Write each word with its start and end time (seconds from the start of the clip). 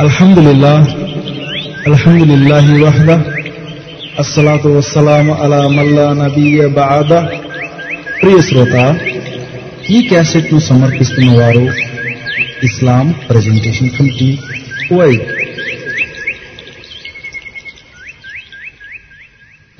الحمد 0.00 0.38
لله 0.38 0.78
الحمد 1.86 2.22
لله 2.22 2.66
وحده 2.84 3.18
الصلاة 4.18 4.64
والسلام 4.66 5.30
على 5.30 5.60
من 5.76 5.86
لا 5.98 6.08
نبي 6.22 6.56
بعد 6.80 7.10
ప్రియ 8.20 8.36
శ్రోత 8.48 8.74
ఈ 9.94 9.98
క్యాసెట్ 10.10 10.48
ను 10.54 10.60
సమర్పిస్తున్న 10.68 11.30
వారు 11.40 11.64
ఇస్లాం 12.68 13.06
ప్రెజెంటేషన్ 13.30 13.94
కమిటీ 13.98 14.30
కువైట్ 14.88 15.26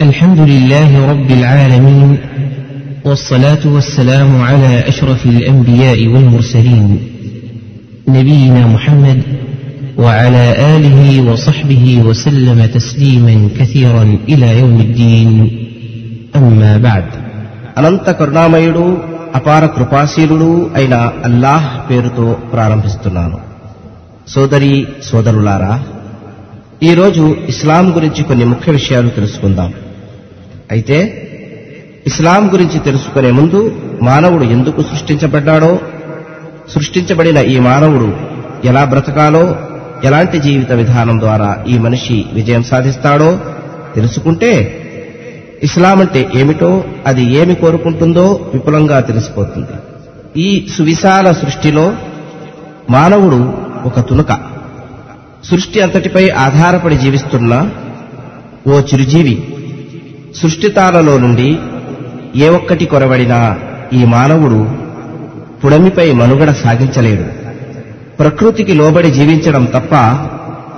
الحمد 0.01 0.41
لله 0.53 0.91
رب 1.13 1.31
العالمين 1.39 2.11
والصلاة 3.07 3.65
والسلام 3.75 4.31
على 4.49 4.73
أشرف 4.91 5.21
الأنبياء 5.35 5.99
والمرسلين 6.13 6.87
نبينا 8.17 8.63
محمد 8.75 9.19
وعلى 10.01 10.45
آله 10.69 10.99
وصحبه 11.23 11.85
وسلم 12.01 12.59
تسليما 12.69 13.35
كثيرا 13.59 14.05
إلى 14.29 14.49
يوم 14.61 14.77
الدين 14.81 15.31
أما 16.37 16.73
بعد 16.79 17.07
అనంత 17.79 18.07
కరుణామయుడు 18.21 18.85
అపార 19.39 19.63
కృపాశీలుడు 19.77 20.49
అయిన 20.79 20.95
అల్లాహ్ 21.29 21.67
పేరుతో 21.89 22.27
ప్రారంభిస్తున్నాను 22.53 23.39
సోదరి 24.29 24.71
సోదరులారా 25.09 25.75
ఈరోజు 26.83 27.25
ఇస్లాం 27.53 27.87
గురించి 27.97 28.23
కొన్ని 28.23 28.47
ముఖ్య 28.53 28.73
విషయాలు 28.73 29.11
తెలుసుకుందాం 29.19 29.71
అయితే 30.71 30.99
ఇస్లాం 32.11 32.43
గురించి 32.55 32.79
తెలుసుకునే 32.89 33.31
ముందు 33.31 33.61
మానవుడు 34.09 34.47
ఎందుకు 34.57 34.81
సృష్టించబడ్డాడో 34.91 35.73
సృష్టించబడిన 36.75 37.39
ఈ 37.53 37.59
మానవుడు 37.69 38.09
ఎలా 38.71 38.83
బ్రతకాలో 38.93 39.45
ఎలాంటి 40.04 40.40
జీవిత 40.40 40.72
విధానం 40.72 41.20
ద్వారా 41.20 41.58
ఈ 41.68 41.78
మనిషి 41.78 42.26
విజయం 42.34 42.64
సాధిస్తాడో 42.64 43.40
తెలుసుకుంటే 43.96 44.78
ఇస్లాం 45.64 46.00
అంటే 46.00 46.30
ఏమిటో 46.36 46.84
అది 47.06 47.34
ఏమి 47.34 47.56
కోరుకుంటుందో 47.56 48.50
విపులంగా 48.54 49.00
తెలిసిపోతుంది. 49.00 49.68
ఈ 50.42 50.68
సువిశాల 50.78 51.32
సృష్టిలో 51.32 51.94
మానవుడు 52.90 53.54
ఒక 53.86 54.00
తునక. 54.00 54.40
సృష్టి 55.44 55.82
అంతటిపై 55.82 56.30
ఆధారపడి 56.30 56.98
జీవిస్తున్న 56.98 57.70
ఓ 58.68 58.80
చిరుజీవి. 58.80 59.48
సృష్టితాలలో 60.36 61.18
నుండి 61.18 61.60
ఏ 62.36 62.50
ఒక్కటి 62.50 62.86
కొరబడినా 62.86 63.58
ఈ 63.94 64.06
మానవుడు 64.06 64.68
పుడమిపై 65.66 66.12
మనుగడ 66.12 66.52
సాగించలేడు. 66.52 67.41
ప్రకృతికి 68.22 68.74
లోబడి 68.74 69.12
జీవించడం 69.12 69.66
తప్ప 69.66 69.96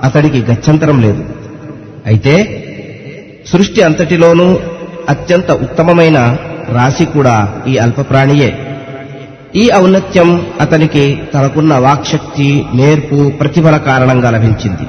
అతడికి 0.04 0.40
గత్యంతరం 0.42 1.02
లేదు. 1.02 1.24
అయితే 2.06 2.34
సృష్టి 3.52 3.82
అంతటిలోనూ 3.82 4.60
అత్యంత 5.10 5.52
ఉత్తమమైన 5.52 6.38
రాశి 6.70 7.06
కూడా 7.06 7.54
ఈ 7.68 7.78
అల్పప్రాణియే. 7.78 8.58
ఈ 9.56 9.70
ఔన్నత్యం 9.78 10.46
అతనికి 10.62 11.22
తనకున్న 11.34 11.74
వాక్శక్తి 11.78 12.66
నేర్పు 12.74 13.32
ప్రతిభల 13.40 13.78
కారణంగా 13.78 14.30
లభించింది. 14.30 14.88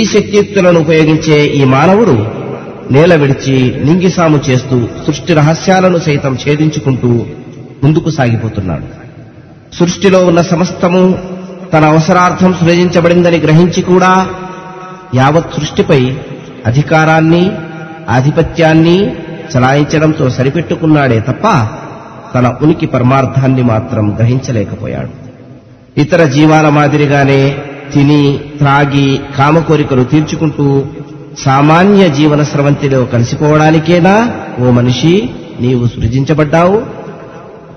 ఈ 0.00 0.04
శక్తియుక్తులను 0.04 0.80
ఉపయోగించే 0.80 1.46
ఈ 1.46 1.64
మానవుడు 1.64 2.26
నేల 2.90 3.14
విడిచి 3.14 3.74
నింగిసాము 3.84 4.40
చేస్తూ 4.48 4.88
సృష్టి 5.06 5.34
రహస్యాలను 5.34 5.98
సైతం 5.98 6.38
ఛేదించుకుంటూ 6.48 7.26
ముందుకు 7.84 8.10
సాగిపోతున్నాడు. 8.10 8.86
సృష్టిలో 9.76 10.18
ఉన్న 10.26 10.40
సమస్తము 10.40 11.33
తన 11.74 11.84
అవసరార్థం 11.84 12.52
సృజించబడిందని 12.52 13.36
గ్రహించి 13.36 13.82
కూడా 13.82 14.26
యావత్ 15.14 15.54
సృష్టిపై 15.60 16.16
అధికారాన్ని 16.66 17.50
ఆధిపత్యాన్ని 18.08 19.12
చలాయించడంతో 19.52 20.30
సరిపెట్టుకున్నాడే 20.30 21.20
తప్ప 21.20 21.46
తన 22.34 22.56
ఉనికి 22.62 22.86
పరమార్థాన్ని 22.86 23.62
మాత్రం 23.62 24.16
గ్రహించలేకపోయాడు. 24.16 25.10
ఇతర 26.00 26.24
జీవాల 26.24 26.68
మాదిరిగానే 26.68 27.56
తిని 27.94 28.38
త్రాగి 28.58 29.20
కామకోరికలు 29.38 30.04
తీర్చుకుంటూ 30.04 30.84
సామాన్య 31.44 32.08
జీవన 32.08 32.42
స్రవంతిలో 32.42 33.04
కలిసిపోవడానికేనా 33.04 34.32
ఓ 34.60 34.70
మనిషి 34.70 35.28
నీవు 35.60 35.86
సృజించబడ్డావు? 35.86 37.03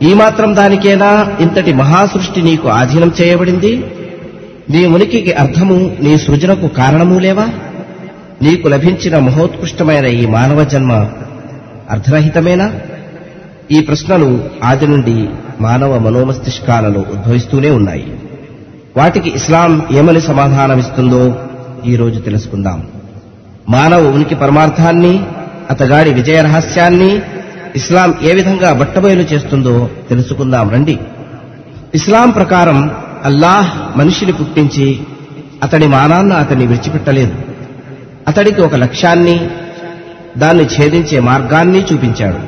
ఈ 0.01 0.13
మాత్రం 0.13 0.55
దానికేనా? 0.55 1.37
ఇంతటి 1.39 1.73
మహాసృష్టి 1.73 2.41
నీకు 2.41 2.69
ఆధీనం 2.69 3.11
చేయబడింది? 3.21 3.85
నీ 4.69 4.85
ఉనికికి 4.85 5.31
అర్థము 5.31 5.97
నీ 6.01 6.17
సృజనకు 6.17 6.67
కారణము 6.67 7.19
లేవా? 7.19 7.47
నీకు 8.41 8.67
లభించిన 8.67 9.19
మహోత్కృష్టమైన 9.19 10.05
ఈ 10.05 10.25
మానవ 10.25 10.63
జన్మ 10.63 11.09
అర్థరహితమేనా? 11.89 12.73
ఈ 13.71 13.81
ప్రశ్నలు 13.81 14.43
ఆది 14.63 14.87
నుండి 14.87 15.29
మానవ 15.61 15.97
మనోమస్తిష్కాలలో 15.97 16.99
ఉద్భవిస్తూనే 16.99 17.69
ఉన్నాయి. 17.69 18.19
వాటికి 18.97 19.31
ఇస్లాం 19.35 19.87
ఏమని 19.91 20.21
సమాధానమిస్తుందో 20.21 21.35
ఈరోజు 21.85 22.19
తెలుసుకుందాం. 22.19 22.87
మానవ 23.69 24.07
ఉనికి 24.07 24.35
పరమార్థాన్ని 24.35 25.25
అతగాడి 25.69 26.13
విజయ 26.13 26.41
రహస్యాన్ని 26.41 27.21
ఇస్లాం 27.77 28.13
ఏ 28.23 28.33
విధంగా 28.33 28.73
బట్టబయలు 28.73 29.21
చేస్తుందో 29.21 29.89
తెలుసుకుందాం. 30.09 30.69
రండి. 30.69 30.99
ఇస్లాం 31.95 32.29
ప్రకారం 32.29 32.91
అల్లాహ్ 33.23 33.97
మనిషిని 33.97 34.31
పుట్టించి 34.31 34.99
అతడి 35.63 35.87
మానాన్న 35.87 36.33
అతన్ని 36.33 36.65
విడిచిపెట్టలేదు. 36.67 37.35
అతడికి 38.27 38.61
ఒక 38.61 38.75
లక్ష్యాన్ని 38.75 39.49
దాన్ని 40.37 40.63
ఛేదించే 40.63 41.19
మార్గాన్ని 41.19 41.85
చూపించాడు. 41.93 42.39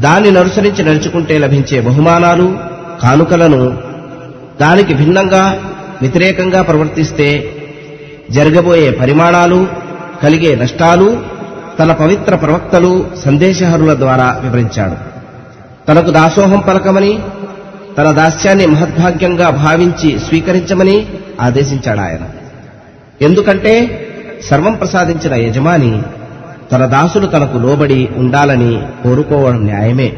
దాన్ని 0.00 0.38
అనుసరించి 0.38 0.84
నడుచుకుంటే 0.84 1.38
లభించే 1.38 1.80
బహుమానాలు 1.80 2.58
కానుకలను 3.02 3.78
దానికి 4.60 4.94
భిన్నంగా 4.94 5.58
వ్యతిరేకంగా 6.02 6.62
ప్రవర్తిస్తే 6.62 7.54
జరగబోయే 8.30 8.90
పరిమాణాలు 8.90 9.66
కలిగే 10.22 10.54
నష్టాలు 10.54 11.39
తన 11.80 11.92
పవిత్ర 11.92 12.34
ప్రవక్తలు 12.34 13.06
సందేశహరుల 13.24 13.94
ద్వారా 13.94 14.40
వివరించాడు. 14.42 14.94
తనకు 15.88 16.10
దాసోహం 16.10 16.60
పలకమని 16.60 17.18
తన 17.98 18.10
దాస్యాన్ని 18.10 18.66
మహద్భాగ్యంగా 18.66 19.50
భావించి 19.50 20.18
స్వీకరించమని 20.18 21.06
ఆదేశించాడు 21.40 22.00
ఆయన. 22.00 22.18
ఎందుకంటే 23.20 24.06
సర్వం 24.50 24.74
ప్రసాదించిన 24.74 25.34
యజమాని 25.34 26.02
తన 26.72 26.86
దాసులు 26.86 27.26
తనకు 27.26 27.58
లోబడి 27.58 28.08
ఉండాలని 28.16 28.82
కోరుకోవడం 29.02 29.64
న్యాయమే. 29.64 30.12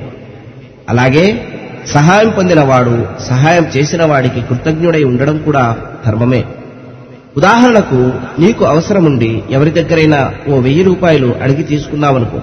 అలాగే 0.89 1.49
సహాయం 1.87 2.31
పొందినవాడు 2.31 3.07
సహాయం 3.23 3.67
చేసిన 3.77 4.05
వాడికి 4.05 4.41
కృతజ్ఞుడై 4.41 5.05
ఉండడం 5.05 5.39
కూడా 5.39 5.77
ధర్మమే. 6.07 6.45
ఉదాహరణకు 7.37 8.13
నీకు 8.41 8.65
అవసరముండి 8.65 9.43
ఎవరి 9.51 9.71
దగ్గరైనా 9.71 10.33
ఓ 10.49 10.59
వెయ్యి 10.59 10.83
రూపాయలు 10.83 11.35
అడిగి 11.43 11.63
తీసుకున్నావనుకో 11.63 12.41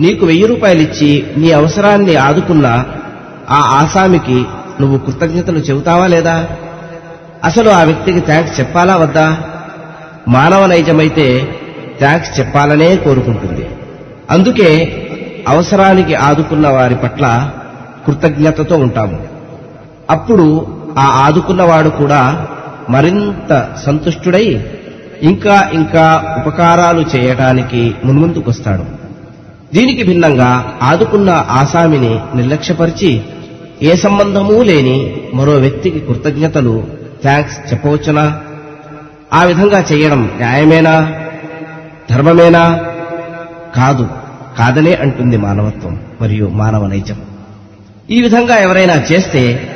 నీకు 0.00 0.26
వెయ్యి 0.26 0.46
రూపాయలిచ్చి 0.46 1.26
నీ 1.36 1.50
అవసరాన్ని 1.50 2.16
ఆదుకున్న 2.16 2.66
ఆ 3.50 3.80
ఆసామికి 3.80 4.44
నువ్వు 4.80 4.98
కృతజ్ఞతలు 4.98 5.58
చెబుతావా 5.58 6.06
లేదా? 6.06 6.46
అసలు 7.44 7.70
ఆ 7.70 7.82
వ్యక్తికి 7.82 8.20
థ్యాంక్స్ 8.20 8.60
చెప్పాలా 8.60 8.96
వద్దా? 8.96 9.36
మానవ 10.28 10.66
నైజమైతే 10.66 11.48
థ్యాంక్స్ 11.98 12.40
చెప్పాలనే 12.40 12.96
కోరుకుంటుంది. 12.96 13.66
అందుకే 14.30 14.70
అవసరానికి 15.48 16.14
ఆదుకున్న 16.14 16.68
వారి 16.68 16.94
పట్ల 16.94 17.50
కృతజ్ఞతతో 18.06 18.76
ఉంటాము. 18.76 19.18
అప్పుడు 20.10 20.66
ఆ 20.98 21.04
ఆదుకున్నవాడు 21.26 21.88
కూడా 21.88 22.46
మరింత 22.90 23.74
సంతుష్టుడై 23.86 24.64
ఇంకా 25.22 25.70
ఇంకా 25.72 26.34
ఉపకారాలు 26.38 27.16
చేయటానికి 27.16 27.94
మున్ముందుకొస్తాడు. 28.04 29.04
దీనికి 29.74 30.02
భిన్నంగా 30.02 30.78
ఆదుకున్న 30.82 31.30
ఆసామిని 31.30 32.20
నిర్లక్ష్యపరిచి 32.34 33.22
ఏ 33.82 33.96
సంబంధమూ 33.96 34.62
లేని 34.62 35.16
మరో 35.34 35.52
వ్యక్తికి 35.52 36.00
కృతజ్ఞతలు 36.00 36.86
థ్యాంక్స్ 37.22 37.72
చెప్పవచ్చునా? 37.72 38.40
ఆ 39.32 39.44
విధంగా 39.44 39.84
చేయడం 39.92 40.30
న్యాయమేనా? 40.36 41.12
ధర్మమేనా? 42.10 42.84
కాదు 43.76 44.08
కాదనే 44.58 44.92
అంటుంది 44.92 45.36
మానవత్వం 45.36 46.00
మరియు 46.20 46.48
మానవ 46.48 46.86
నైజం. 46.86 47.16
ఈ 48.10 48.22
విధంగా 48.22 48.56
ఎవరైనా 48.56 48.94
చేస్తే 49.12 49.72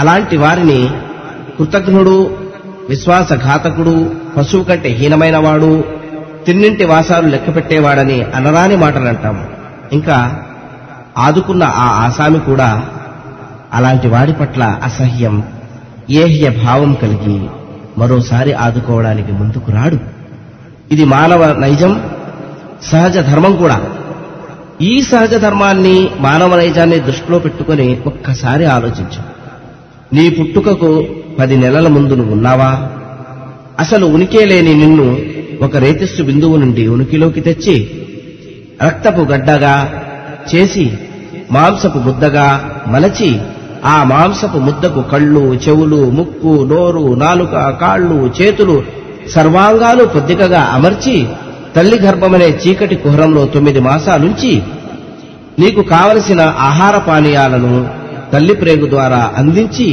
అలాంటి 0.00 0.36
వారిని 0.36 0.90
కృతజ్ఞుడు 1.62 2.36
విశ్వాసఘాతకుడు 2.88 4.10
పశువు 4.36 4.64
కంటే 4.64 4.88
హీనమైనవాడు 4.88 5.84
తిన్నింటి 6.46 6.84
వాసాలు 6.84 7.26
లెక్కపెట్టేవాడని 7.26 8.22
అనరాని 8.22 8.76
మాటలంటాము 8.76 9.44
ఇంకా 9.92 10.38
ఆదుకున్న 11.18 11.64
ఆ 11.64 12.06
ఆసామి 12.06 12.40
కూడా 12.40 12.82
అలాంటి 13.72 14.08
వాడి 14.08 14.32
పట్ల 14.32 14.80
అసహ్యం 14.82 15.42
ఏహ్య 16.10 16.50
భావం 16.50 16.94
కలిగి 16.94 17.48
మరోసారి 17.98 18.52
ఆదుకోవడానికి 18.52 19.32
ముందుకు 19.32 19.72
రాడు. 19.72 19.98
ఇది 20.92 21.04
మానవ 21.04 21.56
నైజం 21.58 22.10
సహజ 22.84 23.18
ధర్మం 23.18 23.56
కూడా. 23.56 23.80
ఈ 24.80 25.02
సహజ 25.02 25.34
ధర్మాన్ని 25.34 26.10
మానవ 26.20 26.56
నైజాన్ని 26.56 27.00
దృష్టిలో 27.00 27.38
పెట్టుకొని 27.38 28.02
ఒక్కసారి 28.06 28.64
ఆలోచించు. 28.64 29.42
నీ 30.12 30.30
పుట్టుకకు 30.30 31.06
పది 31.38 31.56
నెలల 31.56 31.88
ముందు 31.88 32.14
నువ్వు 32.14 32.32
ఉన్నావా? 32.32 32.70
అసలు 33.78 34.06
ఉనికే 34.06 34.42
లేని 34.44 34.74
నిన్ను 34.74 35.06
ఒక 35.62 35.76
రేతస్సు 35.76 36.22
బిందువు 36.22 36.56
నుండి 36.56 36.88
ఉనికిలోకి 36.88 37.40
తెచ్చి 37.40 37.76
రక్తపు 38.82 39.22
గడ్డగా 39.30 39.74
చేసి 40.52 40.84
మాంసపు 41.50 41.98
ముద్దగా 41.98 42.46
మలచి 42.86 43.30
ఆ 43.84 43.96
మాంసపు 44.04 44.58
ముద్దకు 44.58 45.00
కళ్ళు 45.12 45.44
చెవులు 45.64 46.00
ముక్కు 46.10 46.52
నోరు 46.70 47.04
నాలుక 47.16 47.54
కాళ్ళు 47.80 48.18
చేతులు 48.38 48.76
సర్వాంగాలు 49.34 50.04
కొద్దికగా 50.14 50.62
అమర్చి 50.74 51.16
తల్లి 51.76 51.98
గర్భమనే 51.98 52.48
చీకటి 52.62 52.96
కుహరంలో 52.96 53.44
తొమ్మిది 53.46 53.80
మాసాలుంచి 53.80 54.52
నీకు 55.58 55.80
కావలసిన 55.90 56.40
ఆహార 56.62 56.96
పానీయాలను 57.06 57.74
తల్లి 58.32 58.54
ప్రేగు 58.54 58.86
ద్వారా 58.90 59.22
అందించి 59.36 59.88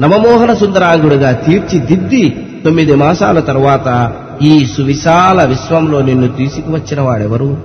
నవమోహన 0.00 0.54
సుందరాంగుడుగా 0.54 1.32
తీర్చిదిద్ది 1.32 2.48
తొమ్మిది 2.64 2.94
మాసాల 2.94 3.40
తరువాత 3.40 4.12
ఈ 4.42 4.66
సువిశాల 4.66 5.44
విశ్వంలో 5.44 6.02
నిన్ను 6.02 6.28
తీసుకువచ్చిన 6.28 7.00
వాడెవరు? 7.00 7.56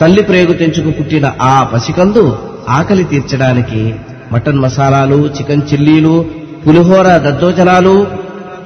తల్లి 0.00 0.22
ప్రేగు 0.22 0.52
తెంచుకు 0.52 0.90
పుట్టిన 0.90 1.32
ఆ 1.42 1.62
పసికందు 1.62 2.38
ఆకలి 2.68 3.04
తీర్చడానికి 3.04 3.94
మటన్ 4.32 4.58
మసాలాలు 4.58 5.14
చికెన్ 5.14 5.62
చిల్లీలు 5.72 6.24
పులిహోర 6.66 7.16
దద్దోజనాలు 7.16 8.06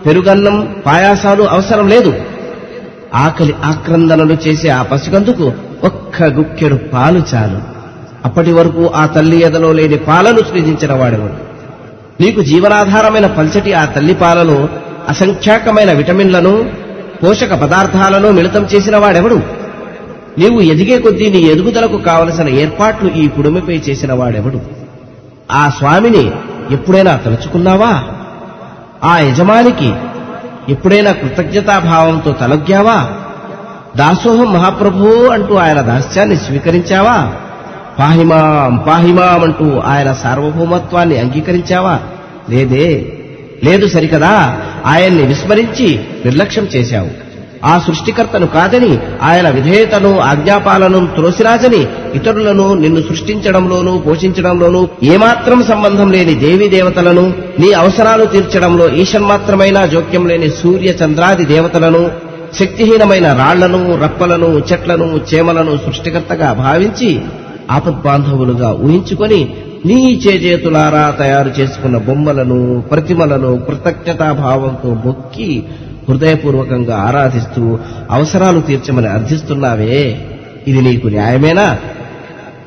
పెరుగన్నం 0.07 0.77
పాయాసాలు 0.87 1.43
అవసరం 1.43 1.89
లేదు. 1.89 2.15
ఆకలి 3.15 3.55
ఆక్రందనలు 3.65 4.37
చేసే 4.49 4.69
ఆ 4.69 4.83
పసికందుకు 4.83 5.53
ఒక్క 5.85 6.23
గుక్కెడు 6.23 6.75
పాలు 6.75 7.23
చాలు. 7.35 7.59
అప్పటి 8.25 8.53
వరకు 8.53 8.91
ఆ 8.95 9.07
తల్లి 9.07 9.41
ఎదలో 9.41 9.73
లేని 9.73 9.97
పాలను 9.97 10.39
సృజించిన 10.39 10.93
వాడెవడు? 10.93 11.50
నీకు 12.21 12.43
జీవనాధారమైన 12.43 13.27
పల్చటి 13.27 13.73
ఆ 13.73 13.85
తల్లిపాలను 13.85 14.69
అసంఖ్యాకమైన 15.09 15.93
విటమిన్లను 15.93 16.71
పోషక 17.23 17.55
పదార్థాలను 17.55 18.31
మిళితం 18.31 18.65
చేసిన 18.65 18.97
వాడెవడు? 18.97 19.35
నీవు 20.39 20.61
ఎదిగే 20.61 20.99
కొద్దీ 20.99 21.31
నీ 21.31 21.39
ఎదుగుదలకు 21.39 21.99
కావలసిన 21.99 22.49
ఏర్పాట్లు 22.49 23.11
ఈ 23.11 23.29
పుడుమిపై 23.29 23.75
చేసిన 23.75 24.13
వాడెవడు? 24.13 24.61
ఆ 25.53 25.69
స్వామిని 25.69 26.33
ఎప్పుడైనా 26.71 27.17
తలుచుకున్నావా? 27.17 28.03
ఆ 29.05 29.19
యజమానికి 29.19 29.93
ఎప్పుడైనా 30.69 31.13
కృతజ్ఞతాభావంతో 31.13 32.33
తలొగ్గావా? 32.33 33.09
దాసోహం 33.97 34.53
మహాప్రభు 34.53 35.29
అంటూ 35.29 35.55
ఆయన 35.55 35.81
దాస్యాన్ని 35.81 36.37
స్వీకరించావా? 36.37 37.33
పాహిమాం 37.99 38.77
పాహిమాం 38.77 39.43
అంటూ 39.43 39.79
ఆయన 39.79 40.13
సార్వభౌమత్వాన్ని 40.13 41.19
అంగీకరించావా? 41.19 41.99
లేదే. 42.51 43.13
లేదు 43.65 43.89
సరికదా. 43.89 44.57
ఆయన్ని 44.87 45.23
విస్మరించి 45.23 46.01
నిర్లక్ష్యం 46.25 46.65
చేశావు. 46.65 47.31
ఆ 47.65 47.79
సృష్టికర్తను 47.79 48.47
కాదని 48.47 48.99
ఆయన 49.23 49.49
విధేయతను 49.49 50.21
ఆజ్ఞాపాలను 50.21 51.07
త్రోసిరాజని 51.07 51.87
ఇతరులను 52.15 52.75
నిన్ను 52.75 53.01
సృష్టించడంలోనూ 53.01 53.99
పోషించడంలోనూ 53.99 54.89
ఏమాత్రం 55.03 55.63
సంబంధం 55.63 56.13
లేని 56.13 56.35
దేవీ 56.35 56.69
దేవతలను 56.69 57.33
నీ 57.59 57.73
అవసరాలు 57.73 58.25
తీర్చడంలో 58.25 58.89
ఈషన్మాత్రమైన 58.89 59.85
జోక్యం 59.85 60.29
లేని 60.29 60.51
సూర్య 60.51 60.87
చంద్రాది 60.87 61.45
దేవతలను 61.45 62.11
శక్తిహీనమైన 62.61 63.33
రాళ్ళను 63.33 64.03
రప్పలను 64.03 64.63
చెట్లను 64.73 65.21
చేమలను 65.35 65.79
సృష్టికర్తగా 65.87 66.53
భావించి 66.53 67.21
ఆపద్బాంధవులుగా 67.71 68.73
ఊహించుకొని 68.73 69.49
నీ 69.87 70.21
చేజేతులారా 70.27 71.15
తయారు 71.19 71.51
చేసుకున్న 71.61 71.97
బొమ్మలను 71.97 72.81
ప్రతిమలను 72.81 73.57
కృతజ్ఞతాభావంతో 73.57 74.95
మొక్కి 75.05 75.63
హృదయపూర్వకంగా 76.09 76.97
ఆరాధిస్తూ 76.97 77.79
అవసరాలు 78.11 78.61
తీర్చమని 78.61 79.09
అర్థిస్తున్నావే. 79.09 80.21
ఇది 80.69 80.81
నీకు 80.81 81.09
న్యాయమేనా? 81.09 81.79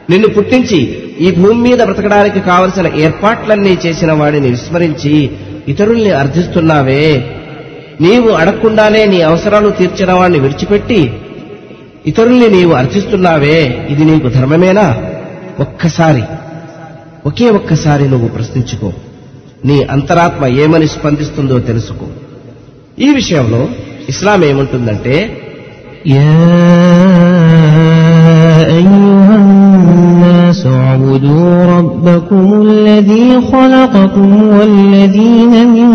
నిన్ను 0.09 0.27
పుట్టించి 0.27 0.79
ఈ 1.19 1.31
భూమి 1.31 1.69
మీద 1.69 1.83
బ్రతకడానికి 1.83 2.39
కావలసిన 2.39 2.88
ఏర్పాట్లన్నీ 2.95 3.77
చేసిన 3.85 4.11
వాడిని 4.11 4.50
విస్మరించి 4.50 5.29
ఇతరుల్ని 5.67 6.11
అర్థిస్తున్నావే. 6.11 7.25
నీవు 8.01 8.29
అడగకుండానే 8.29 9.05
నీ 9.05 9.21
అవసరాలు 9.21 9.69
తీర్చిన 9.69 10.13
వాడిని 10.13 10.39
విడిచిపెట్టి 10.39 11.11
ఇతరుల్ని 12.10 12.48
నీవు 12.56 12.72
అర్చిస్తున్నావే 12.80 13.56
ఇది 13.92 14.04
నీకు 14.10 14.28
ధర్మమేనా 14.36 14.86
ఒక్కసారి 15.64 16.25
ఒకే 17.26 17.46
ఒక్కసారి 17.58 18.04
నువ్వు 18.12 18.28
ప్రశ్నించుకో 18.36 18.90
నీ 19.69 19.76
అంతరాత్మ 19.94 20.46
ఏమని 20.62 20.88
స్పందిస్తుందో 20.94 21.56
తెలుసుకో 21.70 22.06
ఈ 22.98 23.08
విషయంలో 23.20 23.62
ఇస్లాం 24.14 24.40
ఏముంటుందంటే 24.50 25.16
يا 26.08 26.38
أيها 28.70 29.34
الناس 29.36 30.60
اعبدوا 30.78 31.50
ربكم 31.76 32.46
الذي 32.62 33.28
خلقكم 33.52 34.28
والذين 34.50 35.52
من 35.69 35.90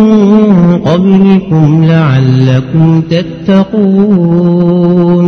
قبلكم 0.81 1.65
لعلكم 1.85 2.85
تتقون 4.03 5.27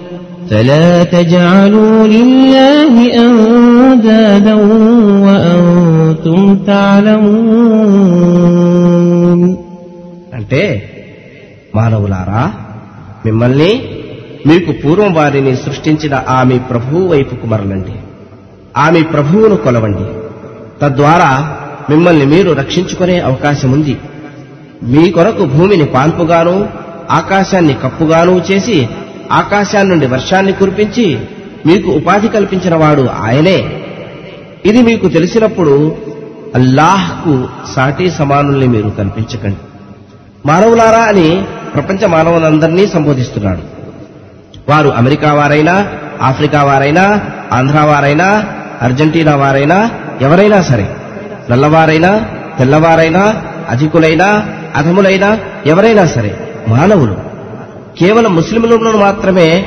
فلا 0.50 0.88
تجعلوا 1.06 2.06
لله 2.08 2.94
أندادا 3.18 4.54
وأنتم 5.24 6.40
تعلمون 8.56 9.40
అంటే 10.38 10.62
మానవులారా 11.76 12.42
మిమ్మల్ని 13.26 13.70
మీకు 14.46 14.70
పూర్వం 14.82 15.12
వారిని 15.18 15.52
సృష్టించిన 15.64 16.14
ఆమె 16.36 16.56
ప్రభువు 16.70 17.04
వైపుకు 17.12 17.46
మరలండి 17.46 17.94
ఆమె 18.78 19.00
ప్రభువును 19.12 19.56
కొలవండి 19.64 20.06
తద్వారా 20.82 21.30
మిమ్మల్ని 21.90 22.26
మీరు 22.26 22.50
రక్షించుకునే 22.52 23.16
అవకాశం 23.28 23.70
ఉంది 23.72 23.94
మీ 24.92 25.04
కొరకు 25.16 25.44
భూమిని 25.54 25.86
పాన్పుగాను 25.94 26.56
ఆకాశాన్ని 27.18 27.74
కప్పుగాను 27.82 28.34
చేసి 28.48 28.78
ఆకాశాన్ని 29.31 29.89
నుండి 29.91 30.07
వర్షాన్ని 30.07 30.53
కురిపించి 30.53 31.19
మీకు 31.65 31.91
ఉపాధి 31.91 32.27
కల్పించిన 32.27 32.75
వాడు 32.75 33.01
ఆయనే. 33.01 33.57
ఇది 34.65 34.81
మీకు 34.81 35.07
తెలిసినప్పుడు 35.07 35.95
అల్లాహ్కు 36.55 37.47
సాటి 37.75 38.11
సమానుల్ని 38.11 38.67
మీరు 38.67 38.89
కల్పించకండి 38.89 39.57
మానవులారా 40.45 40.99
అని 40.99 41.45
ప్రపంచ 41.73 42.05
మానవులందరినీ 42.05 42.87
సంబోధిస్తున్నాడు. 42.87 43.61
వారు 44.69 44.89
అమెరికా 44.89 45.33
వారైనా 45.33 45.87
ఆఫ్రికా 46.21 46.63
వారైనా 46.63 47.21
ఆంధ్ర 47.51 47.79
వారైనా 47.79 48.27
అర్జెంటీనా 48.81 49.35
వారైనా 49.35 49.91
ఎవరైనా 50.21 50.61
సరే 50.61 50.95
నల్లవారైనా 51.51 52.11
తెల్లవారైనా 52.59 53.23
అధికులైనా 53.69 54.27
అధములైనా 54.75 55.39
ఎవరైనా 55.65 56.05
సరే 56.05 56.31
మానవులు. 56.67 57.30
కేవలం 57.99 58.35
ముస్లింలను 58.35 58.97
మాత్రమే 58.97 59.65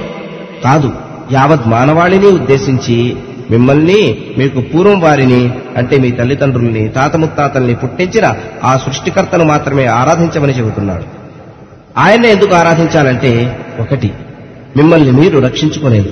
కాదు 0.64 0.93
యావత్ 1.33 1.69
మానవాళిని 1.69 2.26
ఉద్దేశించి 2.26 3.16
మిమ్మల్ని 3.50 4.19
మీకు 4.38 4.61
పూర్వం 4.61 5.00
వారిని 5.00 5.50
అంటే 5.76 5.99
మీ 5.99 6.11
తల్లిదండ్రుల్ని 6.11 6.88
తాత 6.88 7.16
ముత్తాతల్ని 7.16 7.75
పుట్టించిన 7.75 8.35
ఆ 8.64 8.76
సృష్టికర్తను 8.76 9.45
మాత్రమే 9.45 9.87
ఆరాధించమని 9.87 10.59
చెబుతున్నాడు. 10.59 11.04
ఆయన్నే 11.99 12.28
ఎందుకు 12.28 12.54
ఆరాధించాలంటే 12.54 13.59
ఒకటి 13.81 14.12
మిమ్మల్ని 14.76 15.12
మీరు 15.12 15.38
రక్షించుకోలేదు. 15.38 16.09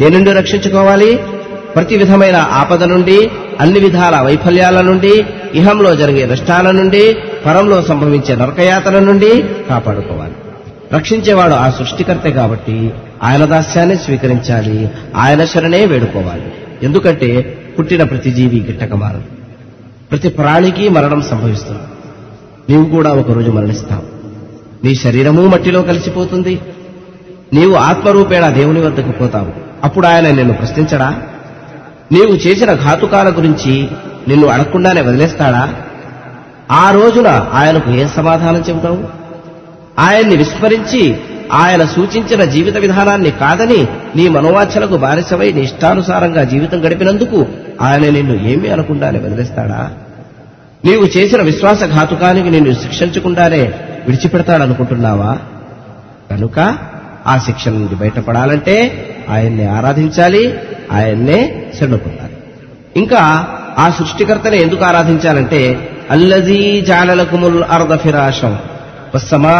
దేనుండి 0.00 0.32
రక్షించుకోవాలి? 0.32 1.18
ప్రతి 1.74 1.96
విధమైన 1.96 2.36
ఆపద 2.36 2.84
నుండి 2.84 3.30
అన్ని 3.60 3.80
విధాల 3.80 4.20
వైఫల్యాల 4.26 4.80
నుండి 4.80 5.24
ఇహంలో 5.54 5.96
జరిగే 5.96 6.26
నష్టాల 6.26 6.70
నుండి 6.70 7.16
పరంలో 7.46 7.82
సంభవించే 7.82 8.36
నరకయాతల 8.36 8.98
నుండి 8.98 9.44
కాపాడుకోవాలి. 9.70 10.34
రక్షించేవాడు 10.94 11.54
ఆ 11.54 11.70
సృష్టికర్తే 11.70 12.30
కాబట్టి 12.30 12.92
ఆయన 13.22 13.44
దాస్యాన్ని 13.44 13.96
స్వీకరించాలి. 13.96 14.90
ఆయన 15.16 15.44
శరణే 15.44 15.86
వేడుకోవాలి. 15.86 16.52
ఎందుకంటే 16.82 17.42
పుట్టిన 17.78 18.02
ప్రతి 18.02 18.30
జీవి 18.30 18.60
గిట్టకమారు 18.60 19.22
ప్రతి 20.10 20.28
ప్రాణికి 20.28 20.88
మరణం 20.88 21.22
సంభవిస్తుంది. 21.22 21.82
నీవు 22.70 22.84
కూడా 22.84 23.12
ఒకరోజు 23.12 23.50
మరణిస్తావు. 23.50 24.02
నీ 24.86 24.94
శరీరము 24.94 25.46
మట్టిలో 25.46 25.82
కలిసిపోతుంది. 25.82 26.60
నీవు 27.52 27.74
ఆత్మరూపేణ 27.74 28.48
దేవుని 28.48 28.80
వద్దకు 28.80 29.10
పోతావు. 29.10 29.52
అప్పుడు 29.84 30.06
ఆయన 30.06 30.30
నిన్ను 30.30 30.54
ప్రశ్నించడా? 30.54 31.22
నీవు 32.12 32.32
చేసిన 32.32 32.74
ఘాతుకాల 32.74 33.28
గురించి 33.30 33.88
నిన్ను 34.28 34.46
అడగకుండానే 34.46 35.00
వదిలేస్తాడా? 35.00 35.74
ఆ 36.70 36.90
రోజున 36.90 37.48
ఆయనకు 37.52 37.90
ఏం 37.90 38.08
సమాధానం 38.08 38.60
చెబుతావు? 38.68 39.19
ఆయన్ని 40.00 40.36
విస్మరించి 40.36 41.16
ఆయన 41.52 41.84
సూచించిన 41.84 42.44
జీవిత 42.44 42.76
విధానాన్ని 42.78 43.30
కాదని 43.30 43.86
నీ 44.16 44.28
మనోవాంఛలకు 44.28 44.96
బానిసవై 44.96 45.52
నీ 45.52 45.60
ఇష్టానుసారంగా 45.60 46.44
జీవితం 46.44 46.86
గడిపినందుకు 46.86 47.46
ఆయన 47.80 48.10
నిన్ను 48.10 48.48
ఏమీ 48.48 48.68
అనకుండానే 48.68 49.18
వదిలేస్తాడా? 49.18 49.90
నీవు 50.84 51.04
చేసిన 51.04 51.42
విశ్వాసఘాతుకానికి 51.42 52.50
నిన్ను 52.50 52.74
శిక్షించకుండానే 52.74 53.62
విడిచిపెడతాడనుకుంటున్నావా? 54.06 55.38
కనుక 56.30 56.58
ఆ 57.26 57.38
శిక్ష 57.38 57.68
నుండి 57.68 57.94
బయటపడాలంటే 57.94 59.06
ఆయన్ని 59.28 59.66
ఆరాధించాలి 59.66 60.58
ఆయన్నే 60.92 61.70
శరణుకుండాలి 61.80 62.36
ఇంకా 62.96 63.20
ఆ 63.78 63.90
సృష్టికర్తనే 63.90 64.56
ఎందుకు 64.56 64.84
ఆరాధించాలంటే 64.84 65.90
అల్లజీ 66.10 66.80
జాలలకుముల్ 66.80 67.64
అర్ధ 67.70 67.94
ఫిరాశం. 67.94 68.58
వస్సమా 69.14 69.54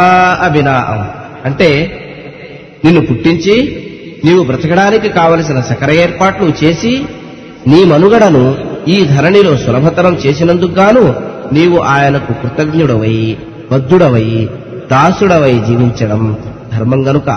బినాం 0.49 1.01
అంటే 1.45 1.69
నిన్ను 2.85 3.01
పుట్టించి 3.01 3.55
నీవు 4.25 4.43
బ్రతకడానికి 4.43 5.09
కావలసిన 5.09 5.61
సకర 5.61 5.91
ఏర్పాట్లు 5.91 6.53
చేసి 6.65 7.05
నీ 7.67 7.85
మనుగడను 7.85 8.57
ఈ 8.89 9.05
ధరణిలో 9.05 9.57
సులభతరం 9.57 10.15
చేసినందుకు 10.15 10.73
గాను 10.73 11.15
నీవు 11.53 11.79
ఆయనకు 11.79 12.33
కృతజ్ఞుడవై 12.33 13.37
బద్ధుడవై 13.73 14.49
దాసుడవై 14.93 15.53
జీవించడం 15.53 16.37
ధర్మం 16.73 17.09
గనుక. 17.09 17.31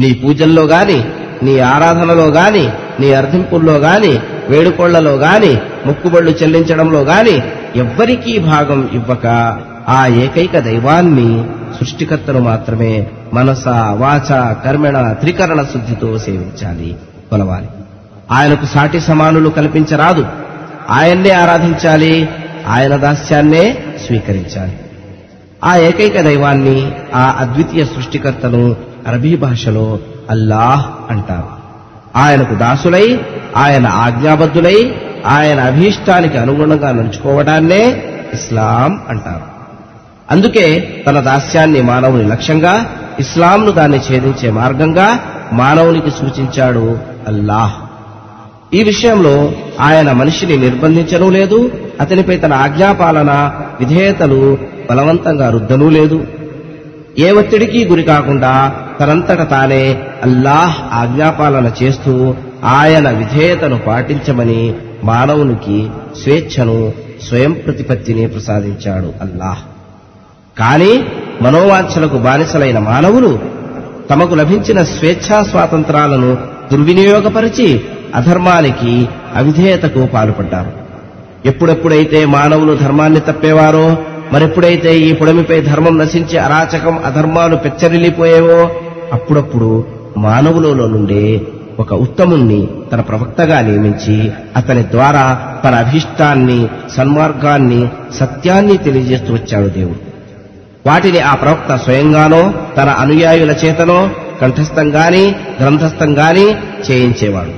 నీ 0.00 0.12
పూజల్లో 0.12 0.62
గాని 0.64 1.04
నీ 1.42 1.58
ఆరాధనలో 1.58 2.26
గాని 2.26 2.68
నీ 3.00 3.12
అర్థింపుల్లో 3.12 3.72
గాని 3.72 4.18
వేడుకోళ్ళలో 4.48 5.14
గాని 5.14 5.56
మొక్కుబళ్ళు 5.86 6.30
చెల్లించడంలో 6.30 7.00
గాని 7.00 7.36
ఎవ్వరికీ 7.76 8.38
భాగం 8.38 8.90
ఇవ్వక 8.92 9.26
ఆ 9.88 10.06
ఏకైక 10.06 10.58
దైవాన్ని 10.58 11.44
సృష్టికర్తను 11.80 12.40
మాత్రమే 12.40 13.06
మనస 13.34 13.68
వాచ 13.68 14.54
కర్మణ 14.64 15.12
త్రికరణ 15.12 15.62
శుద్ధితో 15.62 16.18
సేవించాలి. 16.18 16.96
కొలవాలి. 17.30 17.68
ఆయనకు 18.30 18.66
సాటి 18.66 19.00
సమానులు 19.00 19.48
కల్పించరాదు. 19.48 20.26
ఆయన్నే 20.90 21.30
ఆరాధించాలి. 21.30 22.28
ఆయన 22.68 22.96
దాస్యాన్నే 22.96 23.84
స్వీకరించాలి. 24.06 24.78
ఆ 25.64 25.76
ఏకైక 25.76 26.20
దైవాన్ని 26.20 26.92
ఆ 27.14 27.36
అద్వితీయ 27.38 27.84
సృష్టికర్తను 27.84 28.76
అరబీ 29.06 29.36
భాషలో 29.36 29.98
అల్లాహ్ 30.30 31.12
అంటారు. 31.12 31.48
ఆయనకు 32.16 32.54
దాసులై 32.54 33.20
ఆయన 33.56 33.86
ఆజ్ఞాబద్ధులై 33.86 34.94
ఆయన 35.26 35.60
అభీష్టానికి 35.60 36.38
అనుగుణంగా 36.38 36.92
నడుచుకోవడాన్నే 36.92 38.02
ఇస్లాం 38.34 39.00
అంటారు. 39.08 39.55
అందుకే 40.30 40.94
తన 41.06 41.20
దాస్యాన్ని 41.20 41.82
మానవుని 41.82 42.28
లక్ష్యంగా 42.28 42.86
ఇస్లాంను 43.20 43.70
దాన్ని 43.70 43.98
ఛేదించే 43.98 44.50
మార్గంగా 44.50 45.18
మానవునికి 45.52 46.10
సూచించాడు 46.10 46.98
అల్లాహ్. 47.28 47.72
ఈ 48.74 48.82
విషయంలో 48.82 49.52
ఆయన 49.80 50.12
మనిషిని 50.12 50.56
నిర్బంధించనూ 50.56 51.30
లేదు 51.30 51.70
అతనిపై 52.00 52.36
తన 52.36 52.52
ఆజ్ఞాపాలన 52.52 53.52
విధేయతలు 53.80 54.58
బలవంతంగా 54.90 55.50
రుద్దనూ 55.50 55.88
లేదు. 55.88 56.26
ఏ 57.18 57.30
ఒత్తిడికి 57.30 57.84
గురి 57.84 58.02
కాకుండా 58.02 58.72
తనంతట 59.00 59.50
తానే 59.50 60.02
అల్లాహ్ 60.22 60.80
ఆజ్ఞాపాలన 60.92 61.72
చేస్తూ 61.82 62.34
ఆయన 62.64 63.10
విధేయతను 63.10 63.78
పాటించమని 63.78 64.74
మానవునికి 65.04 65.88
స్వేచ్ఛను 66.22 66.92
స్వయం 67.28 67.52
ప్రతిపత్తిని 67.52 68.26
ప్రసాదించాడు 68.26 69.12
అల్లాహ్. 69.20 69.75
కానీ 70.56 70.92
మనోవాంఛలకు 71.42 72.18
బానిసలైన 72.18 72.78
మానవులు 72.78 73.30
తమకు 74.10 74.34
లభించిన 74.34 74.82
స్వేచ్ఛా 74.82 75.42
స్వాతంత్రాలను 75.42 76.30
దుర్వినియోగపరిచి 76.72 77.68
అధర్మానికి 78.14 79.08
అవిధేయతకు 79.34 80.06
పాల్పడ్డారు 80.06 80.72
ఎప్పుడెప్పుడైతే 81.46 82.24
మానవులు 82.26 82.74
ధర్మాన్ని 82.74 83.20
తప్పేవారో 83.20 83.86
మరెప్పుడైతే 84.32 84.98
ఈ 84.98 85.12
పుడమిపై 85.12 85.60
ధర్మం 85.60 85.98
నశించి 85.98 86.38
అరాచకం 86.38 86.98
అధర్మాలు 87.04 87.56
పెచ్చరిల్లిపోయేవో 87.56 88.58
అప్పుడప్పుడు 89.12 89.70
మానవులలో 90.16 90.86
నుండే 90.86 91.24
ఒక 91.78 91.92
ఉత్తముణ్ణి 91.94 92.60
తన 92.92 93.00
ప్రవక్తగా 93.00 93.60
నియమించి 93.60 94.16
అతని 94.56 94.84
ద్వారా 94.90 95.24
తన 95.64 95.74
అభిష్టాన్ని 95.74 96.60
సన్మార్గాన్ని 96.96 97.80
సత్యాన్ని 98.18 98.76
తెలియజేస్తూ 98.76 99.34
వచ్చాడు 99.34 99.68
దేవుడు. 99.68 100.05
వాటిని 100.86 101.20
ఆ 101.20 101.34
ప్రవక్త 101.34 101.76
స్వయంగానో 101.76 102.52
తన 102.76 102.88
అనుయాయుల 102.88 103.50
చేతనో 103.50 104.10
కంఠస్థంగాని 104.40 105.34
గ్రంథస్థంగాని 105.60 106.50
చేయించేవాడు. 106.90 107.50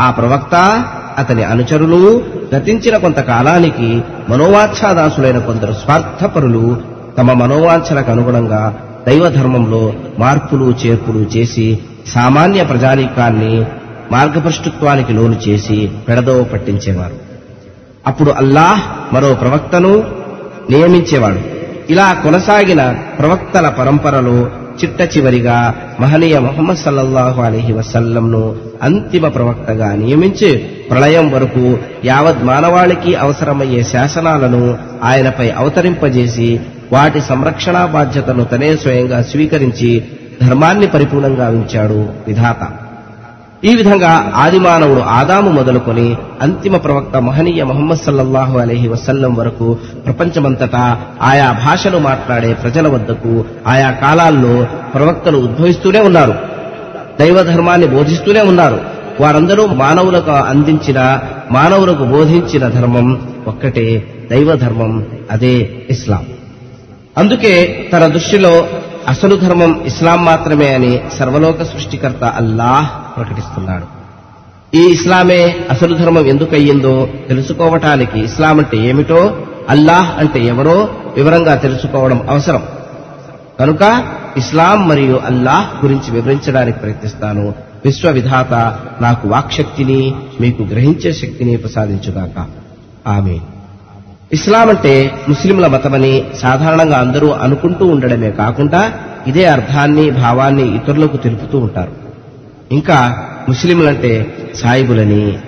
ఆ 0.00 0.10
ప్రవక్త 0.10 0.84
అతని 1.18 1.44
అనుచరులు 1.44 2.24
గతించిన 2.54 2.96
కొంతకాలానికి 2.96 4.02
మనోవాచ్ఛాదాసులైన 4.28 5.38
కొందరు 5.38 5.72
స్వార్థపరులు 5.72 6.76
తమ 7.18 7.32
మనోవాంఛలకు 7.32 8.10
అనుగుణంగా 8.10 8.74
దైవధర్మంలో 9.06 9.92
మార్పులు 10.18 10.64
చేర్పులు 10.64 11.18
చేసి 11.18 11.78
సామాన్య 12.06 12.64
ప్రజానీకాన్ని 12.64 13.64
మార్గభ్రష్టుత్వానికి 14.12 15.12
లోను 15.12 15.36
చేసి 15.48 15.90
పెడదోవ 16.08 16.42
పట్టించేవారు. 16.42 17.14
అప్పుడు 18.06 18.30
అల్లాహ్ 18.30 19.14
మరో 19.14 19.34
ప్రవక్తను 19.34 20.04
నియమించేవాడు. 20.70 21.61
ఇలా 21.88 22.12
కొనసాగిన 22.12 22.92
ప్రవక్తల 23.18 23.68
పరంపరలో 23.68 24.50
చిట్ట 24.82 25.00
చివరిగా 25.16 25.74
మహనీయ 26.00 26.38
మొహమ్మద్ 26.38 26.78
సల్లల్లాహు 26.78 27.42
అలీహి 27.42 27.72
వసల్లంను 27.72 28.56
అంతిమ 28.82 29.28
ప్రవక్తగా 29.28 29.94
నియమించి 29.94 30.50
ప్రళయం 30.90 31.32
వరకు 31.32 31.78
యావత్ 32.04 32.44
మానవాళికి 32.44 33.14
అవసరమయ్యే 33.14 33.82
శాసనాలను 33.82 34.78
ఆయనపై 35.02 35.50
అవతరింపజేసి 35.50 36.60
వాటి 36.92 37.20
సంరక్షణా 37.20 37.86
బాధ్యతను 37.86 38.44
తనే 38.44 38.76
స్వయంగా 38.76 39.22
స్వీకరించి 39.22 40.02
ధర్మాన్ని 40.40 40.86
పరిపూర్ణంగా 40.86 41.48
ఉంచాడు 41.48 42.08
విధాత. 42.28 42.81
ఈ 43.64 43.74
విధంగా 43.74 44.32
ఆదిమానవుడు 44.36 45.00
ఆదాము 45.00 45.50
మొదలుకొని 45.50 46.16
అంతిమ 46.42 46.76
ప్రవక్త 46.76 47.16
మహనీయ 47.16 47.64
మొహమ్మద్ 47.64 47.98
సల్లల్లాహు 47.98 48.58
అలహి 48.58 48.88
వసల్లం 48.88 49.34
వరకు 49.34 49.78
ప్రపంచమంతటా 50.06 51.00
ఆయా 51.22 51.52
భాషలు 51.52 51.98
మాట్లాడే 51.98 52.54
ప్రజల 52.54 52.88
వద్దకు 52.88 53.44
ఆయా 53.66 53.90
కాలాల్లో 53.90 54.66
ప్రవక్తలు 54.94 55.38
ఉద్భవిస్తూనే 55.38 56.00
ఉన్నారు. 56.00 56.34
దైవ 57.20 57.42
ధర్మాన్ని 57.42 57.86
బోధిస్తూనే 57.86 58.40
ఉన్నారు. 58.40 58.80
వారందరూ 59.20 59.66
మానవులకు 59.66 60.30
అందించిన 60.30 61.20
మానవులకు 61.50 62.04
బోధించిన 62.04 62.68
ధర్మం 62.68 63.28
ఒక్కటే 63.46 64.14
దైవ 64.30 64.56
ధర్మం 64.56 65.06
అదే 65.30 65.70
ఇస్లాం. 65.90 66.26
అందుకే 67.18 67.86
తన 67.92 68.06
దృష్టిలో 68.06 68.66
అసలు 69.08 69.36
ధర్మం 69.36 69.82
ఇస్లాం 69.84 70.24
మాత్రమే 70.24 70.74
అని 70.74 71.00
సర్వలోక 71.18 71.62
సృష్టికర్త 71.62 72.24
అల్లాహ్ 72.24 73.16
ప్రకటిస్తున్నాడు. 73.16 74.02
ఈ 74.76 74.80
ఇస్లామే 74.80 75.56
అసలు 75.70 75.96
ధర్మం 75.96 76.26
ఎందుకయ్యిందో 76.26 77.08
తెలుసుకోవటానికి 77.28 78.20
ఇస్లాం 78.20 78.58
అంటే 78.58 78.76
ఏమిటో 78.76 79.36
అల్లాహ్ 79.68 80.20
అంటే 80.20 80.40
ఎవరో 80.40 80.88
వివరంగా 81.16 81.54
తెలుసుకోవడం 81.54 82.30
అవసరం. 82.30 82.62
కనుక 83.60 84.04
ఇస్లాం 84.36 84.88
మరియు 84.88 85.20
అల్లాహ్ 85.26 85.84
గురించి 85.84 86.10
వివరించడానికి 86.10 86.78
ప్రయత్నిస్తాను. 86.78 87.54
విశ్వవిధాత 87.84 88.78
నాకు 89.00 89.28
వాక్శక్తిని 89.28 90.14
మీకు 90.40 90.62
గ్రహించే 90.62 91.12
శక్తిని 91.12 91.56
ప్రసాదించుగాక. 91.56 92.46
ఆమె 93.08 93.38
ఇస్లాం 94.32 94.68
అంటే 94.68 95.10
ముస్లింల 95.28 95.66
మతమని 95.66 96.24
సాధారణంగా 96.42 96.98
అందరూ 96.98 97.28
అనుకుంటూ 97.30 97.86
ఉండడమే 97.86 98.30
కాకుండా 98.30 98.92
ఇదే 99.26 99.44
అర్థాన్ని 99.44 100.10
భావాన్ని 100.10 100.76
ఇతరులకు 100.76 101.16
తెలుపుతూ 101.16 101.58
ఉంటారు. 101.58 101.92
ఇంకా 102.72 103.26
ముస్లింలంటే 103.48 104.12
సాయిబులని 104.54 105.38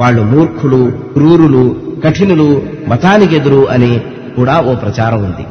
వాళ్ళు 0.00 0.22
మూర్ఖులు 0.22 0.92
క్రూరులు 1.12 1.76
కఠినులు 2.04 2.62
మతానికి 2.88 3.36
ఎదురు 3.36 3.68
అని 3.68 4.00
కూడా 4.36 4.60
ఓ 4.60 4.74
ప్రచారం 4.74 5.24
ఉంది. 5.24 5.46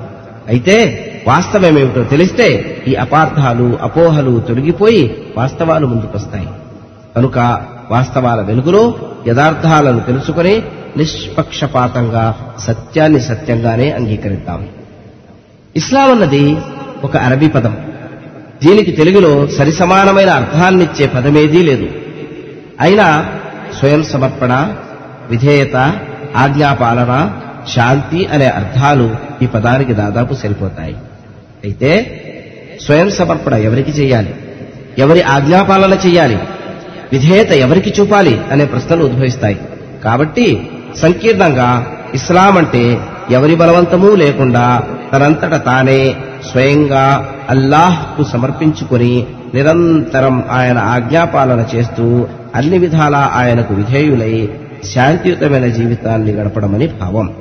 అయితే 0.48 0.76
వాస్తవమేమిటో 1.28 2.04
తెలిస్తే 2.04 2.78
ఈ 2.88 2.96
అపార్థాలు 2.96 3.80
అపోహలు 3.82 4.40
తొలగిపోయి 4.40 5.18
వాస్తవాలు 5.38 5.88
ముందుకొస్తాయి. 5.88 6.48
కనుక 7.16 7.62
వాస్తవాల 7.92 8.42
వెలుగులో 8.42 8.94
యథార్థాలను 9.28 10.00
తెలుసుకుని 10.00 10.62
నిష్పక్షపాతంగా 10.98 12.54
సత్యాన్ని 12.60 13.22
సత్యంగానే 13.22 13.92
అంగీకరిద్దాం. 13.92 14.68
ఇస్లాం 15.76 16.12
అన్నది 16.12 16.58
ఒక 17.04 17.18
అరబీ 17.18 17.48
పదం. 17.48 17.78
దీనికి 18.66 18.92
తెలుగులో 18.92 19.48
సరిసమానమైన 19.48 20.30
అర్థాన్నిచ్చే 20.30 21.08
పదమేదీ 21.08 21.64
లేదు. 21.64 21.90
అయినా 22.80 23.30
స్వయం 23.80 24.04
సమర్పణ 24.04 24.76
విధేయత 25.30 25.76
ఆజ్ఞాపాలన 26.36 27.40
శాంతి 27.76 28.26
అనే 28.26 28.46
అర్థాలు 28.46 29.16
ఈ 29.42 29.46
పదానికి 29.46 29.94
దాదాపు 29.94 30.34
సరిపోతాయి. 30.34 30.96
అయితే 31.64 32.20
స్వయం 32.82 33.12
సమర్పణ 33.12 33.54
ఎవరికి 33.54 33.92
చేయాలి? 33.92 34.36
ఎవరి 34.98 35.22
ఆజ్ఞాపాలన 35.22 35.94
చేయాలి? 35.94 36.40
విధేయత 37.14 37.52
ఎవరికి 37.52 38.02
చూపాలి? 38.02 38.42
అనే 38.52 38.66
ప్రశ్నలు 38.66 39.06
ఉద్భవిస్తాయి. 39.06 39.60
కాబట్టి 40.04 40.70
సంకీర్ణంగా 40.98 41.86
ఇస్లాం 42.14 42.58
అంటే 42.58 43.00
ఎవరి 43.32 43.56
బలవంతమూ 43.56 44.16
లేకుండా 44.16 44.84
తనంతట 45.14 45.66
తానే 45.66 46.16
స్వయంగా 46.52 47.34
అల్లాహ్కు 47.50 48.24
సమర్పించుకొని 48.24 49.28
నిరంతరం 49.54 50.44
ఆయన 50.52 50.78
ఆజ్ఞాపాలన 50.78 51.66
చేస్తూ 51.76 52.28
అన్ని 52.56 52.78
విధాలా 52.78 53.32
ఆయనకు 53.34 53.74
విధేయులై 53.74 54.50
శాంతియుతమైన 54.94 55.68
జీవితాన్ని 55.68 56.32
గడపడమని 56.32 56.88
భావం. 56.88 57.34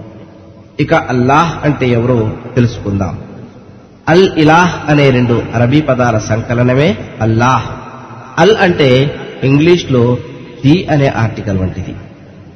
ఇక 0.80 0.94
అల్లాహ్ 0.94 1.64
అంటే 1.64 1.88
ఎవరో 1.88 2.30
తెలుసుకుందాం. 2.54 3.18
అల్ 4.09 4.28
ఇలాహ్ 4.37 4.90
అనే 4.90 5.11
రెండు 5.11 5.42
అరబీ 5.54 5.80
పదాల 5.80 6.18
సంకలనమే 6.18 6.99
అల్లాహ్. 7.21 7.66
అల్ 8.38 8.56
అంటే 8.56 9.16
ఇంగ్లీష్లో 9.44 10.16
ది 10.64 10.88
అనే 10.90 11.09
ఆర్టికల్ 11.09 11.59
వంటిది. 11.59 11.94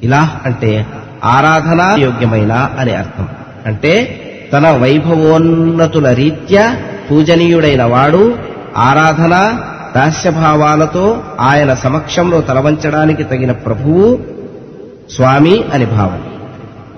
ఇలాహ్ 0.03 0.29
అంటే 0.45 0.85
ఆరాధన 1.23 1.95
యోగ్యమైన 1.99 2.69
అనే 2.79 2.95
అర్థం. 2.95 3.27
అంటే 3.65 4.23
తన 4.53 4.71
వైభవోన్నతుల 4.71 6.11
రీత్యా 6.11 6.75
పూజనీయుడైన 7.11 7.83
వాడు 7.83 8.37
ఆరాధన 8.77 9.59
దాస్యభావాలతో 9.95 11.23
ఆయన 11.39 11.73
సమక్షంలో 11.73 12.41
తలవంచడానికి 12.41 13.23
తగిన 13.23 13.51
ప్రభువు 13.51 14.19
స్వామి 15.15 15.63
అని 15.73 15.85
భావం. 15.85 16.21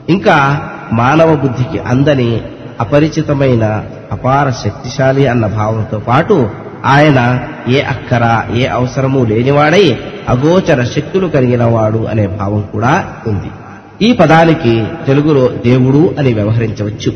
ఇంకా 0.10 0.62
మానవ 0.94 1.36
బుద్ధికి 1.36 1.80
అందని 1.80 2.42
అపరిచితమైన 2.80 3.84
అపార 4.12 4.50
శక్తిశాలి 4.50 5.28
అన్న 5.28 5.46
భావంతో 5.46 6.00
పాటు 6.00 6.50
ఆయన 6.86 7.40
ఏ 7.68 7.82
అక్కర 7.82 8.44
ఏ 8.56 8.66
అవసరము 8.66 9.26
లేనివాడై 9.26 9.98
అగోచర 10.30 10.84
శక్తులు 10.84 11.28
కలిగిన 11.28 11.64
వాడు 11.64 11.98
అనే 11.98 12.28
భావం 12.28 12.62
కూడా 12.62 13.06
ఉంది. 13.28 13.52
ఈ 14.06 14.14
పదానికి 14.14 14.84
తెలుగులో 15.08 15.48
దేవుడు 15.48 16.16
అని 16.20 16.34
వ్యవహరించవచ్చు. 16.34 17.14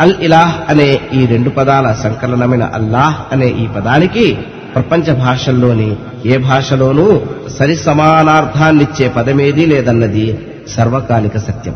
అల్ 0.00 0.14
ఇలాహ్ 0.20 0.54
అనే 0.68 1.00
ఈ 1.12 1.26
రెండు 1.26 1.50
పదాల 1.50 1.92
సంకలనమైన 1.92 2.62
అల్లాహ్ 2.64 3.32
అనే 3.32 3.48
ఈ 3.48 3.66
పదానికి 3.66 4.38
ప్రపంచ 4.74 5.14
భాషల్లోని 5.14 5.96
ఏ 6.26 6.36
భాషలోనూ 6.36 7.20
సరి 7.58 7.76
సమానార్థాన్నిచ్చే 7.76 9.08
పదమేదీ 9.08 9.66
లేదన్నది 9.66 10.38
సర్వకాలిక 10.68 11.36
సత్యం. 11.36 11.74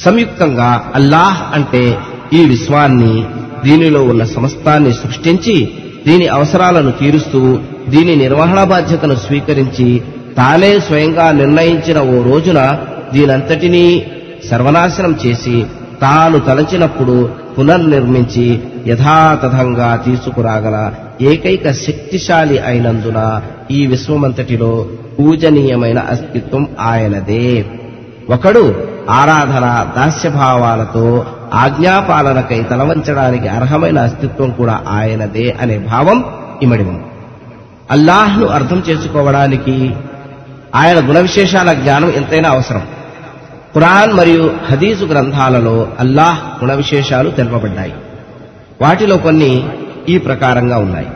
సంయుక్తంగా 0.00 0.92
అల్లాహ్ 0.94 1.54
అంటే 1.54 1.98
ఈ 2.32 2.44
విశ్వాన్ని 2.44 3.24
దీనిలో 3.64 4.02
ఉన్న 4.02 4.24
సమస్తాన్ని 4.24 4.92
సృష్టించి 4.92 5.74
దీని 6.08 6.26
అవసరాలను 6.28 6.90
తీరుస్తూ 6.90 7.40
దీని 7.88 8.16
నిర్వహణ 8.16 8.64
బాధ్యతను 8.64 9.16
స్వీకరించి 9.16 9.88
తానే 10.36 10.80
స్వయంగా 10.80 11.32
నిర్ణయించిన 11.32 11.98
ఓ 12.12 12.22
రోజున 12.22 12.60
దీనంతటినీ 13.12 13.86
సర్వనాశనం 14.50 15.18
చేసి 15.26 15.56
తాను 16.00 16.38
తలచినప్పుడు 16.38 17.14
పునర్నిర్మించి 17.56 18.46
యథాతథంగా 18.86 19.96
తీసుకురాగల 19.96 20.76
ఏకైక 21.20 21.72
శక్తిశాలి 21.86 22.58
అయినందున 22.58 23.20
ఈ 23.70 23.86
విశ్వమంతటిలో 23.86 24.70
పూజనీయమైన 25.18 25.98
అస్తిత్వం 26.10 26.68
ఆయనదే. 26.80 27.48
ఒకడు 28.30 28.62
ఆరాధన 29.10 29.66
దాస్యభావాలతో 29.96 31.06
ఆజ్ఞాపాలనకై 31.54 32.62
తలవంచడానికి 32.62 33.48
అర్హమైన 33.48 33.98
అస్తిత్వం 33.98 34.50
కూడా 34.50 34.80
ఆయనదే 34.88 35.56
అనే 35.60 35.78
భావం 35.78 36.24
ఇమడి 36.62 36.84
ఉంది. 36.84 37.04
అల్లాహ్ను 37.90 38.46
అర్థం 38.46 38.82
చేసుకోవడానికి 38.88 39.94
ఆయన 40.74 41.08
గుణ 41.08 41.18
విశేషాల 41.18 41.72
జ్ఞానం 41.72 42.10
ఎంతైనా 42.10 42.50
అవసరం. 42.50 42.82
ఖురాన్ 43.74 44.12
మరియు 44.12 44.54
హదీజు 44.70 45.04
గ్రంథాలలో 45.04 45.88
అల్లాహ్ 45.98 46.64
గుణ 46.64 46.72
విశేషాలు 46.72 47.30
తెలుపబడ్డాయి. 47.30 47.94
వాటిలో 48.82 49.16
కొన్ని 49.16 49.68
ఈ 50.08 50.18
ప్రకారంగా 50.18 50.78
ఉన్నాయి. 50.78 51.06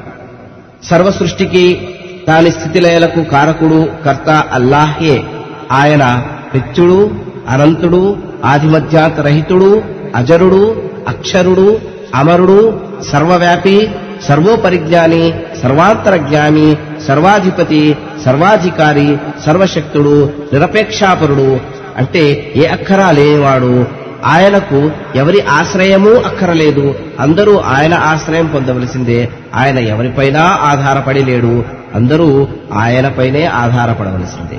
సర్వ 0.83 1.11
సృష్టికి 1.11 1.89
దాని 2.29 2.51
స్థితిలయలకు 2.51 3.23
కారకుడు 3.23 3.89
కర్త 4.05 4.31
అల్లాహే 4.31 5.25
ఆయన 5.73 6.25
నిత్యుడు 6.55 7.11
అనంతుడు 7.49 8.17
ఆధిమత్యాతరహితుడు 8.45 9.83
అజరుడు 10.15 10.83
అక్షరుడు 11.09 11.81
అమరుడు 12.15 12.81
సర్వవ్యాపి 13.13 13.91
సర్వోపరిజ్ఞాని 14.29 15.35
సర్వాంతరజ్ఞాని 15.63 16.77
సర్వాధిపతి 17.09 17.97
సర్వాధికారి 18.25 19.19
సర్వశక్తుడు 19.47 20.33
నిరపేక్షాపరుడు. 20.53 21.61
అంటే 21.97 22.53
ఏ 22.57 22.67
అక్కరా 22.67 23.11
లేనివాడు. 23.11 23.87
ఆయనకు 24.25 24.91
ఎవరి 25.17 25.41
ఆశ్రయమూ 25.41 26.11
అక్కరలేదు. 26.11 26.95
అందరూ 27.21 27.59
ఆయన 27.59 27.95
ఆశ్రయం 27.95 28.47
పొందవలసిందే. 28.47 29.29
ఆయన 29.55 29.79
ఎవరిపైనా 29.79 30.41
ఆధారపడి 30.41 31.25
లేడు. 31.25 31.65
అందరూ 31.95 32.49
ఆయనపైనే 32.73 33.45
ఆధారపడవలసిందే. 33.45 34.59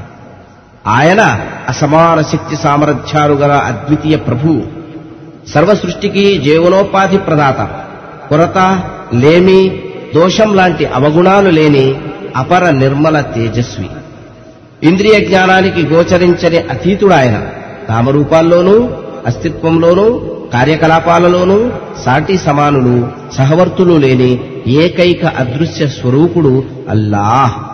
ఆయన 0.88 1.40
అసమాన 1.70 2.22
శక్తి 2.22 2.56
సామర్థ్యాలు 2.56 3.34
గల 3.34 3.52
అద్వితీయ 3.52 4.16
ప్రభు. 4.16 4.83
సర్వ 5.48 5.76
సృష్టికి 5.76 6.38
జీవనోపాధి 6.38 7.18
ప్రదాత. 7.18 7.62
కొరత 8.30 8.84
లేమి 9.14 9.82
దోషం 10.16 10.56
లాంటి 10.56 10.86
అవగుణాలు 10.86 11.50
లేని 11.50 11.96
అపర 12.36 12.70
నిర్మల 12.70 13.22
తేజస్వి. 13.22 13.90
ఇంద్రియ 14.84 15.26
జ్ఞానానికి 15.26 15.88
గోచరించని 15.88 16.58
అతీతుడాయన. 16.58 17.44
కామరూపాల్లోనూ 17.90 18.90
అస్తిత్వంలోనూ 19.26 20.20
కార్యకలాపాలలోనూ 20.54 21.72
సాటి 22.06 22.38
సమానులు 22.38 23.08
సహవర్తులు 23.34 23.94
లేని 23.94 24.40
ఏకైక 24.68 25.26
అదృశ్య 25.26 25.88
స్వరూపుడు 25.88 26.64
అల్లాహ్. 26.90 27.74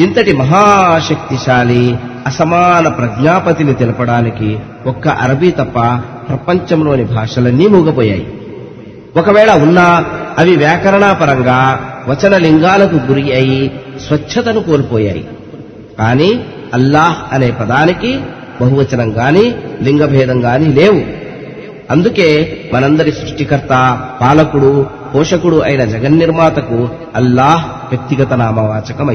ఇంతటి 0.00 0.32
మహాశక్తిశాలి 0.32 1.98
అసమాన 2.26 2.88
ప్రజ్ఞాపతిని 2.88 3.74
తెలపడానికి 3.74 4.58
ఒక్క 4.86 5.08
అరబీ 5.08 5.50
తప్ప 5.50 6.00
ప్రపంచంలోని 6.28 7.04
భాషలన్నీ 7.04 7.66
మూగపోయాయి. 7.66 8.32
ఒకవేళ 9.16 9.50
ఉన్నా 9.50 10.04
అవి 10.38 10.56
వ్యాకరణాపరంగా 10.56 11.80
వచన 12.08 12.36
లింగాలకు 12.36 12.94
గురి 12.94 13.34
అయి 13.34 13.70
స్వచ్ఛతను 14.06 14.60
కోల్పోయాయి. 14.60 15.28
కానీ 15.98 16.44
అల్లాహ్ 16.74 17.34
అనే 17.34 17.50
పదానికి 17.50 18.20
బహువచనం 18.60 19.18
గాని 19.18 19.54
లింగభేదం 19.82 20.44
గాని 20.44 20.66
లేవు. 20.66 21.00
అందుకే 21.90 22.60
మనందరి 22.74 23.12
సృష్టికర్త 23.12 24.00
పాలకుడు 24.20 24.86
పోషకుడు 25.14 25.56
అయిన 25.56 25.84
జగన్నిర్మాతకు 25.84 26.88
అల్లాహ్ 27.14 27.64
వ్యక్తిగత 27.64 28.32
నామవాచకం 28.32 29.10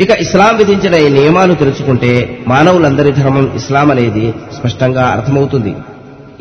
ఇక 0.00 0.10
ఇస్లాం 0.10 0.56
విధించిన 0.56 0.94
ఈ 0.94 1.08
నియమాలు 1.08 1.54
తెలుసుకుంటే 1.54 2.38
మానవులందరి 2.48 3.12
ధర్మం 3.12 3.52
ఇస్లాం 3.56 3.90
అనేది 3.90 4.34
స్పష్టంగా 4.56 5.06
అర్థమవుతుంది. 5.06 5.74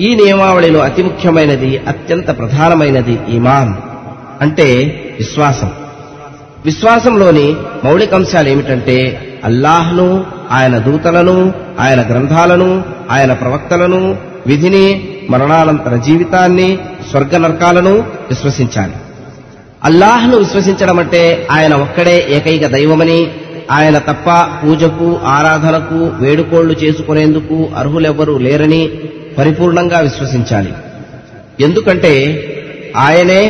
ఈ 0.02 0.16
నియమావళిలో 0.16 0.80
అతి 0.80 1.04
ముఖ్యమైనది 1.04 1.78
అత్యంత 1.78 2.38
ప్రధానమైనది 2.38 3.20
ఈమాన్ 3.30 3.74
అంటే 4.42 4.66
విశ్వాసం. 5.18 5.72
విశ్వాసంలోని 6.66 7.56
మౌలికాంశాలు 7.84 8.50
ఏమిటంటే 8.50 9.28
అల్లాహ్ను 9.44 10.26
ఆయన 10.52 10.78
దూతలను 10.78 11.54
ఆయన 11.80 12.02
గ్రంథాలను 12.02 12.84
ఆయన 13.12 13.34
ప్రవక్తలను 13.34 14.18
విధిని 14.48 15.10
మరణానంతర 15.30 15.96
జీవితాన్ని 15.96 16.78
స్వర్గ 17.12 17.38
నరకాలను 17.38 17.94
విశ్వసించాలి. 18.00 18.94
అల్లాహ్ను 19.84 20.38
విశ్వసించడం 20.38 21.00
అంటే 21.00 21.48
ఆయన 21.52 21.74
ఒక్కడే 21.74 22.26
ఏకైక 22.30 22.68
దైవమని 22.68 23.28
ఆయన 23.72 23.98
తప్ప 23.98 24.30
పూజకు 24.62 25.20
ఆరాధనకు 25.26 26.00
వేడుకోళ్ళు 26.24 26.74
చేసుకునేందుకు 26.74 27.70
అర్హులెవ్వరూ 27.78 28.38
లేరని 28.38 28.88
పరిపూర్ణంగా 29.38 30.00
విశ్వసించాలి. 30.00 30.74
ఎందుకంటే 31.60 32.14
ఆయనే 32.98 33.42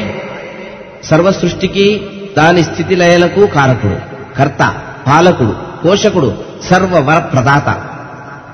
సర్వ 1.03 1.31
సృష్టికి 1.31 2.01
దాని 2.37 2.63
స్థితి 2.63 2.95
లయలకు 2.95 3.45
కారకుడు 3.45 3.97
కర్త 4.37 4.61
పాలకుడు 5.07 5.55
పోషకుడు 5.83 6.29
సర్వవర 6.69 7.17
ప్రదాత 7.17 7.69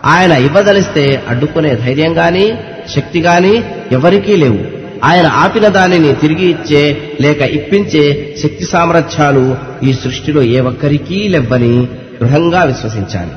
ఆయన 0.06 0.32
ఇవ్వదలిస్తే 0.32 1.24
అడ్డుకునే 1.30 1.76
ధైర్యం 1.76 2.18
గాని 2.18 2.46
శక్తి 2.96 3.20
గాని 3.22 3.54
ఎవరికీ 3.92 4.36
లేవు. 4.36 4.77
ఆయన 5.04 5.28
ఆపిన 5.28 5.68
దానిని 5.68 6.14
తిరిగి 6.14 6.46
ఇచ్చే 6.46 7.14
లేక 7.22 7.42
ఇప్పించే 7.42 8.36
శక్తి 8.44 8.66
సామర్థ్యాలు 8.66 9.56
ఈ 9.84 9.94
సృష్టిలో 9.94 10.42
ఏ 10.42 10.60
ఒక్కరికీ 10.60 11.28
లెవ్వని 11.28 11.88
దృఢంగా 12.22 12.64
విశ్వసించాలి. 12.64 13.32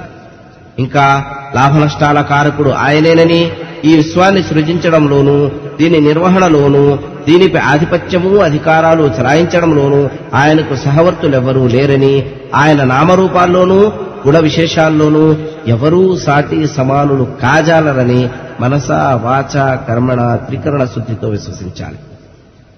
ఇంకా 0.78 1.24
లాభనష్టాల 1.54 2.20
కారకుడు 2.22 2.70
ఆయనేనని 2.70 3.50
ఈ 3.84 3.96
విశ్వాన్ని 3.96 4.42
సృజించడంలోనూ 4.42 5.50
దీని 5.78 6.00
నిర్వహణలోనూ 6.00 6.98
దీనిపై 7.26 7.58
ఆధిపత్యము 7.58 8.38
అధికారాలు 8.38 9.02
చలాయించడంలోనూ 9.02 10.08
ఆయనకు 10.34 10.74
సహవర్తులెవ్వరూ 10.74 11.66
లేరని 11.66 12.24
ఆయన 12.54 12.84
నామరూపాల్లోనూ 12.84 13.92
గుణ 14.26 14.38
విశేషాల్లోనూ 14.38 15.34
ఎవరూ 15.66 16.16
సాటి 16.16 16.68
సమానులు 16.68 17.24
కాజాలరని 17.42 18.28
మనస 18.60 18.90
వాచ 18.92 19.76
కర్మణ 19.76 20.34
త్రికరణ 20.34 20.84
శుద్ధితో 20.84 21.28
విశ్వసించాలి. 21.28 21.98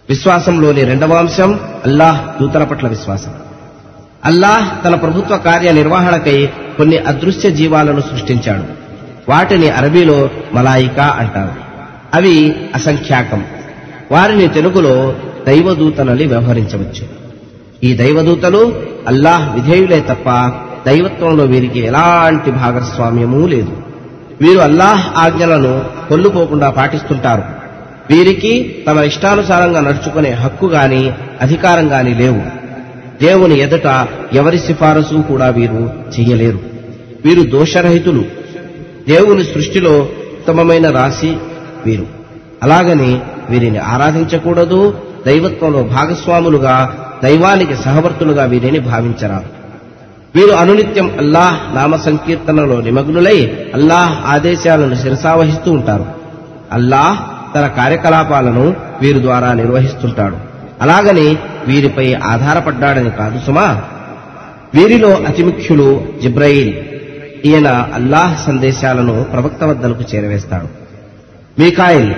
విశ్వాసంలోని 0.09 0.85
రెండవ 0.85 1.14
అంశం 1.14 1.61
అల్లాహ్ 1.87 2.42
దూతల 2.42 2.64
పట్ల 2.64 2.88
విశ్వాసం. 2.88 3.35
అల్లాహ్ 4.25 4.85
తన 4.85 4.95
ప్రభుత్వ 4.95 5.37
కార్య 5.37 5.73
నిర్వహణకై 5.73 6.47
కొన్ని 6.77 6.99
అదృశ్య 6.99 7.51
జీవాలను 7.51 8.01
సృష్టించాడు. 8.01 8.62
వాటిని 9.29 9.71
అరబీలో 9.71 10.29
మలాయికా 10.55 11.05
అంటారు. 11.05 11.51
అవి 12.14 12.57
అసంఖ్యాకం. 12.75 13.45
వారిని 14.12 14.49
తెలుగులో 14.49 15.14
దైవదూతలని 15.47 16.27
వ్యవహరించవచ్చు. 16.27 17.23
ఈ 17.85 17.97
దైవదూతలు 17.97 18.83
అల్లాహ్ 19.09 19.55
విధేయులే 19.55 20.01
తప్ప 20.01 20.29
దైవత్వంలో 20.87 21.45
వీరికి 21.45 21.81
ఎలాంటి 21.81 22.51
భాగస్వామ్యమూ 22.51 23.47
లేదు. 23.47 23.77
వీరు 24.40 24.59
అల్లాహ్ 24.59 25.18
ఆజ్ఞలను 25.18 25.85
కొల్లుపోకుండా 26.09 26.71
పాటిస్తుంటారు. 26.71 27.62
వీరికి 28.11 28.85
తమ 28.87 28.99
ఇష్టానుసారంగా 28.99 29.81
నడుచుకునే 29.81 30.31
హక్కు 30.31 30.66
గాని 30.66 31.12
అధికారం 31.40 31.92
గాని 31.92 32.14
లేవు. 32.14 32.62
దేవుని 33.25 33.59
ఎదుట 33.59 34.09
ఎవరి 34.33 34.59
సిఫారసు 34.59 35.23
కూడా 35.23 35.49
వీరు 35.49 35.90
చెయ్యలేరు. 36.21 36.61
వీరు 37.25 37.42
దోషరహితులు. 37.42 38.25
దేవుని 39.09 39.45
సృష్టిలో 39.45 39.99
ఉత్తమమైన 40.33 40.90
రాశి 40.90 41.37
వీరు. 41.87 42.07
అలాగని 42.62 43.21
వీరిని 43.51 43.79
ఆరాధించకూడదు 43.79 44.99
దైవత్వంలో 45.27 45.83
భాగస్వాములుగా 45.83 46.97
దైవానికి 47.25 47.77
సహవర్తులుగా 47.77 48.45
వీరిని 48.45 48.79
భావించరాదు. 48.79 49.62
వీరు 50.37 50.51
అనునిత్యం 50.51 51.18
అల్లాహ్ 51.18 51.77
నామ 51.77 51.97
సంకీర్తనలో 51.97 52.81
నిమగ్నులై 52.81 53.57
అల్లాహ్ 53.75 54.27
ఆదేశాలను 54.27 54.95
శిరసావహిస్తూ 54.95 55.73
ఉంటారు. 55.73 56.07
అల్లాహ్ 56.73 57.18
తన 57.55 57.66
కార్యకలాపాలను 57.66 58.77
వీరి 59.03 59.23
ద్వారా 59.23 59.53
నిర్వహిస్తుంటాడు. 59.53 60.37
అలాగని 60.83 61.37
వీరిపై 61.66 62.14
ఆధారపడ్డాడని 62.14 63.11
కాదు 63.11 63.38
సుమా. 63.47 63.83
వీరిలో 64.75 65.09
అతిముఖ్యులు 65.09 66.03
జిబ్రయిల్. 66.23 66.75
ఈయన 67.45 67.68
అల్లాహ్ 67.68 68.47
సందేశాలను 68.47 69.25
ప్రవక్త 69.25 69.64
వద్దలకు 69.64 70.05
చేరవేస్తాడు. 70.14 70.68
మీకాయిల్. 71.61 72.14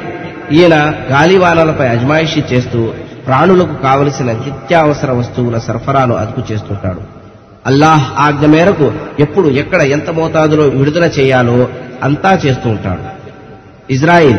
ఈయన 0.52 0.94
గాలివానలపై 1.10 1.88
అజమాయిషీ 1.88 2.42
చేస్తూ 2.52 2.92
ప్రాణులకు 3.26 3.74
కావలసిన 3.74 4.32
నిత్యావసర 4.32 5.12
వస్తువుల 5.12 5.58
సరఫరాను 5.58 6.14
అదుపు 6.14 6.52
చేస్తుంటాడు. 6.52 7.23
అల్లాహ్ 7.66 8.12
ఆజ్ఞ 8.18 8.46
మేరకు 8.46 8.92
ఎప్పుడు 9.20 9.48
ఎక్కడ 9.48 9.82
ఎంత 9.82 10.10
మోతాదులో 10.10 10.62
విడుదల 10.62 11.04
చేయాలో 11.04 11.68
అంతా 12.02 12.40
చేస్తూ 12.46 12.70
ఉంటాడు. 12.70 13.02
ఇజ్రాయిల్ 13.92 14.38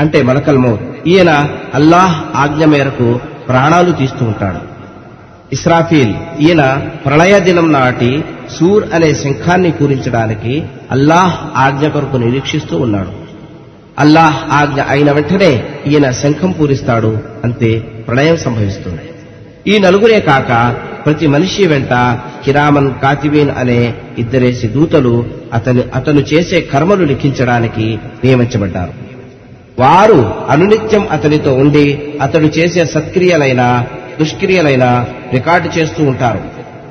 అంటే 0.00 0.22
మలకల్ 0.22 0.58
మౌత్. 0.58 0.80
ఈయన 1.06 1.48
అల్లాహ్ 1.74 2.36
ఆజ్ఞ 2.36 2.64
మేరకు 2.64 3.20
ప్రాణాలు 3.48 3.92
తీస్తూ 3.92 4.24
ఉంటాడు. 4.24 4.58
ఇస్రాఫీల్ 5.52 6.14
ఈయన 6.40 6.82
ప్రళయ 7.06 7.40
దినం 7.40 7.72
నాటి 7.72 8.24
సూర్ 8.58 8.84
అనే 8.94 9.14
శంఖాన్ని 9.14 9.70
పూరించడానికి 9.70 10.62
అల్లాహ్ 10.90 11.36
ఆజ్ఞ 11.56 11.88
కొరకు 11.88 12.16
నిరీక్షిస్తూ 12.16 12.78
ఉన్నాడు. 12.78 13.10
అల్లాహ్ 13.98 14.36
ఆజ్ఞ 14.50 14.82
అయిన 14.88 15.12
వెంటనే 15.12 15.64
ఈయన 15.86 16.10
శంఖం 16.10 16.50
పూరిస్తాడు 16.50 17.18
అంతే 17.44 17.78
ప్రళయం 17.78 18.36
సంభవిస్తుంది. 18.36 19.00
ఈ 19.66 19.78
నలుగురే 19.78 20.20
కాక 20.20 20.76
ప్రతి 21.04 21.26
మనిషి 21.26 21.66
వెంట 21.66 22.18
కిరామన్ 22.44 22.94
కాతిబీన్ 23.02 23.50
అనే 23.50 23.94
ఇద్దరేసి 24.18 24.68
దూతలు 24.68 25.26
అతని 25.52 25.82
అతను 25.94 26.20
చేసే 26.20 26.60
కర్మలు 26.60 27.04
లిఖించడానికి 27.04 27.98
నియమించబడ్డారు. 28.24 28.92
వారు 29.78 30.34
అనునిత్యం 30.50 31.08
అతనితో 31.10 31.54
ఉండి 31.54 32.12
అతడు 32.22 32.46
చేసే 32.46 32.84
సత్క్రియలైన 32.84 33.84
దుష్క్రియలైన 34.20 35.04
రికార్డు 35.32 35.78
చేస్తూ 35.78 36.04
ఉంటారు. 36.04 36.40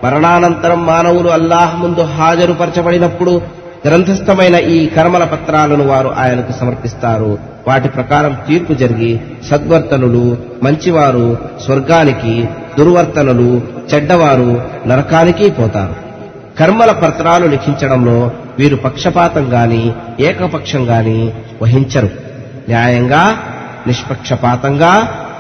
మరణానంతరం 0.04 0.86
మానవులు 0.86 1.30
అల్లాహ్ 1.30 1.80
ముందు 1.80 2.02
హాజరుపరచబడినప్పుడు 2.02 3.42
గ్రంథస్థమైన 3.88 4.56
ఈ 4.56 4.86
కర్మల 4.86 5.24
పత్రాలను 5.24 5.88
వారు 5.88 6.08
ఆయనకు 6.08 6.52
సమర్పిస్తారు. 6.52 7.38
వాటి 7.68 7.90
ప్రకారం 7.90 8.38
తీర్పు 8.48 8.74
జరిగి 8.74 9.20
సద్వర్తనులు 9.52 10.38
మంచివారు 10.64 11.38
స్వర్గానికి 11.66 12.46
దుర్వర్తనలు 12.80 13.62
చెడ్డవారు 13.94 14.64
నరకానికి 14.88 15.52
పోతారు. 15.52 15.96
కర్మల 16.60 16.92
పత్రాలు 16.92 17.48
లిఖించడంలో 17.48 18.32
వీరు 18.60 18.76
పక్షపాతం 18.76 19.54
గాని 19.54 19.94
ఏకపక్షం 20.20 20.90
గాని 20.90 21.34
వహించరు. 21.62 22.10
న్యాయంగా 22.70 23.40
నిష్పక్షపాతంగా 23.88 24.90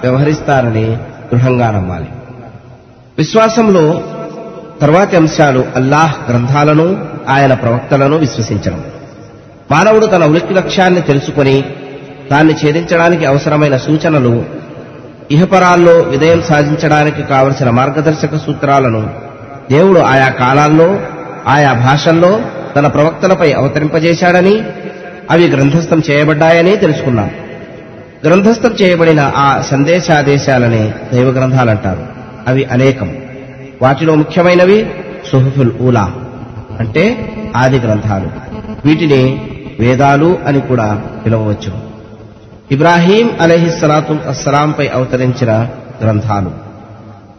వ్యవహరిస్తారని 0.03 0.97
దృఢంగా 1.33 1.71
నమ్మాలి. 1.71 2.07
విశ్వాసంలో 3.17 4.03
తర్వాతి 4.81 5.17
అంశాలు 5.17 5.65
అల్లాహ్ 5.75 6.29
గ్రంథాలను 6.29 7.07
ఆయన 7.29 7.53
ప్రవక్తలను 7.53 8.17
విశ్వసించడం. 8.17 8.83
మానవుడు 9.71 10.05
తన 10.05 10.25
ఉనికి 10.25 10.53
లక్ష్యాన్ని 10.53 11.01
తెలుసుకొని 11.01 11.63
దాన్ని 12.31 12.53
ఛేదించడానికి 12.53 13.25
అవసరమైన 13.25 13.77
సూచనలు 13.77 14.45
ఇహపరాల్లో 15.31 15.91
విజయం 15.91 16.41
సాధించడానికి 16.41 17.23
కావలసిన 17.23 17.69
మార్గదర్శక 17.69 18.35
సూత్రాలను 18.37 19.09
దేవుడు 19.71 19.99
ఆయా 19.99 20.29
కాలాల్లో 20.29 20.99
ఆయా 21.47 21.73
భాషల్లో 21.73 22.39
తన 22.75 22.87
ప్రవక్తలపై 22.87 23.51
అవతరింపజేశాడని 23.51 24.63
అవి 25.31 25.47
గ్రంథస్థం 25.47 26.01
చేయబడ్డాయని 26.11 26.77
తెలుసుకున్నాం. 26.77 27.31
గ్రంథస్థం 28.27 28.69
చేయబడిన 28.81 29.31
ఆ 29.35 29.61
సందేశాదేశాలనే 29.61 30.93
దైవ 31.13 31.27
గ్రంథాలంటారు 31.27 32.05
అవి 32.47 32.65
అనేకం. 32.65 33.17
వాటిలో 33.81 34.15
ముఖ్యమైనవి 34.15 34.89
సుహఫుల్ 35.31 35.71
ఊలా 35.81 36.13
అంటే 36.79 37.31
ఆది 37.55 37.79
గ్రంథాలు. 37.79 38.27
వీటిని 38.85 39.49
వేదాలు 39.79 40.39
అని 40.47 40.59
కూడా 40.61 41.01
పిలవవచ్చు. 41.25 41.86
ఇబ్రాహీం 42.71 43.29
అలహిస్సలాతు 43.41 44.13
అస్సలాంపై 44.27 44.87
అవతరించిన 44.87 45.67
గ్రంథాలు. 46.03 46.51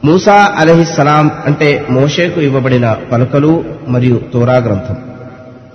మూసా 0.05 0.55
అలహిస్సలాం 0.57 1.31
అంటే 1.47 1.87
మోషేకు 1.91 2.41
ఇవ్వబడిన 2.41 2.93
పలుకలు 3.13 3.65
మరియు 3.89 4.21
తోరా 4.33 4.57
గ్రంథం. 4.57 4.97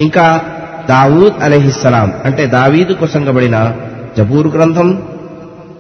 ఇంకా 0.02 0.42
దావూద్ 0.90 1.44
అలహిస్సలాం 1.44 2.14
అంటే 2.26 2.46
దావీదు 2.46 2.94
కొసంగబడిన 2.94 3.74
జబూర్ 4.18 4.48
గ్రంథం 4.48 5.04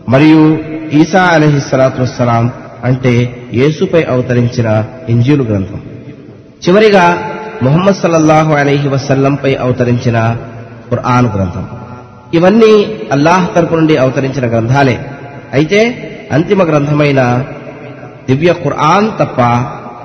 మరియు 0.09 0.59
ఈసా 0.93 1.23
అలహిస్సలాతు 1.23 2.01
వస్సలాం 2.01 2.51
అంటే 2.83 3.43
యేసుపై 3.53 4.03
అవతరించిన 4.03 4.86
ఇంజీలు 5.09 5.43
గ్రంథం. 5.43 5.81
చివరిగా 6.67 7.17
ముహమ్మద్ 7.63 7.95
సల్లల్లాహు 7.95 8.53
అలైహి 8.53 8.88
వసల్లంపై 8.88 9.55
అవతరించిన 9.55 10.38
ఖుర్ఆన్ 10.89 11.25
గ్రంథం. 11.25 11.67
ఇవన్నీ 12.34 12.98
అల్లాహ్ 13.12 13.56
తరపు 13.56 13.76
నుండి 13.76 13.98
అవతరించిన 13.98 14.50
గ్రంథాలే. 14.50 15.00
అయితే 15.54 16.10
అంతిమ 16.32 16.63
గ్రంథమైన 16.63 17.46
దివ్య 18.30 18.54
ఖురాన్ 18.54 19.12
తప్ప 19.19 19.41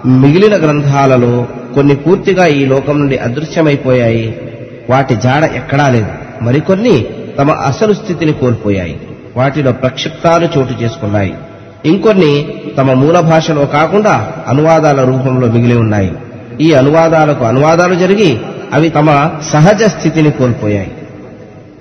మిగిలిన 0.08 0.56
గ్రంథాలలో 0.56 1.46
కొన్ని 1.74 1.96
పూర్తిగా 1.96 2.46
ఈ 2.46 2.64
లోకం 2.64 2.98
నుండి 2.98 3.16
అదృశ్యమైపోయాయి. 3.16 4.40
వాటి 4.90 5.16
జాడ 5.16 5.44
ఎక్కడా 5.44 5.88
లేదు. 5.88 6.06
మరికొన్ని 6.42 7.06
తమ 7.38 7.50
అసలు 7.50 7.92
స్థితిని 7.92 8.32
కోల్పోయాయి. 8.32 9.00
వాటిలో 9.36 9.72
ప్రక్షిప్తాలు 9.72 10.48
చోటు 10.58 10.82
చేసుకున్నాయి. 10.82 11.34
ఇంకొన్ని 11.84 12.54
తమ 12.78 12.92
మూల 12.92 13.20
భాషలో 13.20 13.66
కాకుండా 13.66 14.32
అనువాదాల 14.48 15.04
రూపంలో 15.04 15.46
మిగిలి 15.48 15.76
ఉన్నాయి. 15.76 16.12
ఈ 16.60 16.72
అనువాదాలకు 16.72 17.44
అనువాదాలు 17.44 17.94
జరిగి 17.94 18.38
అవి 18.72 18.88
తమ 18.88 19.30
సహజ 19.52 19.82
స్థితిని 19.82 20.30
కోల్పోయాయి. 20.30 20.92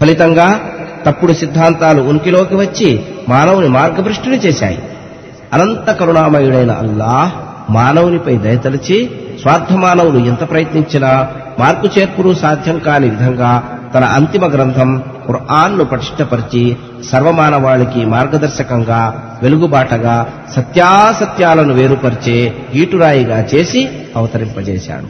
ఫలితంగా 0.01 0.59
తప్పుడు 1.05 1.33
సిద్ధాంతాలు 1.33 2.01
ఉనికిలోకి 2.01 2.55
వచ్చి 2.55 2.99
మానవుని 3.29 3.67
మార్గభ్రష్టుని 3.67 4.37
చేశాయి. 4.37 4.79
అనంత 5.53 5.91
కరుణామయుడైన 5.91 6.71
అల్లాహ్ 6.71 7.31
మానవునిపై 7.71 8.37
దయతలిచి 8.37 9.09
స్వార్థ 9.41 9.73
మానవులు 9.73 10.19
ఎంత 10.25 10.49
ప్రయత్నించినా 10.49 11.27
మార్పు 11.59 11.99
చేర్పులు 11.99 12.33
సాధ్యం 12.33 12.79
కాని 12.79 13.09
విధంగా 13.09 13.63
తన 13.93 14.03
అంతిమ 14.03 14.45
గ్రంథం 14.45 15.03
ఖుర్ఆన్ను 15.27 15.83
పటిష్టపరిచి 15.83 16.75
సర్వమానవాళికి 17.11 18.05
మార్గదర్శకంగా 18.05 19.23
వెలుగుబాటగా 19.43 20.27
సత్యాసత్యాలను 20.55 21.73
వేరుపరిచే 21.73 22.53
ఈటురాయిగా 22.73 23.45
చేసి 23.55 23.89
అవతరింపజేశాడు. 24.15 25.07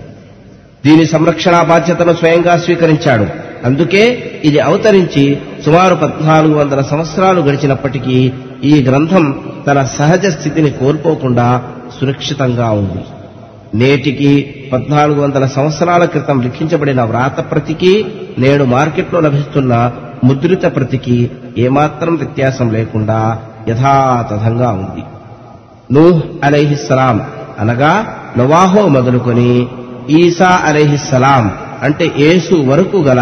దీని 0.87 1.05
సంరక్షణ 1.05 1.61
బాధ్యతను 1.61 2.13
స్వయంగా 2.13 2.57
స్వీకరించాడు. 2.57 3.46
అందుకే 3.67 4.03
ఇది 4.43 4.59
అవతరించి 4.59 5.23
సుమారు 5.65 5.95
పద్నాలుగు 5.95 6.55
వందల 6.55 6.81
సంవత్సరాలు 6.81 7.41
గడిచినప్పటికీ 7.41 8.17
ఈ 8.63 8.73
గ్రంథం 8.87 9.25
తన 9.67 9.79
సహజ 9.97 10.25
స్థితిని 10.25 10.69
కోల్పోకుండా 10.71 11.47
సురక్షితంగా 11.99 12.67
ఉంది. 12.71 13.03
నేటికి 13.75 14.31
పద్నాలుగు 14.73 15.19
వందల 15.21 15.45
సంవత్సరాల 15.45 16.05
క్రితం 16.05 16.41
లిఖించబడిన 16.41 17.01
వ్రాత 17.01 17.51
ప్రతికి 17.51 18.05
నేడు 18.37 18.63
మార్కెట్లో 18.63 19.19
లభిస్తున్న 19.19 19.73
ముద్రిత 20.23 20.65
ప్రతికి 20.75 21.17
ఏమాత్రం 21.57 22.13
వ్యత్యాసం 22.15 22.67
లేకుండా 22.73 23.19
యథాతథంగా 23.69 24.69
ఉంది. 24.83 25.03
నూహ్ 25.93 26.21
అలైహిస్సలాం 26.43 27.17
అనగా 27.59 27.93
నవాహో 28.37 28.87
మొదలుకొని 28.87 29.51
ఈసా 30.09 30.51
అలైహిస్సలాం 30.63 31.45
అంటే 31.83 32.05
యేసు 32.17 32.55
వరకు 32.55 32.97
గల 32.97 33.21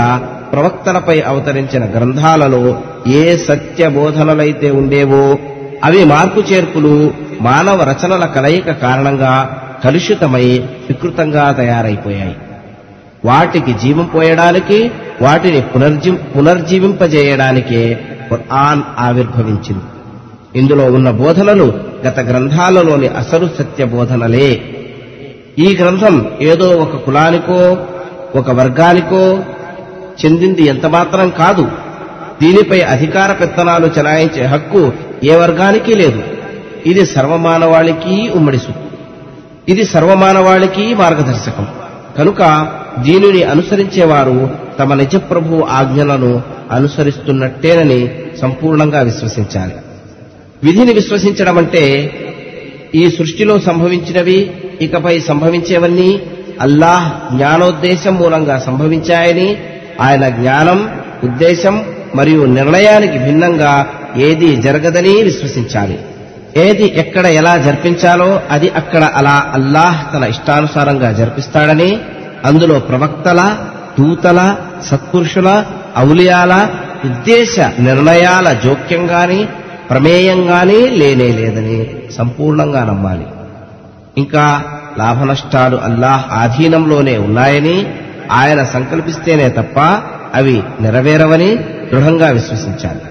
ప్రవక్తలపై 0.55 1.19
అవతరించిన 1.21 1.83
గ్రంథాలలో 1.85 2.81
ఏ 3.07 3.37
సత్య 3.37 3.89
బోధనలైతే 3.89 4.71
ఉండేవో 4.71 5.37
అవి 5.83 6.05
మార్పు 6.05 6.39
చేర్పులు 6.39 7.13
మానవ 7.41 7.83
రచనల 7.83 8.25
కలయిక 8.25 8.71
కారణంగా 8.71 9.61
కలుషితమై 9.83 10.45
వికృతంగా 10.87 11.51
తయారైపోయాయి. 11.51 12.35
వాటికి 13.25 13.73
జీవం 13.73 14.05
పోయడానికి 14.05 14.91
వాటిని 15.21 15.61
పునర్జీ 15.61 16.11
పునర్జీవింపజేయడానికే 16.11 17.99
ఖుర్ఆన్ 18.29 18.81
ఆవిర్భవించింది. 18.99 19.83
ఇందులో 20.59 20.85
ఉన్న 20.85 21.11
బోధనలు 21.11 21.73
గత 22.07 22.19
గ్రంథాలలోని 22.19 23.07
అసలు 23.07 23.49
సత్య 23.59 23.85
బోధనలే 23.85 24.61
ఈ 25.59 25.77
గ్రంథం 25.81 26.15
ఏదో 26.41 26.69
ఒక 26.69 26.95
కులానికో 26.95 27.77
ఒక 28.35 28.51
వర్గానికో 28.51 29.39
చెందింది 30.19 30.63
ఎంతమాత్రం 30.63 31.29
కాదు. 31.29 31.67
దీనిపై 32.41 32.81
అధికార 32.81 33.31
పెత్తనాలు 33.31 33.87
చెలాయించే 33.97 34.45
హక్కు 34.45 34.93
ఏ 35.23 35.35
వర్గానికి 35.35 35.93
లేదు. 35.93 36.23
ఇది 36.85 37.05
సర్వమానవాళికి 37.05 38.29
ఉమ్మడి 38.29 38.57
సొత్తు 38.57 38.85
ఇది 39.71 39.83
సర్వమానవాళికి 39.85 40.93
మార్గదర్శకం. 40.93 41.67
కనుక 42.17 42.67
దీనిని 42.99 43.43
అనుసరించేవారు 43.43 44.49
తమ 44.79 44.93
నిజప్రభు 44.93 45.63
ఆజ్ఞలను 45.69 46.41
అనుసరిస్తున్నట్టేనని 46.71 48.09
సంపూర్ణంగా 48.41 49.01
విశ్వసించాలి. 49.01 49.73
విధిని 50.63 50.93
విశ్వసించడం 50.93 51.57
అంటే 51.57 51.83
ఈ 52.95 53.09
సృష్టిలో 53.09 53.59
సంభవించినవి 53.59 54.51
ఇకపై 54.81 55.19
సంభవించేవన్నీ 55.19 56.21
అల్లాహ్ 56.61 57.35
జ్ఞానోద్దేశం 57.35 58.15
మూలంగా 58.15 58.59
సంభవించాయని 58.59 59.57
ఆయన 60.01 60.29
జ్ఞానం 60.29 60.89
ఉద్దేశం 61.23 61.85
మరియు 62.15 62.45
నిర్ణయానికి 62.45 63.17
భిన్నంగా 63.19 63.85
ఏది 64.15 64.55
జరగదని 64.55 65.23
విశ్వసించాలి. 65.23 65.99
ఏది 66.57 66.93
ఎక్కడ 66.97 67.25
ఎలా 67.25 67.57
జరిపించాలో 67.57 68.39
అది 68.51 68.69
అక్కడ 68.69 69.03
అలా 69.03 69.45
అల్లాహ్ 69.53 70.13
తన 70.13 70.23
ఇష్టానుసారంగా 70.23 71.11
జరిపిస్తాడని 71.11 71.99
అందులో 72.45 72.79
ప్రవక్తల 72.79 73.57
దూతల 73.99 74.55
సత్పురుషుల 74.85 75.63
ఔలియాల 75.99 76.67
ఉద్దేశ 77.05 77.59
నిర్ణయాల 77.59 78.53
జోక్యం 78.63 79.11
గాని 79.11 79.47
ప్రమేయం 79.89 80.47
లేనే 80.89 81.27
లేదని 81.27 81.87
సంపూర్ణంగా 82.17 82.83
నమ్మాలి. 82.83 83.25
ఇంకా 84.17 84.61
లాభనష్టాలు 84.97 85.77
అల్లాహ్ 85.77 86.33
ఆధీనంలోనే 86.33 87.17
ఉన్నాయని 87.17 87.87
ఆయన 88.31 88.63
సంకల్పిస్తేనే 88.63 89.49
తప్ప 89.49 89.79
అవి 90.35 90.63
నెరవేరవని 90.81 91.55
దృఢంగా 91.57 92.29
విశ్వసించాలి. 92.29 93.01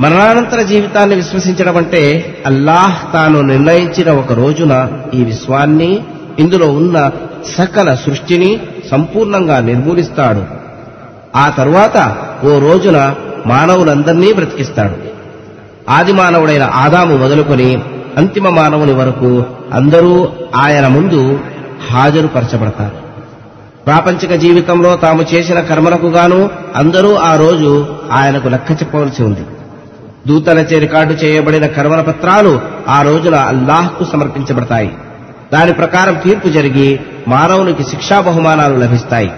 మరణానంతర 0.00 0.62
జీవితాన్ని 0.62 1.16
విశ్వసించడం 1.16 1.76
అంటే 1.76 2.34
అల్లాహ్ 2.46 3.12
తాను 3.12 3.40
నిర్ణయించిన 3.40 4.10
ఒక 4.10 4.32
రోజున 4.32 4.88
ఈ 5.14 5.24
విశ్వాన్ని 5.24 6.02
ఇందులో 6.38 6.66
ఉన్న 6.66 7.10
సకల 7.58 7.94
సృష్టిని 7.94 8.60
సంపూర్ణంగా 8.90 9.60
నిర్మూలిస్తాడు. 9.60 10.44
ఆ 11.36 11.48
తరువాత 11.48 12.16
ఓ 12.44 12.58
రోజున 12.58 13.14
మానవులందరినీ 13.46 14.32
బ్రతికిస్తాడు. 14.32 14.96
ఆది 15.90 16.12
మానవుడైన 16.12 16.62
ఆదాము 16.62 17.16
మొదలుకొని 17.16 17.82
అంతిమ 18.16 18.48
మానవుని 18.48 18.92
వరకు 18.92 19.44
అందరూ 19.72 20.28
ఆయన 20.56 20.88
ముందు 20.88 21.40
హాజరుపరచబడతారు. 21.92 23.05
ప్రాపంచిక 23.86 24.32
జీవితంలో 24.32 24.96
తాము 24.96 25.22
చేసిన 25.22 25.60
కర్మలకు 25.60 26.06
గాను 26.06 26.50
అందరూ 26.76 27.14
ఆ 27.14 27.36
రోజు 27.36 27.86
ఆయనకు 28.12 28.48
లెక్క 28.48 28.70
చెప్పవలసి 28.70 29.22
ఉంది. 29.22 29.44
దూతలచే 30.26 30.78
రికార్డు 30.78 31.12
చేయబడిన 31.12 31.66
కర్మల 31.66 32.00
పత్రాలు 32.00 32.60
ఆ 32.88 33.02
రోజున 33.02 33.34
అల్లాహ్కు 33.34 34.04
సమర్పించబడతాయి. 34.04 34.90
దాని 35.52 35.72
ప్రకారం 35.72 36.14
తీర్పు 36.14 36.48
జరిగి 36.48 37.00
మానవునికి 37.28 37.82
శిక్షా 37.82 38.20
బహుమానాలు 38.20 38.76
లభిస్తాయి. 38.76 39.30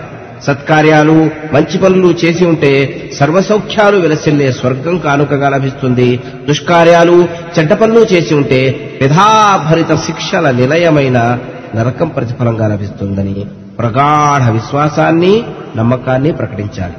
సత్కార్యాలు 0.47 1.31
మంచి 1.53 1.79
పనులు 1.79 2.15
చేసి 2.25 2.45
ఉంటే 2.45 2.73
సర్వసౌఖ్యాలు 3.19 3.97
విలసిల్లే 3.97 4.53
స్వర్గం 4.53 4.99
కానుకగా 4.99 5.49
లభిస్తుంది. 5.49 6.21
దుష్కార్యాలు 6.49 7.29
చెడ్డ 7.59 7.73
పనులు 7.73 8.01
చేసి 8.01 8.35
ఉంటే 8.35 8.61
విధాభరిత 9.03 9.95
శిక్షల 9.95 10.51
నిలయమైన 10.51 11.39
నరకం 11.77 12.09
ప్రతిఫలంగా 12.09 12.69
లభిస్తుందని 12.69 13.47
ప్రగాఢ 13.79 14.51
విశ్వాసాన్ని 14.51 15.45
నమ్మకాన్ని 15.77 16.33
ప్రకటించాలి. 16.33 16.95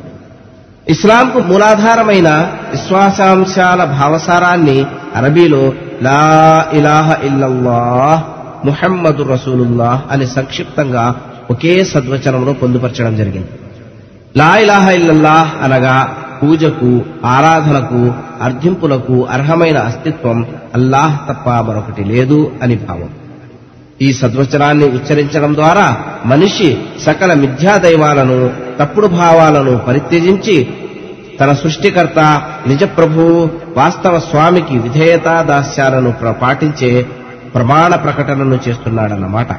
ఇస్లాంకు 0.87 1.39
మూలాధారమైన 1.39 2.29
విశ్వాసాంశాల 2.71 3.83
భావసారాన్ని 3.83 4.85
అరబీలో 5.15 5.73
లా 6.01 6.65
ఇలాహ 6.73 7.25
ఇల్లల్లాహ్ 7.25 8.23
ముహమ్మదు 8.65 9.23
రసూలుల్లాహ్ 9.23 10.01
అని 10.11 10.27
సంక్షిప్తంగా 10.27 11.15
ఒకే 11.51 11.83
సద్వచనంలో 11.83 12.53
పొందుపరచడం 12.53 13.15
జరిగింది. 13.15 13.49
లా 14.37 14.57
ఇలాహ 14.57 14.89
ఇల్లల్లాహ్ 14.89 15.63
అనగా 15.63 16.15
పూజకు 16.43 17.01
ఆరాధనకు 17.25 18.13
అర్థింపులకు 18.41 19.25
అర్హమైన 19.25 19.77
అస్తిత్వం 19.77 20.45
అల్లాహ్ 20.75 21.29
తప్ప 21.29 21.49
మరొకటి 21.49 22.03
లేదు 22.03 22.51
అని 22.63 22.75
భావం. 22.75 23.09
ఈ 24.01 24.13
సద్వచనాన్ని 24.13 24.85
ఉచ్చరించడం 24.85 25.55
ద్వారా 25.55 25.95
మనిషి 26.25 26.77
సకల 27.01 27.33
మిథ్యా 27.33 27.77
దైవాలను 27.77 28.53
తప్పుడు 28.79 29.07
భావాలను 29.07 29.77
పరిత్యజించి 29.77 30.73
తన 31.39 31.53
సృష్టికర్త 31.53 32.19
నిజప్రభువు 32.67 33.49
వాస్తవ 33.77 34.19
స్వామికి 34.19 34.79
విధేయతా 34.79 35.41
దాస్యాలను 35.41 36.12
ప్ర- 36.12 36.31
పాటించే 36.31 37.05
ప్రమాణ 37.55 37.95
ప్రకటనను 37.95 38.59
చేస్తున్నాడన్నమాట. 38.67 39.51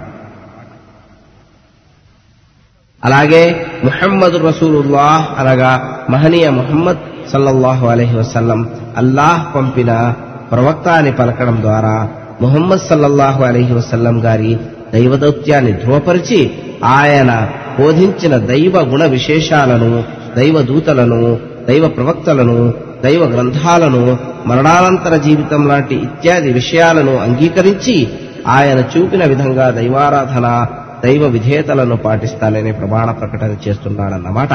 అలాగే 3.05 3.66
ముహమ్మద్ 3.85 4.44
రసూలుల్లాహ్ 4.44 5.40
అనగా 5.40 6.03
మహనీయ 6.11 6.50
ముహమ్మద్ 6.50 7.31
సల్లల్లాహు 7.33 7.87
అలహి 7.87 8.16
వసల్లం 8.16 8.70
అల్లాహ్ 8.96 9.55
పంపిన 9.55 10.14
ప్రవక్త 10.53 10.88
అని 10.88 11.12
పలకడం 11.12 11.61
ద్వారా 11.61 12.09
ముహమ్మద్ 12.42 12.81
సల్లల్లాహు 12.81 13.44
అలహి 13.44 13.74
వసల్లం 13.74 14.24
గారి 14.24 14.59
దైవదౌత్యాన్ని 14.92 15.72
ధృవపరిచి 15.72 16.50
ఆయన 16.85 17.48
బోధించిన 17.81 18.37
దైవ 18.37 18.81
గుణ 18.81 19.05
విశేషాలను 19.05 20.05
దైవ 20.37 20.62
దూతలను 20.62 21.38
దైవ 21.68 21.88
ప్రవక్తలను 21.88 22.74
దైవ 23.05 23.24
గ్రంథాలను 23.24 24.18
మరణానంతర 24.46 25.16
జీవితం 25.16 25.68
లాంటి 25.68 25.94
ఇత్యాది 25.94 26.53
విషయాలను 26.53 27.16
అంగీకరించి 27.16 28.09
ఆయన 28.46 28.79
చూపిన 28.79 29.24
విధంగా 29.24 29.70
దైవారాధన 29.70 30.66
దైవ 31.05 31.26
విధేయతలను 31.26 31.96
పాటిస్తానని 31.96 32.72
ప్రమాణ 32.72 33.11
ప్రకటన 33.11 33.55
చేస్తున్నాడన్నమాట. 33.68 34.48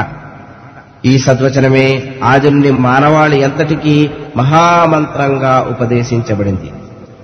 ఈ 1.04 1.18
సద్వచనమే 1.18 2.02
ఆది 2.24 2.70
మానవాళి 2.70 3.40
ఎంతటికీ 3.40 4.10
మహామంత్రంగా 4.36 5.66
ఉపదేశించబడింది. 5.70 6.72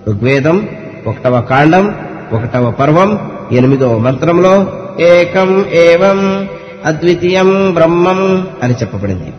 ఋగ్వేదం 0.09 0.69
ఒకటవ 1.07 1.41
కాండం 1.41 1.95
ఒకటవ 2.33 2.71
పర్వం 2.71 3.31
ఎనిమిదవ 3.53 3.99
మంత్రంలో 3.99 4.67
ఏకం 5.01 5.67
ఏవం 5.73 6.49
అద్వితీయం 6.85 7.75
బ్రహ్మం 7.75 8.49
అని 8.63 8.75
చెప్పబడింది. 8.75 9.33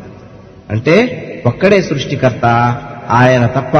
అంటే 0.69 0.95
ఒక్కడే 1.45 1.81
సృష్టికర్త 1.81 2.45
ఆయన 3.09 3.45
తప్ప 3.45 3.77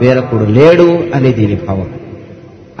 వేరొకడు 0.00 0.44
లేడు 0.44 1.04
అని 1.14 1.32
దీని 1.32 1.54
భావం. 1.54 1.90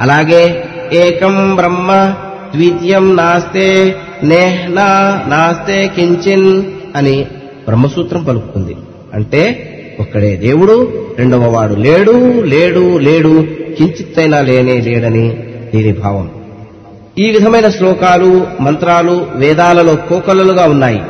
అలాగే 0.00 0.64
ఏకం 0.92 1.56
బ్రహ్మ 1.56 2.14
ద్వితీయం 2.54 3.16
నాస్తే 3.16 3.96
నేహ్నా 4.22 5.22
నాస్తే 5.26 5.88
కించిన్ 5.88 6.64
అని 6.96 7.22
బ్రహ్మసూత్రం 7.66 8.22
పలుకుతుంది. 8.22 8.76
అంటే 9.14 9.66
ఒక్కడే 10.00 10.36
దేవుడు 10.36 10.92
రెండవ 11.18 11.50
వాడు 11.50 11.74
లేడు 11.74 12.42
లేడు 12.42 12.98
లేడు 12.98 13.46
కించిత్తైనా 13.78 14.40
లేనే 14.40 14.80
లేడని 14.80 15.36
దీని 15.74 15.92
భావం. 15.92 16.30
ఈ 17.18 17.30
విధమైన 17.30 17.68
శ్లోకాలు 17.68 18.46
మంత్రాలు 18.60 19.26
వేదాలలో 19.34 19.96
కోకొల్లలుగా 19.96 20.64
ఉన్నాయి. 20.66 21.02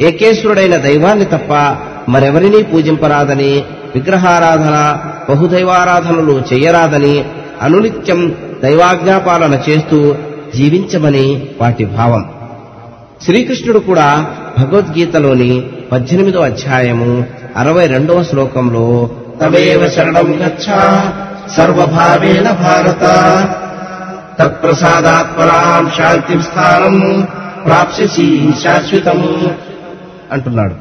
ఏకేశ్వరుడైన 0.00 0.76
దైవాన్ని 0.76 1.24
తప్ప 1.24 1.76
మరెవరినీ 2.08 2.62
పూజింపరాదని 2.62 3.62
విగ్రహారాధన 3.94 4.98
బహుదైవారాధనలు 5.30 6.42
చెయ్యరాదని 6.52 7.24
అనునిత్యం 7.62 8.34
దైవాజ్ఞాపాలన 8.62 9.60
చేస్తూ 9.68 10.14
జీవించమని 10.54 11.46
వాటి 11.60 11.84
భావం. 11.84 12.24
శ్రీకృష్ణుడు 13.24 13.78
కూడా 13.78 14.26
భగవద్గీతలోని 14.58 15.62
పద్దెనిమిదో 15.92 16.40
అధ్యాయము 16.40 17.24
అరవై 17.56 17.86
రెండవ 17.86 18.22
శ్లోకంలో 18.22 19.10
తమేవ 19.40 19.88
శరణం 19.88 20.32
గచ్చ 20.32 20.64
సర్వభావేన 21.56 22.50
భారత. 22.50 23.02
తత్ప్రసాదాత్మనాం 24.38 25.90
శాంతిం 25.98 26.42
స్థానం 26.42 27.28
ప్రాప్స్యసి 27.66 28.50
శాశ్వతం 28.64 29.50
అంటున్నాడు. 30.32 30.74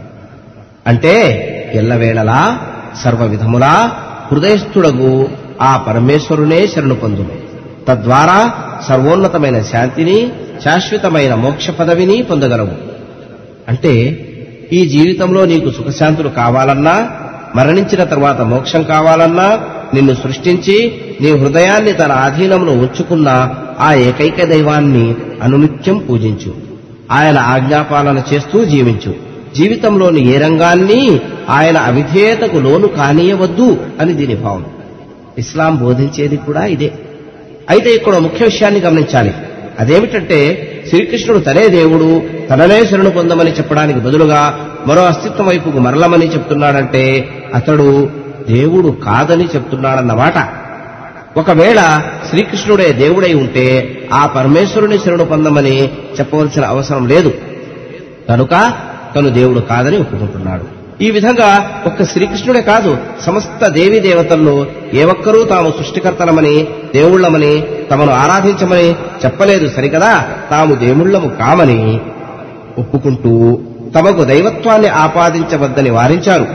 అంటే 0.87 1.13
ఎల్లవేళలా 1.73 2.59
సర్వ 3.03 3.25
విధములా 3.25 3.91
హృదయస్థుడగు 4.31 5.29
ఆ 5.61 5.77
పరమేశ్వరునే 5.77 6.67
శరణు 6.67 6.95
పొందును. 6.95 7.31
తద్వారా 7.87 8.53
సర్వోన్నతమైన 8.87 9.61
శాంతిని 9.61 10.31
శాశ్వతమైన 10.63 11.33
మోక్ష 11.33 11.69
పదవిని 11.69 12.21
పొందగలవు. 12.21 12.71
అంటే 13.67 14.25
ఈ 14.73 14.85
జీవితంలో 14.85 15.45
నీకు 15.45 15.71
సుఖశాంతులు 15.71 16.29
కావాలన్నా 16.29 17.09
మరణించిన 17.55 18.03
తర్వాత 18.03 18.41
మోక్షం 18.41 18.83
కావాలన్నా 18.83 19.59
నిన్ను 19.93 20.13
సృష్టించి 20.13 21.01
నీ 21.21 21.29
హృదయాన్ని 21.29 21.93
తన 21.93 22.11
ఆధీనంలో 22.11 22.71
ఉంచుకున్న 22.71 23.55
ఆ 23.79 23.93
ఏకైక 23.93 24.43
దైవాన్ని 24.43 25.15
అనునిత్యం 25.43 25.97
పూజించు. 25.97 26.53
ఆయన 27.11 27.39
ఆజ్ఞాపాలన 27.39 28.23
చేస్తూ 28.33 28.65
జీవించు. 28.65 29.15
జీవితంలోని 29.55 30.35
ఏ 30.35 30.37
రంగాన్ని 30.37 31.19
ఆయన 31.49 31.77
అవిధేయతకు 31.77 32.57
లోను 32.57 32.87
కానీయవద్దు 32.87 33.77
అని 33.99 34.13
దీని 34.13 34.35
భావం. 34.35 34.65
ఇస్లాం 35.37 35.75
బోధించేది 35.75 36.37
కూడా 36.37 36.65
ఇదే. 36.65 36.93
అయితే 37.69 37.89
ఇక్కడ 37.89 38.17
ముఖ్య 38.17 38.45
విషయాన్ని 38.45 38.79
గమనించాలి. 38.79 39.33
అదేమిటంటే 39.79 40.67
శ్రీకృష్ణుడు 40.91 41.39
తనే 41.39 41.67
దేవుడు 41.67 42.21
తననే 42.49 42.85
శరణు 42.85 43.09
పొందమని 43.09 43.51
చెప్పడానికి 43.51 43.99
బదులుగా 43.99 44.67
మరో 44.87 45.01
అస్తిత్వం 45.01 45.47
వైపుకు 45.47 45.79
మరలమని 45.79 46.33
చెప్తున్నాడంటే 46.33 47.29
అతడు 47.53 48.09
దేవుడు 48.49 48.87
కాదని 48.87 49.45
చెప్తున్నాడన్నమాట 49.45 50.33
ఒకవేళ 51.39 52.01
శ్రీకృష్ణుడే 52.29 52.91
దేవుడై 52.91 53.33
ఉంటే 53.33 53.99
ఆ 54.13 54.27
పరమేశ్వరుని 54.27 54.99
శరణు 54.99 55.23
పొందమని 55.23 55.87
చెప్పవలసిన 55.87 56.65
అవసరం 56.65 57.07
లేదు. 57.07 57.33
కనుక 58.29 58.73
తను 59.15 59.29
దేవుడు 59.29 59.59
కాదని 59.59 59.97
ఒప్పుకుంటున్నాడు. 59.97 60.80
ఈ 61.01 61.11
విధంగా 61.11 61.81
ఒక్క 61.85 62.03
శ్రీకృష్ణుడే 62.03 62.61
కాదు 62.61 62.97
సమస్త 63.21 63.67
దేవీ 63.67 63.99
దేవతల్లో 63.99 64.65
ఏ 64.93 65.03
ఒక్కరూ 65.03 65.43
తాము 65.43 65.73
సృష్టికర్తలమని 65.77 66.63
దేవుళ్ళమని 66.95 67.67
తమను 67.91 68.13
ఆరాధించమని 68.13 68.91
చెప్పలేదు 68.93 69.69
సరికదా 69.69 70.25
తాము 70.51 70.75
దేవుళ్ళము 70.75 71.27
కామని. 71.29 72.01
ఒప్పుకుంటూ 72.77 73.59
తమకు 73.95 74.23
దైవత్వాన్ని 74.23 74.87
ఆపాదించవద్దని 74.87 75.89
వారించారు. 75.89 76.47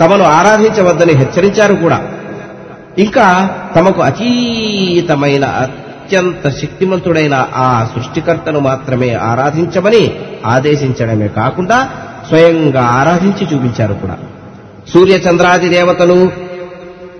తమను 0.00 0.24
ఆరాధించవద్దని 0.24 1.12
హెచ్చరించారు 1.12 1.74
కూడా. 1.74 2.02
ఇంకా 2.98 3.50
తమకు 3.76 4.02
అతీతమైన 4.02 5.44
అత్యంత 5.44 6.48
శక్తిమంతుడైన 6.48 7.46
ఆ 7.54 7.86
సృష్టికర్తను 7.94 8.60
మాత్రమే 8.60 9.12
ఆరాధించమని 9.12 10.20
ఆదేశించడమే 10.46 11.28
కాకుండా 11.28 11.88
స్వయంగా 12.30 12.82
ఆరాధించి 12.82 13.44
చూపించారు 13.54 13.94
కూడా. 13.94 14.16
సూర్య 14.94 15.12
చంద్రాది 15.12 15.68
దేవతలు 15.68 16.30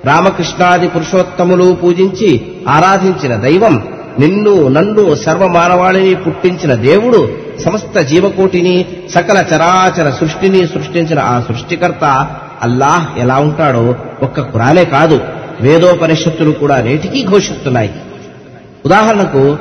రామకృష్ణాది 0.04 0.88
పురుషోత్తములు 0.88 1.72
పూజించి 1.72 2.42
ఆరాధించిన 2.68 3.36
దైవం 3.36 3.88
నిన్ను 4.18 4.68
నన్ను 4.68 5.14
సర్వమానవాళిని 5.14 6.14
పుట్టించిన 6.14 6.74
దేవుడు 6.74 7.28
సమస్త 7.64 8.00
జీవకోటిని 8.00 8.86
సకల 9.10 9.36
చరాచర 9.36 10.10
సృష్టిని 10.10 10.66
సృష్టించిన 10.66 11.18
ఆ 11.18 11.40
సృష్టికర్త 11.40 12.04
అల్లాహ్ 12.62 13.18
ఎలా 13.18 13.38
ఉంటాడో 13.38 13.94
ఒక్క 14.22 14.40
కురానే 14.40 14.84
కాదు 14.84 15.20
వేదోపనిషత్తులు 15.60 16.50
కూడా 16.50 16.80
నేటికీ 16.80 17.26
ఘోషిస్తున్నాయి. 17.26 17.90
ఉదాహరణకు 18.84 19.56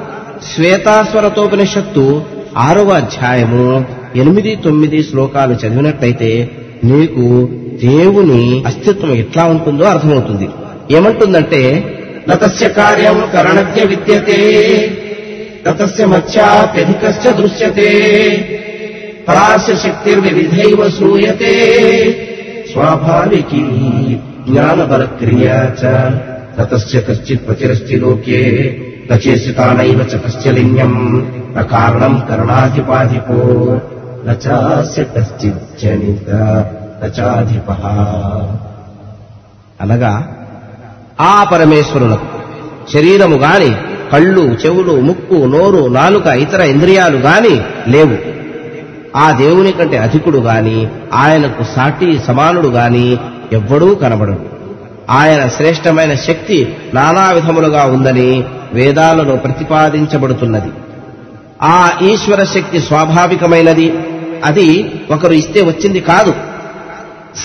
శ్వేతాస్వరతోపనిషత్తు 0.56 2.22
ఆరవ 2.58 2.90
అధ్యాయము 2.90 3.99
ఎనిమిది 4.16 4.56
తొమ్మిది 4.56 5.04
శ్లోకాలు 5.04 5.54
చదివినట్లయితే 5.54 6.52
నీకు 6.84 7.50
దేవుని 7.84 8.64
అస్తిత్వం 8.66 9.14
ఎట్లా 9.14 9.44
ఉంటుందో 9.44 9.84
అర్థమవుతుంది. 9.84 10.50
ఏమంటుందంటే 10.96 11.94
నతస్య 12.30 12.70
కార్యం 12.70 13.24
కరణజ్ఞ 13.34 13.84
విద్యతే 13.84 14.40
తతస్య 15.66 16.06
మత్స్యాప్యధికశ్చ 16.06 17.32
దృశ్యతే 17.32 17.90
పరాస్య 19.28 19.76
శక్తిర్వివిధైవ 19.76 20.90
శ్రూయతే 20.90 21.54
స్వాభావికీ 22.74 23.62
జ్ఞానబలక్రియా 24.50 25.74
చ 25.84 25.84
తతస్య 26.60 27.02
కశ్చిత్ 27.02 27.48
ప్రతిరస్తి 27.48 27.96
లోకే 27.96 28.42
నచేసితానైవ 29.12 30.00
చ 30.02 30.18
కశ్చ 30.18 30.52
లింగం 30.52 31.28
కారణం 31.72 32.24
కరణాధిపాధిపో. 32.30 33.40
నచాధిప 37.04 37.72
అనగా 39.82 40.28
ఆ 41.22 41.44
పరమేశ్వరులకు 41.44 42.28
శరీరము 42.94 43.36
గాని 43.36 43.76
కళ్ళు 44.12 44.42
చెవులు 44.42 45.02
ముక్కు 45.02 45.36
నోరు 45.36 45.88
నాలుక 45.88 46.28
ఇతర 46.28 46.62
ఇంద్రియాలు 46.62 47.18
గాని 47.18 47.62
లేవు. 47.88 48.18
ఆ 49.18 49.32
దేవుని 49.32 49.72
కంటే 49.72 49.98
అధికుడు 49.98 50.38
గాని 50.38 50.88
ఆయనకు 51.14 51.64
సాటి 51.64 52.20
సమానుడు 52.28 52.68
గాని 52.68 53.18
ఎవ్వడూ 53.52 53.96
కనబడడు. 53.96 54.60
ఆయన 55.10 55.48
శ్రేష్టమైన 55.48 56.14
శక్తి 56.14 56.76
నానా 56.94 57.32
విధములుగా 57.32 57.84
ఉందని 57.84 58.44
వేదాలలో 58.74 59.36
ప్రతిపాదించబడుతున్నది. 59.36 60.72
ఆ 61.62 61.90
ఈశ్వర 62.02 62.44
శక్తి 62.44 62.80
స్వాభావికమైనది. 62.80 63.94
అది 64.44 64.92
ఒకరు 65.12 65.34
ఇస్తే 65.34 65.62
వచ్చింది 65.62 66.00
కాదు. 66.00 66.34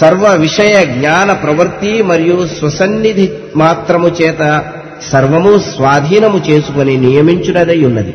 సర్వ 0.01 0.37
విషయ 0.39 0.85
జ్ఞాన 0.85 1.33
ప్రవృత్తి 1.33 2.03
మరియు 2.03 2.47
స్వసన్నిధి 2.59 3.31
మాత్రము 3.57 4.09
చేత 4.09 4.65
సర్వము 5.13 5.59
స్వాధీనము 5.59 6.39
చేసుకుని 6.39 6.97
నియమించునదై 6.97 7.85
ఉన్నది. 7.85 8.15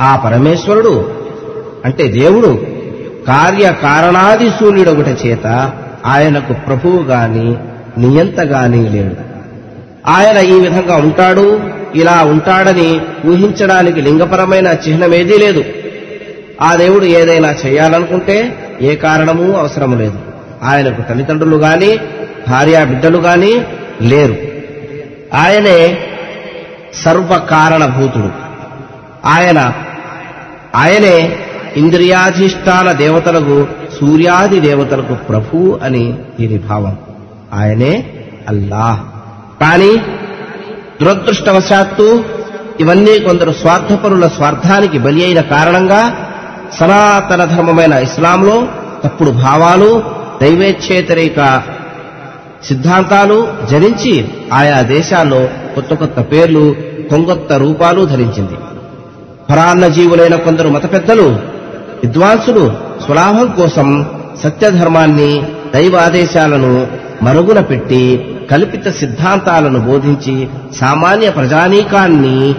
ఆ 0.00 0.16
పరమేశ్వరుడు 0.16 1.10
అంటే 1.84 2.08
దేవుడు 2.08 2.66
కార్యకారణాది 3.26 4.50
సూర్యుడొకటి 4.50 5.28
చేత 5.28 5.72
ఆయనకు 6.06 6.52
ప్రభువు 6.52 7.02
గాని 7.02 7.56
నియంత 8.00 8.40
గాని 8.40 8.90
లేడు. 8.90 9.14
ఆయన 10.06 10.36
ఈ 10.36 10.60
విధంగా 10.60 10.96
ఉంటాడు. 10.96 11.60
ఇలా 11.94 12.24
ఉంటాడని 12.24 13.00
ఊహించడానికి 13.26 14.00
లింగపరమైన 14.00 14.66
చిహ్నమేదీ 14.66 15.38
లేదు. 15.38 15.64
ఆ 16.62 16.76
దేవుడు 16.76 17.04
ఏదైనా 17.04 17.54
చేయాలనుకుంటే 17.66 18.56
ఏ 18.82 18.94
కారణమూ 18.94 19.52
అవసరం 19.52 19.98
లేదు. 19.98 20.18
ఆయనకు 20.62 21.02
తల్లిదండ్రులు 21.02 21.56
గాని 21.56 21.96
భార్యా 22.48 22.84
బిడ్డలు 22.84 23.18
గాని 23.18 23.64
లేరు. 24.02 24.36
ఆయనే 25.34 25.98
సర్వకారణభూతుడు. 26.94 28.30
ఆయన 29.26 29.72
ఆయనే 30.76 31.38
ఇంద్రియాధిష్టాన 31.76 32.92
దేవతలకు 32.92 33.68
సూర్యాది 34.00 34.60
దేవతలకు 34.60 35.14
ప్రభు 35.14 35.80
అని 35.82 36.18
దీని 36.40 36.58
భావం. 36.58 36.98
ఆయనే 37.52 38.04
అల్లాహ్. 38.48 39.00
కానీ 39.60 40.19
దురదృష్టవశాత్తు 41.00 42.24
ఇవన్నీ 42.80 43.18
కొందరు 43.18 43.52
స్వార్థపరుల 43.52 44.26
స్వార్థానికి 44.26 44.98
బలి 44.98 45.24
అయిన 45.24 45.40
కారణంగా 45.40 46.02
సనాతన 46.78 47.44
ధర్మమైన 47.44 47.92
ఇస్లాంలో 47.92 48.68
తప్పుడు 49.04 49.30
భావాలు 49.30 50.02
దైవేచ్ఛేతరిక 50.42 51.62
సిద్ధాంతాలు 52.68 53.48
జరించి 53.70 54.14
ఆయా 54.52 54.82
దేశాల్లో 54.82 55.40
కొత్త 55.74 55.94
కొత్త 55.94 56.20
పేర్లు 56.32 56.64
కొంగొత్త 57.10 57.52
రూపాలు 57.52 58.04
ధరించింది. 58.04 58.56
పరాన్న 59.50 59.86
జీవులైన 59.86 60.36
కొందరు 60.36 60.68
మత 60.68 60.92
పెద్దలు 60.92 61.26
విద్వాంసులు 62.02 62.64
స్వలాభం 63.04 63.46
కోసం 63.50 63.88
సత్యధర్మాన్ని 64.42 65.30
దైవాదేశాలను 65.74 66.86
మరుగున 67.22 67.60
పెట్టి 67.60 68.02
కల్పిత 68.50 68.88
సిద్ధాంతాలను 68.88 69.80
బోధించి 69.80 70.48
సామాన్య 70.80 71.30
ప్రజానీకాన్ని 71.30 72.54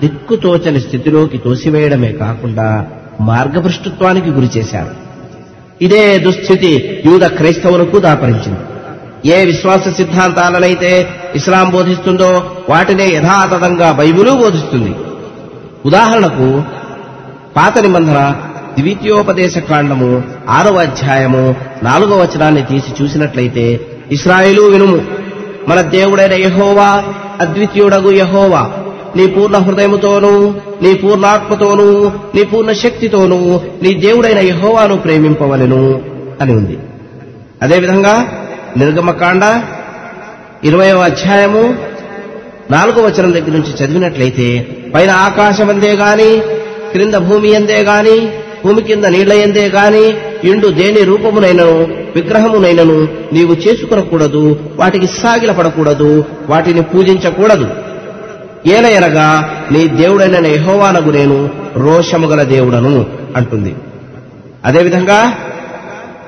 దిక్కుతోచని 0.00 0.80
స్థితిలోకి 0.80 1.38
తోసివేయడమే 1.38 2.12
కాకుండా 2.12 2.86
మార్గభ్రష్టత్వానికి 3.20 4.30
గురిచేశారు 4.30 4.94
ఇదే 5.82 6.18
దుస్థితి 6.18 7.02
యూద 7.06 7.22
క్రైస్తవులకు 7.22 7.98
దాపరించింది. 7.98 8.62
ఏ 9.28 9.44
విశ్వాస 9.44 9.88
సిద్ధాంతాలనైతే 9.88 11.08
ఇస్లాం 11.34 11.70
బోధిస్తుందో 11.70 12.50
వాటినే 12.68 13.06
యథాతథంగా 13.08 13.92
బైబిలు 13.92 14.30
బోధిస్తుంది. 14.30 14.92
ఉదాహరణకు 15.86 16.62
పాత 17.56 17.78
నిబంధన 17.78 18.34
ద్వితీయోపదేశ 18.78 19.58
కాండము 19.58 20.22
ఆరవ 20.48 20.76
అధ్యాయము 20.78 21.56
నాలుగవ 21.82 22.18
వచనాన్ని 22.22 22.62
తీసి 22.62 23.02
చూసినట్లయితే 23.02 23.80
ఇస్రాయేలు 24.12 24.62
వినుము. 24.62 25.00
మన 25.68 25.80
దేవుడైన 25.80 26.32
యహోవా 26.32 27.04
అద్వితీయుడగు 27.40 28.10
యహోవా 28.10 28.70
నీ 29.16 29.26
పూర్ణ 29.26 29.56
హృదయముతోనూ 29.56 30.54
నీ 30.82 30.94
పూర్ణాత్మతోనూ 30.94 32.08
నీ 32.34 32.42
పూర్ణ 32.44 32.72
శక్తితోనూ 32.72 33.60
నీ 33.82 33.94
దేవుడైన 33.94 34.38
యహోవాను 34.38 34.96
ప్రేమింపవలెను 34.96 36.02
అని 36.40 36.52
ఉంది. 36.52 36.78
అదేవిధంగా 37.62 38.26
నిర్గమకాండ 38.76 39.62
ఇరవయవ 40.64 40.98
అధ్యాయము 40.98 41.76
నాలుగో 42.70 43.02
వచనం 43.02 43.32
దగ్గర 43.34 43.50
నుంచి 43.50 43.84
చదివినట్లయితే 43.84 44.66
పైన 44.94 45.10
ఆకాశం 45.10 45.68
అందే 45.68 45.92
గాని 45.92 46.40
క్రింద 46.92 47.14
భూమి 47.14 47.54
అందే 47.54 47.80
గాని 47.80 48.30
భూమి 48.64 48.82
కింద 48.82 49.04
నీళ్ళయందే 49.04 49.68
గాని 49.68 50.04
ఇండు 50.48 50.68
దేని 50.68 51.04
రూపమునైనను 51.04 51.86
విగ్రహమునైనను 52.16 53.08
నీవు 53.32 53.54
చేసుకునకూడదు 53.54 54.58
వాటికి 54.76 55.06
సాగిలపడకూడదు 55.06 56.24
వాటిని 56.48 56.82
పూజించకూడదు. 56.82 57.66
ఏలయనగా 58.66 59.50
నీ 59.70 59.88
దేవుడైన 59.88 60.46
యెహోవానగు 60.46 61.10
నేను 61.10 61.50
రోషము 61.76 62.26
గల 62.26 62.42
దేవుడను 62.42 63.06
అంటుంది. 63.36 63.74
అదేవిధంగా 64.64 65.32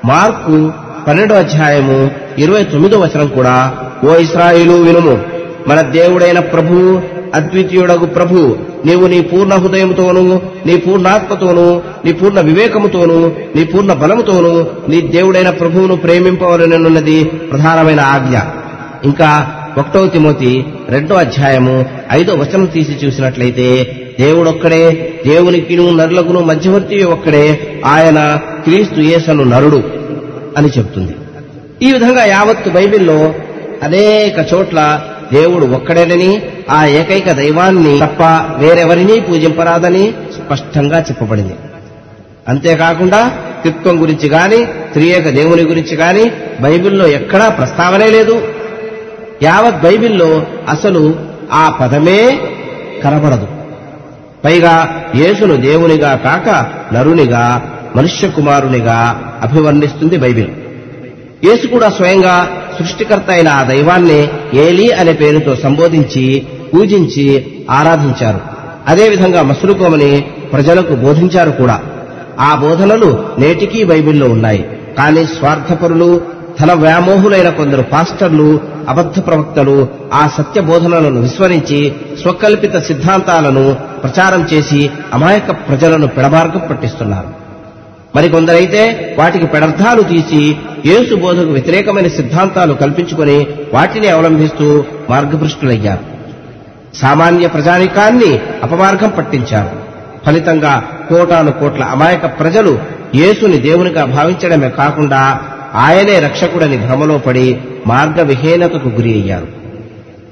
మార్కు 0.05 0.71
పన్నెండో 1.07 1.35
అధ్యాయము 1.35 2.11
ఇరవై 2.37 2.63
తొమ్మిదో 2.63 2.99
వచనం 2.99 3.27
కూడా 3.27 3.71
ఓ 4.03 4.15
ఇస్రాయిలు 4.15 4.73
వినుము 4.73 5.21
మన 5.67 5.81
దేవుడైన 5.81 6.39
ప్రభు 6.39 7.01
అద్వితీయుడగు 7.35 8.05
ప్రభు 8.05 8.37
నీవు 8.85 9.07
నీ 9.07 9.21
పూర్ణ 9.21 9.53
హృదయముతోను 9.53 10.23
నీ 10.65 10.77
పూర్ణాత్మతోనూ 10.77 11.67
నీ 12.05 12.11
పూర్ణ 12.11 12.39
వివేకముతోనూ 12.39 13.19
నీ 13.55 13.63
పూర్ణ 13.63 13.93
బలముతోనూ 13.93 14.53
నీ 14.89 15.01
దేవుడైన 15.01 15.49
ప్రభువును 15.49 15.95
ప్రేమింపవలనన్నది 15.95 17.23
ప్రధానమైన 17.51 17.99
ఆజ్ఞ. 17.99 18.35
ఇంకా 19.05 19.29
ఒకటో 19.77 20.07
తిమోతి 20.07 20.51
రెండో 20.89 21.15
అధ్యాయము 21.15 21.75
ఐదో 22.11 22.33
వచనం 22.33 22.65
తీసి 22.65 23.05
చూసినట్లయితే 23.05 23.67
దేవుడొక్కడే 24.19 24.83
దేవునికిను 25.25 25.91
నరులకును 25.91 26.41
మధ్యవర్తి 26.41 27.03
ఒక్కడే 27.05 27.45
ఆయన 27.85 28.19
క్రీస్తు 28.63 28.99
యేసను 29.01 29.43
నరుడు 29.43 29.79
అని 30.57 30.69
చెప్తుంది 30.69 31.15
ఈ 31.87 31.91
విధంగా 31.91 32.23
యావత్తు 32.25 32.69
బైబిల్లో 32.69 33.19
అనేక 33.83 34.53
చోట్ల 34.53 34.79
దేవుడు 35.33 35.65
ఒక్కడేనని 35.65 36.41
ఆ 36.69 36.85
ఏకైక 36.85 37.31
దైవాన్ని 37.31 37.99
తప్ప 37.99 38.23
వేరెవరినీ 38.57 39.19
పూజింపరాదని 39.19 40.13
స్పష్టంగా 40.35 40.99
చెప్పబడింది. 40.99 41.55
అంతేకాకుండా 42.47 43.27
త్రిత్వం 43.61 44.01
గురించి 44.01 44.29
గాని 44.29 44.65
త్రియేక 44.65 45.29
దేవుని 45.29 45.61
గురించి 45.61 45.95
గాని 45.95 46.31
బైబిల్లో 46.61 47.07
ఎక్కడా 47.07 47.49
ప్రస్తావనే 47.49 48.09
లేదు. 48.09 48.47
యావత్ 49.43 49.81
బైబిల్లో 49.81 50.43
అసలు 50.69 51.19
ఆ 51.51 51.69
పదమే 51.81 52.39
కనబడదు. 53.03 53.47
పైగా 54.45 55.03
యేసును 55.15 55.55
దేవునిగా 55.55 56.15
కాక 56.15 56.65
నరునిగా 56.93 57.71
మనుష్య 57.95 58.27
కుమారునిగా 58.27 59.21
అభివర్ణిస్తుంది 59.41 60.17
బైబిల్. 60.17 60.47
యేసు 61.43 61.67
కూడా 61.67 61.89
స్వయంగా 61.89 62.60
సృష్టికర్త 62.81 63.31
అయిన 63.31 63.49
ఆ 63.49 63.63
దైవాన్ని 63.63 64.27
ఏలీ 64.53 64.89
అనే 64.89 65.13
పేరుతో 65.13 65.55
సంబోధించి 65.55 66.45
పూజించి 66.73 67.45
ఆరాధించారు. 67.69 68.39
అదేవిధంగా 68.87 69.41
మసులుకోమని 69.41 70.25
ప్రజలకు 70.53 70.95
బోధించారు 70.95 71.51
కూడా. 71.51 71.79
ఆ 72.39 72.55
బోధనలు 72.55 73.25
నేటికీ 73.39 73.83
బైబిల్లో 73.83 74.29
ఉన్నాయి. 74.29 74.69
కానీ 74.97 75.25
స్వార్థపరులు 75.25 76.21
ధన 76.59 76.73
వ్యామోహులైన 76.73 77.49
కొందరు 77.49 77.81
పాస్టర్లు 77.81 78.59
అబద్ధ 78.89 79.19
ప్రవక్తలు 79.27 79.87
ఆ 80.13 80.27
సత్య 80.37 80.61
బోధనలను 80.61 81.21
విస్మరించి 81.21 81.93
స్వకల్పిత 82.21 82.77
సిద్ధాంతాలను 82.77 83.75
ప్రచారం 84.03 84.47
చేసి 84.53 84.89
అమాయక 85.13 85.51
ప్రజలను 85.51 86.07
పెడబార్గం 86.07 86.61
పట్టిస్తున్నారు. 86.69 87.40
మరికొందరైతే 88.15 89.15
వాటికి 89.19 89.45
పెడర్థాలు 89.45 90.01
తీసి 90.01 90.55
యేసు 90.85 91.15
బోధకు 91.15 91.49
వ్యతిరేకమైన 91.49 92.07
సిద్ధాంతాలు 92.07 92.73
కల్పించుకొని 92.73 93.47
వాటిని 93.73 94.07
అవలంబిస్తూ 94.07 94.83
మార్గభ్రష్టులయ్యారు. 95.09 96.03
సామాన్య 96.97 97.47
ప్రజానికాన్ని 97.47 98.39
అపమార్గం 98.63 99.09
పట్టించారు. 99.09 99.69
ఫలితంగా 100.25 100.83
కోటాను 101.09 101.51
కోట్ల 101.51 101.83
అమాయక 101.83 102.39
ప్రజలు 102.39 102.79
యేసుని 103.15 103.57
దేవునిగా 103.57 104.05
భావించడమే 104.05 104.69
కాకుండా 104.69 105.39
ఆయనే 105.75 106.19
రక్షకుడని 106.19 106.77
భ్రమలో 106.77 107.17
పడి 107.17 107.57
మార్గ 107.87 108.21
విహీనతకు 108.21 108.89
గురి 108.89 109.13
అయ్యారు. 109.13 109.47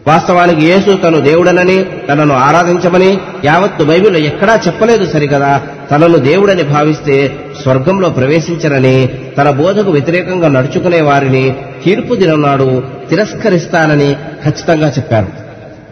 వాస్తవానికి 0.07 0.65
యేసు 0.65 0.97
తను 0.97 1.19
దేవుడనని 1.21 1.85
తనను 2.09 2.35
ఆరాధించమని 2.35 3.17
యావత్తు 3.45 3.83
బైబిల్ 3.83 4.15
ఎక్కడా 4.15 4.59
చెప్పలేదు 4.67 5.05
సరిగదా 5.05 5.61
తనను 5.91 6.17
దేవుడని 6.17 6.63
భావిస్తే 6.63 7.37
స్వర్గంలో 7.63 8.09
ప్రవేశించరని 8.09 9.09
తన 9.37 9.49
బోధకు 9.49 9.91
వ్యతిరేకంగా 9.91 10.47
నడుచుకునే 10.47 11.01
వారిని 11.01 11.55
తీర్పు 11.85 12.15
దినం 12.15 12.41
నాడు 12.41 12.83
తిరస్కరిస్తానని 13.09 14.15
ఖచ్చితంగా 14.45 14.89
చెప్పారు. 14.89 15.27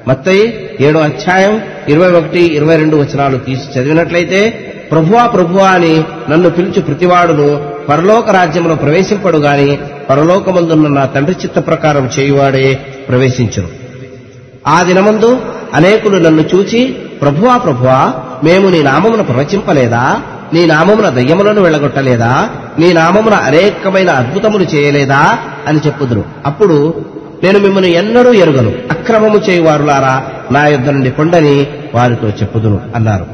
మత్తయి 0.09 0.69
ఏడో 0.81 0.99
అధ్యాయం 0.99 1.61
ఇరవై 1.89 2.11
ఒకటి 2.11 2.39
ఇరవై 2.39 2.75
రెండు 2.75 2.95
వచనాలు 2.95 3.37
తీసి 3.37 3.79
చదివినట్లయితే 3.79 4.49
ప్రభువా 4.91 5.27
ప్రభువా 5.27 5.67
అని 5.67 6.03
నన్ను 6.29 6.49
పిలిచి 6.49 6.81
ప్రతివాడును 6.81 7.65
పరలోక 7.89 8.29
రాజ్యంలో 8.29 8.75
ప్రవేశింపడు 8.75 9.37
గాని 9.37 9.77
పరలోకమందున్న 10.09 10.87
నా 10.87 11.05
తండ్రి 11.05 11.35
చిత్త 11.43 11.59
ప్రకారం 11.67 12.09
చేయువాడే 12.19 12.79
ప్రవేశించును. 13.09 13.67
ఆ 14.67 14.83
దినమందు 14.83 15.41
అనేకులు 15.73 16.17
నన్ను 16.17 16.43
చూచి 16.55 16.85
ప్రభువా 17.21 17.57
ప్రభువా 17.57 18.13
మేము 18.43 18.69
నీ 18.69 18.83
నామమున 18.83 19.21
ప్రవచింపలేదా? 19.21 20.21
నీ 20.53 20.65
నామమున 20.65 21.09
దయ్యములను 21.09 21.61
వెళ్ళగొట్టలేదా? 21.61 22.49
నీ 22.79 22.93
నామమున 22.93 23.33
అనేకమైన 23.33 24.09
అద్భుతములు 24.09 24.63
చేయలేదా? 24.63 25.37
అని 25.67 25.79
చెప్పుదురు. 25.85 26.23
అప్పుడు 26.45 27.05
నేను 27.43 27.59
మిమ్మల్ని 27.59 27.91
ఎన్నడూ 27.93 28.33
ఎరుగను. 28.33 28.69
అక్రమము 28.69 29.37
చేయువారులారా 29.37 30.23
నా 30.51 30.67
యుద్ధ 30.67 30.89
నుండి 30.89 31.11
కొండని 31.11 31.67
వారితో 31.95 32.27
చెప్పుదును 32.27 32.81
అన్నారు. 32.95 33.25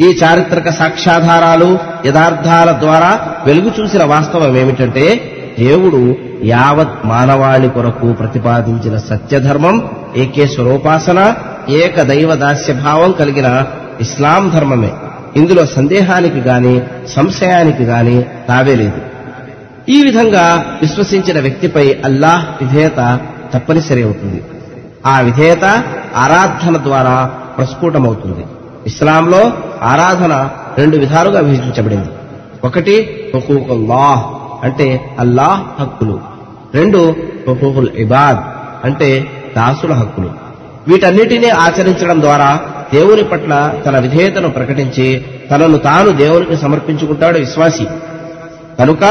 ఈ 0.00 0.18
చారిత్రక 0.24 0.70
సాక్ష్యాధారాలు 0.70 1.78
యథార్థాల 2.06 2.80
ద్వారా 2.80 3.20
వెలుగు 3.46 3.72
చూసిన 3.80 4.04
వాస్తవం 4.04 4.56
ఏమిటంటే 4.56 5.36
దేవుడు 5.58 6.16
యావత్ 6.44 7.06
మానవాళి 7.06 7.68
కొరకు 7.68 8.12
ప్రతిపాదించిన 8.12 8.96
సత్యధర్మం 8.96 9.90
ఏకేశ్వరోపాసన 10.16 11.34
ఏక 11.68 12.02
దైవ 12.02 12.34
దాస్యభావం 12.34 13.12
కలిగిన 13.12 13.64
ఇస్లాం 14.00 14.48
ధర్మమే. 14.48 14.92
ఇందులో 15.36 15.66
సందేహానికి 15.66 16.38
గాని 16.38 16.80
సంశయానికి 17.08 17.82
గాని 17.82 18.22
రావేలేదు 18.48 19.00
ఈ 19.88 20.02
విధంగా 20.02 20.64
విశ్వసించిన 20.82 21.40
వ్యక్తిపై 21.40 21.96
అల్లాహ్ 22.04 22.64
విధేయత 22.64 23.20
తప్పనిసరి 23.54 24.02
అవుతుంది. 24.02 24.42
ఆ 25.06 25.20
విధేయత 25.20 25.64
ఆరాధన 26.16 26.76
ద్వారా 26.76 27.24
ప్రస్ఫుటమవుతుంది. 27.58 28.44
ఇస్లాంలో 28.86 29.52
ఆరాధన 29.82 30.48
రెండు 30.78 30.96
విధాలుగా 30.96 31.40
విభజించబడింది. 31.40 32.08
ఒకటి 32.64 33.24
హుకూకుల్లాహ్ 33.34 34.22
అంటే 34.64 35.16
అల్లాహ్ 35.18 35.80
హక్కులు. 35.80 36.20
రెండు 36.74 37.16
హుకుల్ 37.48 37.88
ఇబాద్ 37.96 38.36
అంటే 38.86 39.26
దాసుల 39.56 39.92
హక్కులు. 39.92 40.30
వీటన్నిటినీ 40.88 41.48
ఆచరించడం 41.48 42.20
ద్వారా 42.20 42.60
దేవుని 42.94 43.24
పట్ల 43.24 43.80
తన 43.86 43.98
విధేయతను 43.98 44.50
ప్రకటించి 44.50 45.24
తనను 45.50 45.78
తాను 45.78 46.10
దేవునికి 46.10 46.56
సమర్పించుకుంటాడు 46.56 47.38
విశ్వాసి. 47.38 47.86
కనుక 48.78 49.04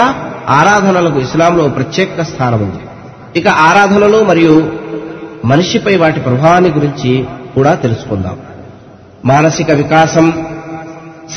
ఆరాధనలకు 0.49 1.19
ఇస్లాంలో 1.19 1.67
ప్రత్యేక 1.67 2.21
స్థానం 2.21 2.61
ఉంది. 2.61 2.79
ఇక 3.39 3.47
ఆరాధనలు 3.47 4.23
మరియు 4.23 4.73
మనిషిపై 5.45 5.95
వాటి 5.95 6.19
ప్రభావాన్ని 6.19 6.69
గురించి 6.69 7.25
కూడా 7.55 7.73
తెలుసుకుందాం. 7.73 8.37
మానసిక 9.25 9.71
వికాసం 9.71 10.45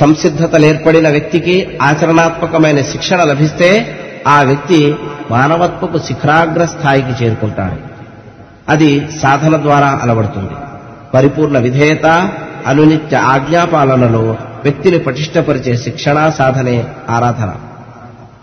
సంసిద్ధత 0.00 0.60
ఏర్పడిన 0.60 1.08
వ్యక్తికి 1.08 1.78
ఆచరణాత్మకమైన 1.82 2.82
శిక్షణ 2.82 3.22
లభిస్తే 3.22 3.98
ఆ 4.28 4.42
వ్యక్తి 4.42 4.94
మానవత్వపు 5.30 5.98
శిఖరాగ్ర 5.98 6.64
స్థాయికి 6.64 7.24
చేరుకుంటాడు. 7.24 7.92
అది 8.68 9.08
సాధన 9.22 9.56
ద్వారా 9.56 10.00
అలవడుతుంది. 10.02 10.71
పరిపూర్ణ 11.14 11.58
విధేయత 11.58 12.30
అనునిత్య 12.66 13.16
ఆజ్ఞాపాలనలో 13.16 14.36
వ్యక్తిని 14.62 14.98
పటిష్టపరిచే 14.98 15.76
శిక్షణ 15.76 16.28
సాధనే 16.28 16.84
ఆరాధన. 17.10 17.54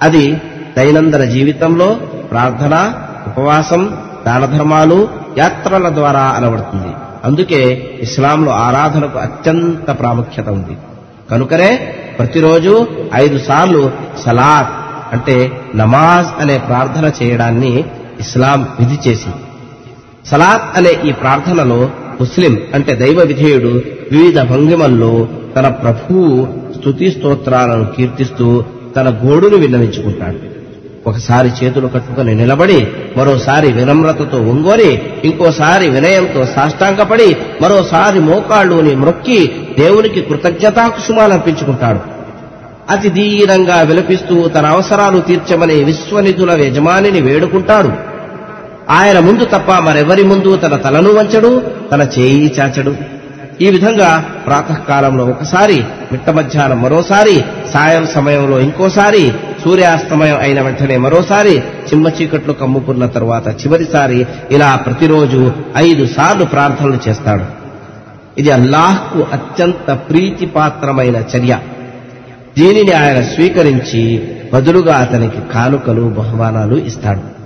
అది 0.01 0.41
దైనందిన 0.77 1.23
జీవితంలో 1.23 1.95
ప్రార్థన 2.31 2.93
ఉపవాసం 3.27 3.97
దానధర్మాలు 4.27 5.09
యాత్రల 5.37 5.89
ద్వారా 5.89 6.19
అలవడుతుంది 6.19 6.93
అందుకే 7.25 7.61
ఇస్లాంలో 8.01 8.51
ఆరాధనకు 8.51 9.19
అత్యంత 9.19 9.99
ప్రాముఖ్యత 9.99 10.49
ఉంది. 10.49 10.77
కనుకనే 11.31 11.75
ప్రతిరోజు 12.19 12.87
ఐదు 13.15 13.37
సార్లు 13.37 13.91
సలాత్ 14.25 14.69
అంటే 15.13 15.51
నమాజ్ 15.75 16.41
అనే 16.41 16.57
ప్రార్థన 16.57 17.11
చేయడాన్ని 17.23 17.83
ఇస్లాం 18.19 18.67
విధి 18.79 19.09
చేసింది. 19.09 19.43
సలాత్ 20.27 20.77
అనే 20.77 21.09
ఈ 21.09 21.11
ప్రార్థనలో 21.11 21.89
ముస్లిం 22.21 22.57
అంటే 22.73 22.95
దైవ 22.95 23.23
విధేయుడు 23.23 23.81
వివిధ 24.11 24.41
భంగిమల్లో 24.41 25.27
తన 25.55 25.67
ప్రభువు 25.67 26.47
స్తుతి 26.79 27.11
స్తోత్రాలను 27.11 27.85
కీర్తిస్తూ 27.85 28.63
తన 28.95 29.09
గోడును 29.25 29.57
విన్నవించుకుంటాడు. 29.57 30.59
ఒకసారి 31.09 31.51
చేతులు 31.63 31.87
కట్టుకుని 31.87 32.35
నిలబడి 32.35 32.87
మరోసారి 33.17 33.73
వినమ్రతతో 33.73 34.37
ఒంగోని 34.37 35.01
ఇంకోసారి 35.23 35.89
వినయంతో 35.89 36.45
సాష్టాంగపడి 36.45 37.35
మరోసారి 37.61 38.19
మోకాళ్ళుని 38.19 38.95
మ్రొక్కి 38.95 39.51
దేవునికి 39.79 40.21
కృతజ్ఞతాకుసుమాలర్పించుకుంటాడు. 40.21 41.99
అతి 42.89 43.09
దీనంగా 43.09 43.81
విలపిస్తూ 43.81 44.47
తన 44.47 44.65
అవసరాలు 44.65 45.19
తీర్చమని 45.19 45.83
విశ్వనిధుల 45.83 46.61
యజమానిని 46.61 47.21
వేడుకుంటాడు. 47.21 48.08
ఆయన 48.89 49.19
ముందు 49.19 49.45
తప్ప 49.45 49.71
మరెవరి 49.71 50.23
ముందు 50.23 50.55
తన 50.55 50.75
తలను 50.75 51.13
వంచడు 51.13 51.63
తన 51.91 52.01
చేయి 52.01 52.53
చాచడు. 52.59 52.95
ఈ 53.61 53.69
విధంగా 53.69 54.25
ప్రాతకాలంలో 54.45 55.25
ఒకసారి 55.25 55.83
మిట్ట 56.11 56.29
మధ్యాహ్నం 56.29 56.81
మరోసారి 56.81 57.43
సాయం 57.73 58.07
సమయంలో 58.07 58.59
ఇంకోసారి 58.59 59.31
సూర్యాస్తమయం 59.63 60.37
అయిన 60.39 60.61
వెంటనే 60.61 60.97
మరోసారి 60.97 61.57
చిమ్మ 61.59 62.07
చీకట్లు 62.07 62.53
కమ్ముకున్న 62.53 63.05
తరువాత 63.05 63.47
చివరిసారి 63.47 64.27
ఇలా 64.51 64.75
ప్రతిరోజు 64.75 65.51
ఐదు 65.77 66.05
సార్లు 66.05 66.45
ప్రార్థనలు 66.45 67.09
చేస్తాడు. 67.09 67.43
ఇది 68.37 68.51
అల్లాహ్కు 68.51 69.25
అత్యంత 69.33 69.91
ప్రీతిపాత్రమైన 69.91 71.15
చర్య. 71.15 71.57
దీనిని 72.57 72.91
ఆయన 72.91 73.21
స్వీకరించి 73.21 74.29
బదులుగా 74.53 74.95
అతనికి 74.95 75.53
కానుకలు 75.53 76.01
బహుమానాలు 76.01 76.75
ఇస్తాడు. 76.75 77.38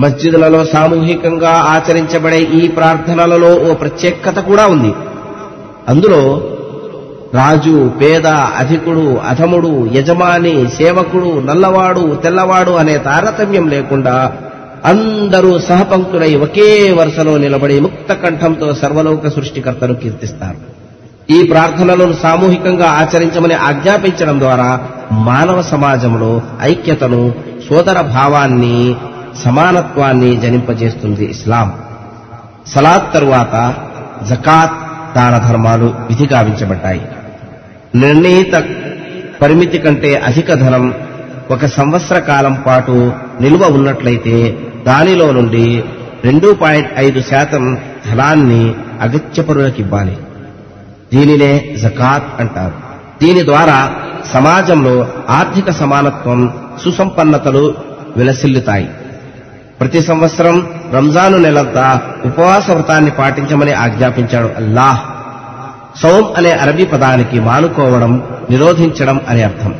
మస్జిదులలో 0.00 0.64
సామూహికంగా 0.64 1.50
ఆచరించబడే 1.50 2.40
ఈ 2.40 2.68
ప్రార్థనలలో 2.68 3.70
ఓ 3.70 3.74
ప్రత్యేకత 3.74 4.38
కూడా 4.38 4.66
ఉంది. 4.66 4.92
అందులో 5.88 6.20
రాజు 7.34 7.90
పేద 8.00 8.26
అధికుడు 8.26 9.16
అధముడు 9.28 9.90
యజమాని 9.94 10.68
సేవకుడు 10.68 11.40
నల్లవాడు 11.40 12.14
తెల్లవాడు 12.14 12.70
అనే 12.70 12.98
తారతమ్యం 12.98 13.68
లేకుండా 13.68 14.32
అందరూ 14.84 15.58
సహపంక్తులై 15.58 16.34
ఒకే 16.34 16.92
వరుసలో 16.92 17.38
నిలబడి 17.38 17.80
ముక్త 17.80 18.12
కంఠంతో 18.12 18.74
సర్వలోక 18.74 19.28
సృష్టికర్తను 19.28 19.94
కీర్తిస్తారు. 19.94 20.60
ఈ 21.32 21.42
ప్రార్థనలను 21.42 22.12
సామూహికంగా 22.12 22.86
ఆచరించమని 22.86 23.54
ఆజ్ఞాపించడం 23.54 24.40
ద్వారా 24.40 24.80
మానవ 25.12 25.62
సమాజంలో 25.62 26.42
ఐక్యతను 26.60 27.34
సోదర 27.68 28.00
భావాన్ని 28.00 28.96
సమానత్వాన్ని 29.44 30.36
జనింపజేస్తుంది 30.36 31.24
ఇస్లాం. 31.24 31.72
సలాద్ 32.66 33.14
తరువాత 33.14 33.74
జకాత్ 34.24 34.72
దాన 35.16 35.38
ధర్మాలు 35.38 35.84
విధిగావించబడ్డాయి 35.84 37.06
నిర్ణీత 37.94 38.64
పరిమితి 39.42 39.78
కంటే 39.78 40.14
అధిక 40.14 40.54
ధనం 40.54 40.94
ఒక 41.50 41.66
సంవత్సర 41.66 42.18
కాలం 42.18 42.64
పాటు 42.66 43.12
నిల్వ 43.40 43.66
ఉన్నట్లయితే 43.66 44.58
దానిలో 44.86 45.32
నుండి 45.32 45.84
రెండు 46.24 46.54
పాయింట్ 46.54 46.90
ఐదు 46.98 47.20
శాతం 47.20 47.78
ధనాన్ని 48.10 48.74
అగత్యపరులకివ్వాలి. 49.00 50.18
దీనినే 51.14 51.76
జకాత్ 51.82 52.40
అంటారు. 52.40 52.74
దీని 53.24 53.46
ద్వారా 53.46 53.90
సమాజంలో 54.32 55.08
ఆర్థిక 55.28 55.70
సమానత్వం 55.70 56.54
సుసంపన్నతలు 56.84 57.74
విలసిల్లుతాయి. 58.16 58.90
ప్రతి 59.80 60.02
సంవత్సరం 60.02 60.66
రంజాను 60.94 61.38
నెలంతా 61.38 62.00
ఉపవాస 62.24 62.70
వ్రతాన్ని 62.70 63.10
పాటించమని 63.10 63.72
ఆజ్ఞాపించాడు 63.72 64.46
అల్లాహ్. 64.56 65.00
సౌం 66.02 66.32
అనే 66.36 66.50
అరబీ 66.50 66.84
పదానికి 66.84 67.40
మానుకోవడం 67.40 68.22
నిరోధించడం 68.50 69.20
అనే 69.28 69.42
అర్థం. 69.42 69.74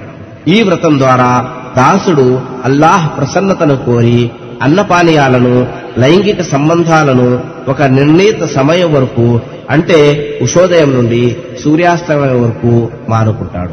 ఈ 0.48 0.62
వ్రతం 0.62 0.98
ద్వారా 0.98 1.48
దాసుడు 1.76 2.40
అల్లాహ్ 2.64 3.18
ప్రసన్నతను 3.18 3.76
కోరి 3.76 4.30
అన్నపానీయాలను 4.62 5.66
లైంగిక 5.98 6.42
సంబంధాలను 6.42 7.40
ఒక 7.68 7.82
నిర్ణీత 7.82 8.44
సమయం 8.44 8.94
వరకు 8.94 9.40
అంటే 9.70 9.98
ఉషోదయం 10.42 10.94
నుండి 10.94 11.36
సూర్యాస్తమయం 11.64 12.42
వరకు 12.42 12.88
మానుకుంటాడు. 13.08 13.72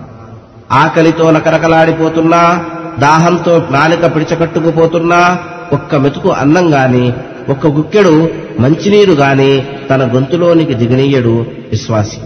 ఆకలితో 0.72 1.32
నకరకలాడిపోతున్నా 1.32 2.66
దాహంతో 3.00 3.64
నాలిక 3.72 4.16
పిడిచకట్టుకుపోతున్నా 4.16 5.38
ఒక్క 5.74 5.96
మెతుకు 5.96 6.30
అన్నం 6.30 6.74
గాని 6.74 7.14
ఒక్క 7.50 7.68
గుక్కెడు 7.68 8.30
మంచినీరు 8.60 9.12
గాని 9.12 9.66
తన 9.90 10.16
గొంతులోనికి 10.16 10.74
దిగనీయడు 10.74 11.46
విశ్వాసి. 11.72 12.18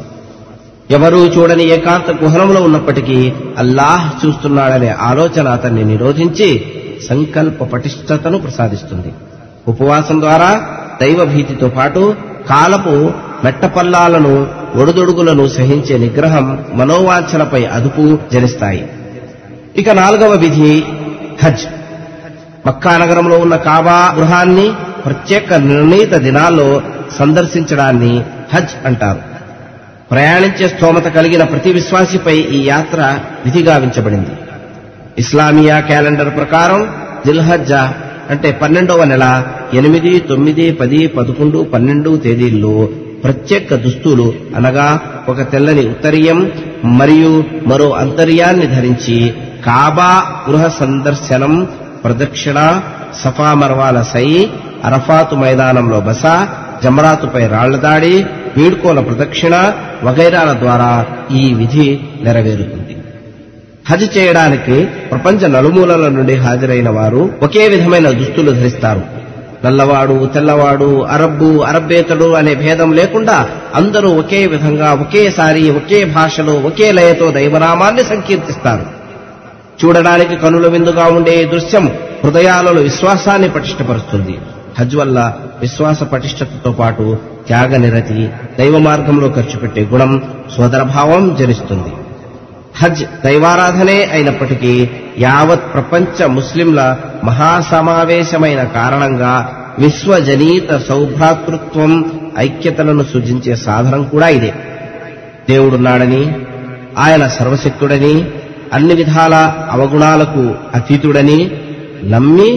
ఎవరూ 0.92 1.26
చూడని 1.26 1.64
ఏకాంత 1.64 2.24
గుహనంలో 2.24 2.62
ఉన్నప్పటికీ 2.62 3.34
అల్లాహ్ 3.58 4.26
చూస్తున్నాడనే 4.26 4.90
ఆలోచన 4.90 5.48
అతన్ని 5.48 5.86
నిరోధించి 5.86 6.62
సంకల్ప 7.10 7.64
పటిష్టతను 7.64 8.38
ప్రసాదిస్తుంది. 8.38 9.14
ఉపవాసం 9.68 10.22
ద్వారా 10.22 10.62
దైవ 11.02 11.26
భీతితో 11.26 11.70
పాటు 11.70 12.16
కాలపు 12.50 13.12
మెట్టపల్లాలను 13.44 14.48
ఒడుదొడుగులను 14.76 15.48
సహించే 15.48 15.98
నిగ్రహం 15.98 16.66
మనోవాంఛలపై 16.74 17.66
అదుపు 17.66 18.18
జనిస్తాయి. 18.34 18.90
ఇక 19.78 19.90
నాలుగవ 19.90 20.30
విధి 20.30 20.84
హజ్. 21.44 21.79
మక్కా 22.68 22.97
నగరంలో 22.97 23.38
ఉన్న 23.38 23.55
కాబా 23.55 24.14
గృహాన్ని 24.18 24.68
ప్రత్యేక 25.05 25.53
నిర్ణీత 25.53 26.14
దినాల్లో 26.16 26.82
సందర్శించడాన్ని 27.20 28.24
హజ్ 28.53 28.88
అంటారు. 28.88 29.22
ప్రయాణించే 30.12 30.68
స్తోమత 30.68 31.07
కలిగిన 31.07 31.43
ప్రతి 31.43 31.74
విశ్వాసిపై 31.74 32.38
ఈ 32.38 32.66
యాత్ర 32.66 33.20
విధిగావించబడింది. 33.45 34.32
ఇస్లామియా 35.18 35.80
క్యాలెండర్ 35.80 36.36
ప్రకారం 36.38 36.82
దిల్హజ్జా 37.26 37.93
అంటే 38.30 38.51
పన్నెండవ 38.51 39.03
నెల 39.03 39.26
ఎనిమిది 39.74 40.20
తొమ్మిది 40.20 40.72
పది 40.72 41.07
పదకొండు 41.07 41.64
పన్నెండు 41.74 42.18
తేదీల్లో 42.18 42.88
ప్రత్యేక 43.24 43.76
దుస్తులు 43.76 44.34
అనగా 44.55 44.99
ఒక 45.30 45.51
తెల్లని 45.51 45.88
ఉత్తరీయం 45.88 46.51
మరియు 46.84 47.43
మరో 47.68 47.89
అంతర్యాన్ని 47.91 48.68
ధరించి 48.68 49.34
కాబా 49.66 50.12
గృహ 50.49 50.68
సందర్శనం 50.68 51.53
ప్రదక్షిణ 52.10 52.82
సఫా 53.24 53.53
మర్వాల 53.53 54.01
సై 54.01 54.28
అరఫాతు 54.86 55.36
మైదానంలో 55.36 55.99
బస 55.99 56.24
జమరాతుపై 56.84 57.47
రాళ్ళదాడి 57.47 58.26
వీడ్కోల 58.57 58.99
ప్రదక్షిణ 58.99 59.55
వగైరాల 60.03 60.51
ద్వారా 60.60 61.05
ఈ 61.32 61.53
విధి 61.53 61.99
నెరవేరుతుంది. 62.24 62.93
హజ్ 63.89 64.18
చేయడానికి 64.18 64.86
ప్రపంచ 65.12 65.47
నలుమూలల 65.47 66.10
నుండి 66.10 66.36
హాజరైన 66.36 66.89
వారు 66.89 67.30
ఒకే 67.43 67.68
విధమైన 67.68 68.10
దుస్తులు 68.10 68.51
ధరిస్తారు. 68.51 69.03
నల్లవాడు 69.66 70.30
తెల్లవాడు 70.34 71.01
అరబ్బు 71.01 71.49
అరబ్బేతడు 71.62 72.34
అనే 72.34 72.55
భేదం 72.55 72.91
లేకుండా 72.93 73.38
అందరూ 73.76 74.10
ఒకే 74.10 74.45
విధంగా 74.47 74.93
ఒకేసారి 74.93 75.70
ఒకే 75.70 76.05
భాషలో 76.05 76.53
ఒకే 76.53 76.91
లయతో 76.91 77.32
దైవనామాన్ని 77.32 78.03
సంకీర్తిస్తారు. 78.03 78.99
చూడడానికి 79.86 80.36
కనుల 80.36 80.68
విందుగా 80.68 81.06
ఉండే 81.06 81.46
దృశ్యం 81.46 81.92
హృదయాలలో 82.24 82.82
విశ్వాసాన్ని 82.82 83.50
పటిష్టపరుస్తుంది. 83.50 84.40
హజ్ 84.80 84.96
వల్ల 84.96 85.34
విశ్వాస 85.62 86.04
పటిష్టతతో 86.04 86.72
పాటు 86.72 87.18
త్యాగ 87.48 87.78
నిరతి 87.78 88.30
దైవ 88.60 88.78
మార్గంలో 88.78 89.30
ఖర్చు 89.30 89.58
పెట్టే 89.60 89.86
గుణం 89.86 90.22
సోదరభావం 90.58 91.36
జనిస్తుంది. 91.40 91.92
హజ్ 92.78 93.04
దైవారాధనే 93.26 94.04
అయినప్పటికీ 94.06 94.90
యావత్ 95.20 95.74
ప్రపంచ 95.74 96.26
ముస్లింల 96.26 96.98
మహాసమావేశమైన 97.24 98.64
కారణంగా 98.64 99.56
విశ్వజనీత 99.80 100.78
సౌభ్రాతృత్వం 100.78 102.12
ఐక్యతలను 102.38 103.04
సృజించే 103.04 103.56
సాధనం 103.56 104.04
కూడా 104.04 104.28
ఇదే. 104.28 104.54
దేవుడున్నాడని 105.50 106.36
ఆయన 106.98 107.28
సర్వశక్తుడని 107.28 108.32
అన్ని 108.74 108.93
విధాల 108.93 109.36
అవగుణాలకు 109.72 110.43
అతీతుడని 110.76 111.39
నమ్మి 112.03 112.49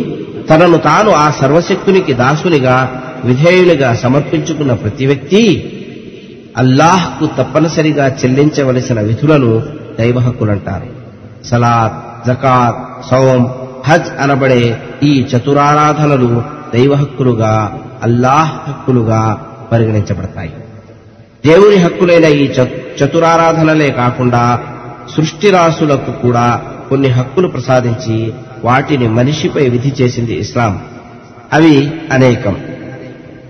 తనను 0.51 0.79
తాను 0.79 1.11
ఆ 1.11 1.31
సర్వశక్తునికి 1.31 2.13
దాసునిగా 2.13 2.77
విధేయునిగా 3.25 3.95
సమర్పించుకున్న 3.95 4.73
ప్రతి 4.73 5.07
వ్యక్తి 5.07 5.43
అల్లాహ్కు 6.57 7.27
తప్పనిసరిగా 7.27 8.09
చెల్లించవలసిన 8.09 9.01
విధులను 9.01 9.63
దైవ 9.99 10.19
హక్కులంటారు 10.19 10.89
సలాత్ 11.45 12.29
జకాత్ 12.29 13.11
సౌం 13.11 13.43
హజ్ 13.89 14.11
అనబడే 14.21 14.77
ఈ 15.03 15.23
చతురారాధనలు 15.23 16.43
దైవ 16.75 16.95
హక్కులుగా 16.95 17.79
అల్లాహ్ 18.03 18.69
హక్కులుగా 18.69 19.47
పరిగణించబడతాయి. 19.73 20.53
దేవుని 21.47 21.77
హక్కులైన 21.77 22.25
ఈ 22.25 22.45
చతురారాధనలే 22.99 23.91
కాకుండా 23.91 24.59
సృష్టిరాశులకు 25.17 26.13
కూడా 26.13 26.63
కొన్ని 26.89 27.09
హక్కులు 27.09 27.49
ప్రసాదించి 27.49 28.33
వాటిని 28.65 29.09
మనిషిపై 29.09 29.69
విధి 29.69 29.93
చేసింది 30.03 30.35
ఇస్లాం. 30.35 30.85
అవి 31.53 31.93
అనేకం. 32.13 32.57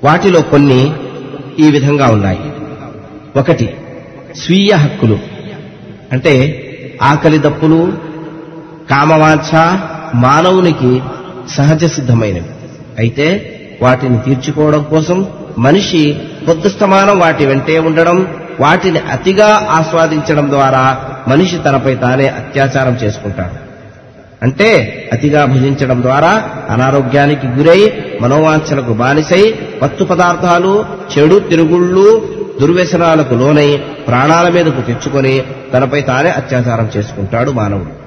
వాటిలో 0.04 0.40
కొన్ని 0.40 0.92
ఈ 1.58 1.70
విధంగా 1.70 2.06
ఉన్నాయి. 2.06 2.40
ఒకటి 3.36 3.74
స్వీయ 4.36 4.74
హక్కులు. 4.74 5.18
అంటే 6.12 6.58
ఆకలి 7.02 7.38
దప్పులు 7.38 7.92
కామవాంఛ 8.90 9.78
మానవునికి 10.14 11.02
సహజ 11.50 11.84
సిద్ధమైనవి. 11.84 12.50
అయితే 12.98 13.48
వాటిని 13.82 14.18
తీర్చుకోవడం 14.18 14.82
కోసం 14.82 15.26
మనిషి 15.58 16.16
పొద్దుస్తమానం 16.48 17.18
వాటి 17.18 17.46
వెంటే 17.46 17.78
ఉండడం 17.78 18.26
వాటిని 18.60 18.98
అతిగా 18.98 19.66
ఆస్వాదించడం 19.70 20.50
ద్వారా 20.50 21.08
మనిషి 21.28 21.58
తనపై 21.58 21.94
తానే 21.94 22.26
అత్యాచారం 22.26 22.92
చేసుకుంటాడు. 22.92 23.72
అంటే 24.42 24.68
అతిగా 25.12 25.44
భుజించడం 25.44 26.02
ద్వారా 26.02 26.42
అనారోగ్యానికి 26.70 27.46
గురై 27.46 27.92
మనోవాంఛలకు 28.20 28.92
బానిసై 28.92 29.54
పత్తు 29.82 30.04
పదార్థాలు 30.04 30.84
చెడు 31.12 31.38
తిరుగుళ్ళు 31.38 32.28
దుర్వ్యసనాలకు 32.60 33.34
లోనై 33.34 33.76
ప్రాణాల 34.08 34.48
మీదకు 34.48 34.80
తెచ్చుకొని 34.80 35.42
తనపై 35.72 36.00
తానే 36.00 36.30
అత్యాచారం 36.30 36.90
చేసుకుంటాడు 36.96 37.50
మానవుడు. 37.50 38.02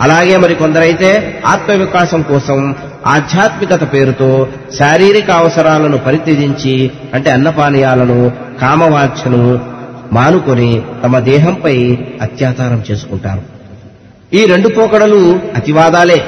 అలాగే 0.00 0.36
మరి 0.36 0.54
కొందరైతే 0.54 1.42
ఆత్మవికాసం 1.46 2.22
కోసం 2.22 2.74
ఆధ్యాత్మికత 3.06 3.92
పేరుతో 3.92 4.48
శారీరక 4.78 5.30
అవసరాలను 5.30 5.98
పరిత్యజించి 5.98 6.90
అంటే 7.14 7.30
అన్నపానీయాలను 7.30 8.32
కామవాంఛను 8.60 9.69
మానుకొని 10.12 10.82
తమ 11.02 11.18
దేహంపై 11.18 11.98
అత్యాచారం 12.22 12.84
చేసుకుంటారు. 12.90 13.42
ఈ 14.34 14.44
రెండు 14.44 14.68
పోకడలు 14.68 15.40
అతివాదాలే. 15.56 16.24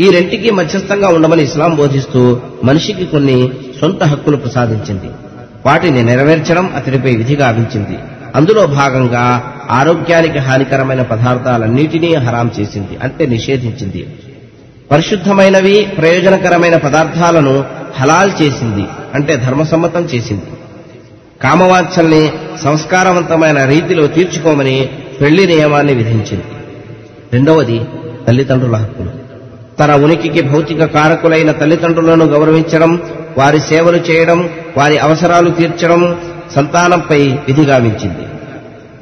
ఈ 0.00 0.10
రెంటికి 0.10 0.50
మధ్యస్థంగా 0.50 1.08
ఉండమని 1.08 1.42
ఇస్లాం 1.42 1.74
బోధిస్తూ 1.74 2.40
మనిషికి 2.64 3.06
కొన్ని 3.06 3.50
సొంత 3.80 4.04
హక్కులు 4.04 4.36
ప్రసాదించింది. 4.36 5.06
వాటిని 5.66 6.02
నెరవేర్చడం 6.02 6.70
అతడిపై 6.76 7.16
విధి 7.16 7.36
గావించింది. 7.36 7.98
అందులో 8.34 8.66
భాగంగా 8.66 9.52
ఆరోగ్యానికి 9.70 10.38
హానికరమైన 10.38 11.02
పదార్థాలన్నిటినీ 11.02 12.14
హరాం 12.14 12.50
చేసింది 12.60 12.98
అంటే 13.02 13.26
నిషేధించింది. 13.26 14.06
పరిశుద్ధమైనవి 14.90 15.88
ప్రయోజనకరమైన 15.96 16.76
పదార్థాలను 16.76 17.64
హలాల్ 17.96 18.32
చేసింది 18.42 18.84
అంటే 19.14 19.36
ధర్మసమ్మతం 19.36 20.02
చేసింది. 20.02 20.42
కామవాంఛల్ని 21.42 22.32
సంస్కారవంతమైన 22.62 23.64
రీతిలో 23.64 24.06
తీర్చుకోమని 24.06 24.88
పెళ్ళి 25.20 25.46
నియమాన్ని 25.46 25.94
విధించింది. 25.94 26.44
రెండవది 27.32 27.80
తల్లిదండ్రుల 28.28 28.76
హక్కులు. 28.76 29.10
తన 29.78 29.94
ఉనికికి 29.94 30.42
భౌతిక 30.42 30.84
కారకులైన 30.84 31.50
తల్లిదండ్రులను 31.50 32.24
గౌరవించడం 32.24 33.00
వారి 33.38 33.60
సేవలు 33.60 33.96
చేయడం 33.96 34.50
వారి 34.76 34.98
అవసరాలు 34.98 35.50
తీర్చడం 35.50 36.16
సంతానంపై 36.54 37.22
విధిగావించింది 37.22 38.24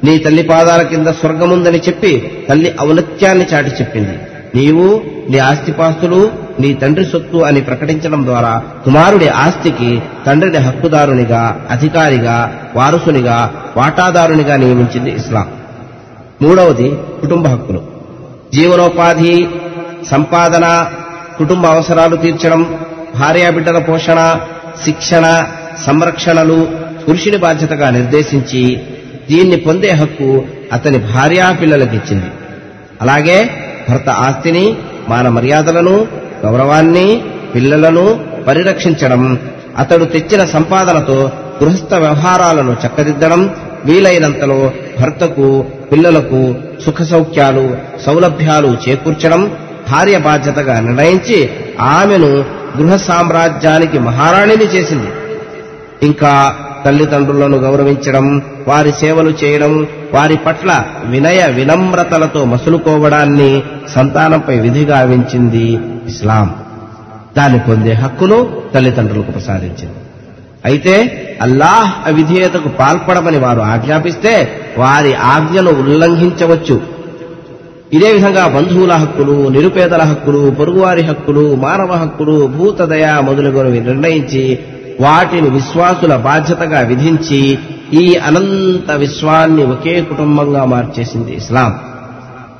నీ 0.03 0.17
తల్లి 0.17 0.43
పాదాల 0.43 0.81
కింద 0.81 1.07
స్వర్గముందని 1.07 1.77
చెప్పి 1.77 2.31
తల్లి 2.49 2.75
ఔన్నత్యాన్ని 2.81 3.45
చాటి 3.53 3.69
చెప్పింది. 3.69 4.17
నీవు 4.55 5.01
నీ 5.29 5.37
ఆస్తిపాస్తులు 5.37 6.31
నీ 6.59 6.73
తండ్రి 6.73 7.05
సొత్తు 7.05 7.37
అని 7.37 7.61
ప్రకటించడం 7.61 8.23
ద్వారా 8.25 8.61
కుమారుడి 8.85 9.27
ఆస్తికి 9.27 10.01
తండ్రిని 10.25 10.57
హక్కుదారునిగా 10.57 11.67
అధికారిగా 11.69 12.35
వారసునిగా 12.75 13.37
వాటాదారునిగా 13.77 14.55
నియమించింది 14.57 15.09
ఇస్లాం. 15.09 15.47
మూడవది 16.41 16.89
కుటుంబ 17.21 17.47
హక్కులు. 17.47 17.81
జీవనోపాధి 18.53 19.47
సంపాదన 20.11 20.65
కుటుంబ 21.37 21.65
అవసరాలు 21.65 22.15
తీర్చడం 22.15 22.79
భార్యాబిడ్డల 23.19 23.79
పోషణ 23.79 24.19
శిక్షణ 24.85 25.25
సంరక్షణలు 25.85 26.67
పురుషుని 27.09 27.37
బాధ్యతగా 27.37 27.89
నిర్దేశించి 27.89 28.63
దీన్ని 29.31 29.55
పొందే 29.55 29.91
హక్కు 29.91 30.45
అతని 30.73 30.97
భార్యా 30.97 31.51
పిల్లలకిచ్చింది 31.51 32.29
అలాగే 33.01 33.49
భర్త 33.89 34.09
ఆస్తిని 34.09 34.75
మాన 35.09 35.29
మర్యాదలను 35.29 36.07
గౌరవాన్ని 36.45 37.07
పిల్లలను 37.55 38.05
పరిరక్షించడం 38.47 39.21
అతడు 39.77 40.05
తెచ్చిన 40.05 40.41
సంపాదనతో 40.45 41.17
గృహస్థ 41.61 41.93
వ్యవహారాలను 41.93 42.73
చక్కదిద్దడం 42.83 43.41
వీలైనంతలో 43.85 44.59
భర్తకు 44.99 45.47
పిల్లలకు 45.91 46.41
సుఖ 46.85 47.01
సౌఖ్యాలు 47.03 47.65
సౌలభ్యాలు 48.05 48.71
చేకూర్చడం 48.85 49.41
భార్య 49.91 50.17
బాధ్యతగా 50.17 50.75
నిర్ణయించి 50.79 51.39
ఆమెను 51.95 52.29
గృహ 52.77 52.95
సామ్రాజ్యానికి 53.07 53.97
మహారాణిని 53.99 54.67
చేసింది. 54.75 55.09
ఇంకా 56.03 56.31
తల్లిదండ్రులను 56.85 57.57
గౌరవించడం 57.57 58.25
వారి 58.67 58.91
సేవలు 58.91 59.31
చేయడం 59.41 59.71
వారి 60.13 60.37
పట్ల 60.37 60.71
వినయ 61.05 61.41
వినమ్రతలతో 61.57 62.41
మసులుకోవడాన్ని 62.45 63.51
సంతానంపై 63.95 64.55
విధిగా 64.59 64.99
వించింది 65.01 65.67
ఇస్లాం. 66.07 66.55
దాన్ని 67.37 67.59
పొందే 67.59 67.91
హక్కును 67.91 68.47
తల్లిదండ్రులకు 68.75 69.31
ప్రసాదించింది. 69.31 69.95
అయితే 70.65 71.21
అల్లాహ్ 71.41 72.07
అవిధేయతకు 72.07 72.69
పాల్పడమని 72.69 73.37
వారు 73.37 73.59
ఆజ్ఞాపిస్తే 73.59 74.61
వారి 74.77 75.15
ఆజ్ఞను 75.15 75.71
ఉల్లంఘించవచ్చు. 75.71 76.81
ఇదే 77.93 78.11
విధంగా 78.11 78.47
బంధువుల 78.47 78.93
హక్కులు 78.93 79.49
నిరుపేదల 79.49 80.01
హక్కులు 80.01 80.49
పొరుగువారి 80.59 81.01
హక్కులు 81.01 81.55
మానవ 81.55 81.93
హక్కులు 81.93 82.47
భూతదయ 82.47 83.21
మొదలుగునవి 83.21 83.79
నిర్ణయించి 83.79 84.59
వాటిని 85.01 85.49
విశ్వాసుల 85.49 86.15
బాధ్యతగా 86.15 86.79
విధించి 86.79 87.59
ఈ 87.93 88.15
అనంత 88.15 88.91
విశ్వాన్ని 88.91 89.63
ఒకే 89.63 90.01
కుటుంబంగా 90.01 90.65
మార్చేసింది 90.65 91.35
ఇస్లాం. 91.35 91.75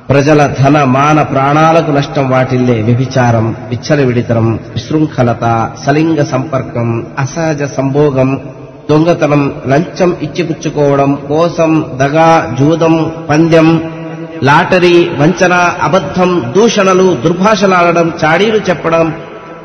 ప్రజల 0.08 0.40
ధన 0.58 0.76
మాన 0.86 1.18
ప్రాణాలకు 1.30 1.90
నష్టం 1.92 2.26
వాటిల్లే 2.30 2.76
వ్యభిచారం 2.80 3.46
విచ్చలవిడితనం 3.70 4.48
విశృంఖలత 4.74 5.44
సలింగ 5.84 6.20
సంపర్కం 6.24 6.88
అసహజ 7.18 7.62
సంభోగం 7.72 8.30
దొంగతనం 8.90 9.42
లంచం 9.66 10.10
ఇచ్చిపుచ్చుకోవడం 10.22 11.12
కోసం 11.28 11.70
దగా 11.98 12.28
జూదం 12.58 12.94
పందెం 13.30 13.68
లాటరీ 14.42 14.96
వంచన 15.20 15.54
అబద్ధం 15.82 16.30
దూషణలు 16.54 17.06
దుర్భాషలాడడం 17.24 18.08
చాడీలు 18.22 18.58
చెప్పడం 18.68 19.06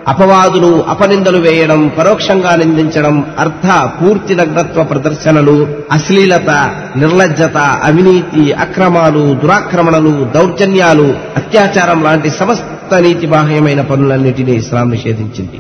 అపవాదులు 0.08 0.86
అపనిందలు 0.90 1.38
వేయడం 1.38 1.92
పరోక్షంగా 1.98 2.56
నిందించడం 2.56 3.26
అర్థ 3.40 3.68
పూర్తి 3.72 4.36
నగ్నత్వ 4.36 4.84
ప్రదర్శనలు 4.84 5.68
అశ్లీలత 5.92 6.50
నిర్లజ్జత 6.98 7.58
అవినీతి 7.58 8.52
అక్రమాలు 8.52 9.34
దురాక్రమణలు 9.34 10.32
దౌర్జన్యాలు 10.36 11.16
అత్యాచారం 11.38 12.04
లాంటి 12.04 12.30
సమస్త 12.30 12.96
నీతి 12.96 13.28
బాహ్యమైన 13.28 13.82
పనులన్నిటినీ 13.82 14.52
ఇస్లాం 14.52 14.92
నిషేధించింది. 14.92 15.60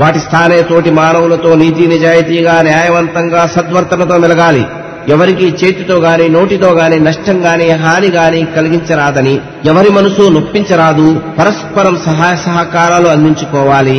వాటి 0.00 0.18
స్థానే 0.18 0.62
తోటి 0.62 0.90
మానవులతో 0.90 1.54
నీతి 1.54 1.86
నిజాయితీగా 1.86 2.62
న్యాయవంతంగా 2.62 3.46
సద్వర్తనతో 3.46 4.18
మెలగాలి. 4.18 4.64
ఎవరికి 5.08 5.46
చేతితో 5.60 5.96
గాని 6.00 6.26
నోటితో 6.28 6.70
గాని 6.70 6.98
నష్టం 6.98 7.38
గాని 7.44 7.66
హాని 7.82 8.10
గాని 8.10 8.40
కలిగించరాదని 8.54 9.34
ఎవరి 9.66 9.90
మనసు 9.90 10.24
నొప్పించరాదు 10.30 11.06
పరస్పరం 11.38 11.96
సహాయ 12.04 12.36
సహకారాలు 12.44 13.08
అందించుకోవాలి 13.08 13.98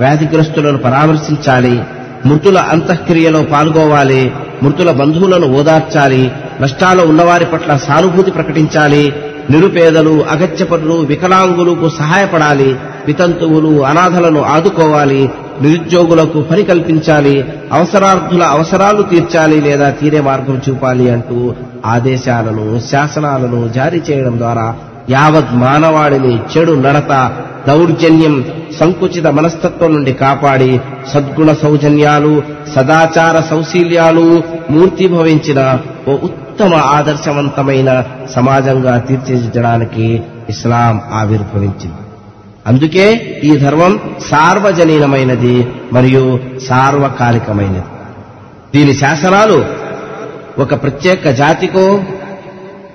వ్యాధిగ్రస్తులను 0.00 0.78
పరామర్శించాలి 0.78 1.74
మృతుల 2.26 2.58
అంతఃక్రియలో 2.72 3.42
పాల్గొవాలి 3.52 4.22
మృతుల 4.62 4.90
బంధువులను 4.90 5.46
ఓదార్చాలి 5.58 6.22
నష్టాలు 6.60 7.02
ఉన్నవారి 7.02 7.44
పట్ల 7.44 7.76
సానుభూతి 7.78 8.30
ప్రకటించాలి 8.30 9.04
నిరుపేదలు 9.50 10.14
అగత్యపరులు 10.32 10.96
వికలాంగులకు 11.10 11.86
సహాయపడాలి 11.98 12.70
వితంతువులు 13.06 13.72
అనాథలను 13.82 14.42
ఆదుకోవాలి 14.54 15.22
నిరుద్యోగులకు 15.62 16.38
పని 16.50 16.62
కల్పించాలి 16.64 17.34
అవసరార్థుల 17.72 18.42
అవసరాలు 18.54 19.02
తీర్చాలి 19.10 19.58
లేదా 19.60 19.88
తీరే 19.98 20.20
మార్గం 20.20 20.56
చూపాలి 20.66 21.06
అంటూ 21.10 21.38
ఆదేశాలను 21.94 22.66
శాసనాలను 22.90 23.60
జారీ 23.76 24.00
చేయడం 24.08 24.36
ద్వారా 24.38 24.66
యావత్ 25.10 25.52
మానవాడిని 25.62 26.34
చెడు 26.52 26.74
నడత 26.82 27.12
దౌర్జన్యం 27.68 28.34
సంకుచిత 28.78 29.26
మనస్తత్వం 29.38 29.90
నుండి 29.94 30.12
కాపాడి 30.20 30.70
సద్గుణ 31.12 31.52
సౌజన్యాలు 31.62 32.34
సదాచార 32.74 33.36
సౌశీల్యాలు 33.50 34.26
మూర్తిభవించిన 34.74 35.60
ఓ 36.08 36.14
ఉత్తమ 36.60 36.74
ఆదర్శవంతమైన 36.74 38.04
సమాజంగా 38.34 38.98
తీర్చిదిద్దడానికి 38.98 40.22
ఇస్లాం 40.48 41.00
ఆవిర్భవించింది. 41.12 42.02
అందుకే 42.66 43.12
ఈ 43.44 43.56
ధర్మం 43.56 44.00
సార్వజనీనమైనది 44.30 45.72
మరియు 45.92 46.40
సార్వకాలికమైనది. 46.68 47.82
దీని 48.74 48.94
శాసనాలు 48.94 49.64
ఒక 50.58 50.74
ప్రత్యేక 50.82 51.30
జాతికో 51.30 52.00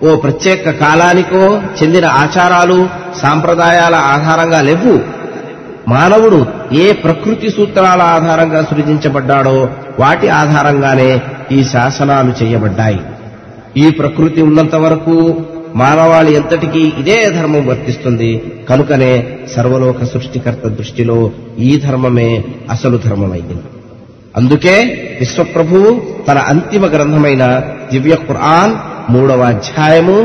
ఓ 0.04 0.16
ప్రత్యేక 0.16 0.70
కాలానికో 0.70 1.62
చెందిన 1.84 2.06
ఆచారాలు 2.06 2.90
సాంప్రదాయాల 3.22 3.96
ఆధారంగా 3.96 4.62
లేవు. 4.62 5.00
మానవుడు 5.88 6.46
ఏ 6.74 6.92
ప్రకృతి 6.94 7.50
సూత్రాల 7.50 8.02
ఆధారంగా 8.02 8.62
సృజించబడ్డాడో 8.62 9.70
వాటి 10.00 10.30
ఆధారంగానే 10.30 11.22
ఈ 11.52 11.64
శాసనాలు 11.64 12.44
చేయబడ్డాయి. 12.44 13.00
ఈ 13.77 13.87
ప్రకృతి 13.99 14.41
ఉన్నంత 14.43 14.77
వరకు 14.77 15.15
మానవాళి 15.81 16.33
ఎంతటికీ 16.35 16.83
ఇదే 17.01 17.19
ధర్మం 17.37 17.63
వర్తిస్తుంది 17.67 18.31
కనుకనే 18.71 19.13
సర్వలోక 19.55 20.05
సృష్టికర్త 20.05 20.67
దృష్టిలో 20.79 21.19
ఈ 21.61 21.71
ధర్మమే 21.87 22.31
అసలు 22.71 22.99
ధర్మమైంది 23.07 23.57
అందుకే 24.35 24.75
విశ్వప్రభువు 25.21 25.91
తన 26.29 26.39
అంతిమ 26.51 26.85
గ్రంథమైన 26.87 27.45
దివ్య 27.93 28.17
ఖుర్ఆన్ 28.27 28.75
మూడవ 29.11 29.43
అధ్యాయము 29.53 30.19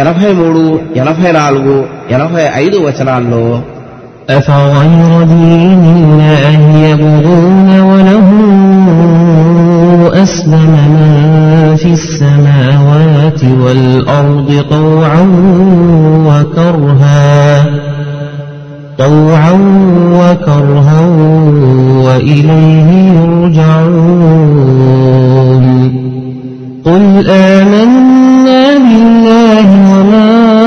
ఎనభై 0.00 0.32
మూడు 0.32 0.62
ఎనభై 0.96 1.32
నాలుగు 1.32 1.76
ఎనభై 2.10 2.46
ఐదు 2.56 2.78
వచనాల్లో 2.86 3.44
أفغير 4.30 5.12
دين 5.24 5.82
الله 5.96 6.60
يبغون 6.84 7.68
وله 7.82 8.28
أسلم 10.01 10.71
من 10.89 11.75
في 11.75 11.93
السماوات 11.93 13.43
والأرض 13.43 14.65
طوعا 14.69 15.27
وكرها. 16.27 17.65
طوعا 18.97 19.51
وكرها 20.13 21.01
وإليه 22.05 23.11
يرجعون. 23.13 24.47
قل 26.85 27.27
آمنا 27.29 28.77
بالله 28.77 29.67
وما 29.93 30.66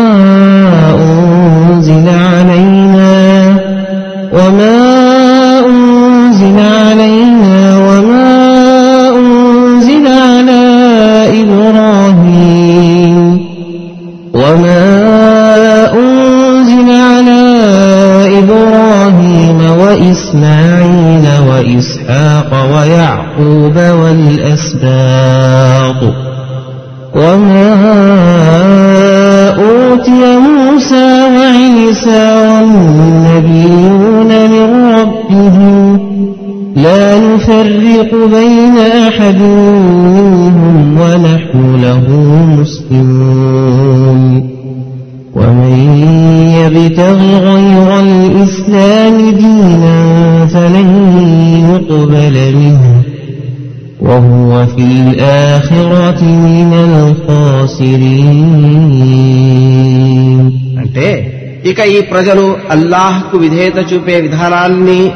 ఇక 61.71 61.81
ఈ 61.81 62.01
ప్రజలు 62.01 62.59
అల్లాహ్కు 62.71 63.39
విధేయత 63.39 63.93
చూపే 63.93 64.21
విధానాన్ని 64.21 65.13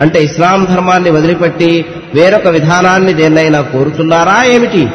అంటే 0.00 0.22
ఇస్లాం 0.22 0.64
ధర్మాన్ని 0.64 1.10
వదిలిపెట్టి 1.10 1.84
వేరొక 2.14 2.46
విధానాన్ని 2.48 3.12
దేన్నైనా 3.12 3.60
కోరుతున్నారా 3.60 4.42
ఏమిటి? 4.42 4.88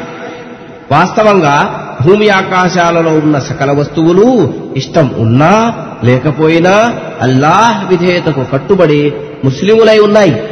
వాస్తవంగా 0.92 1.84
భూమి 2.06 2.28
ఆకాశాలలో 2.28 3.10
ఉన్న 3.10 3.38
సకల 3.38 3.70
వస్తువులు 3.70 4.54
ఇష్టం 4.76 5.10
ఉన్నా 5.18 5.74
లేకపోయినా 6.04 6.94
అల్లాహ్ 7.22 7.88
విధేయతకు 7.88 8.44
కట్టుబడి 8.52 9.12
ముస్లిములై 9.44 9.98
ఉన్నాయి. 9.98 10.42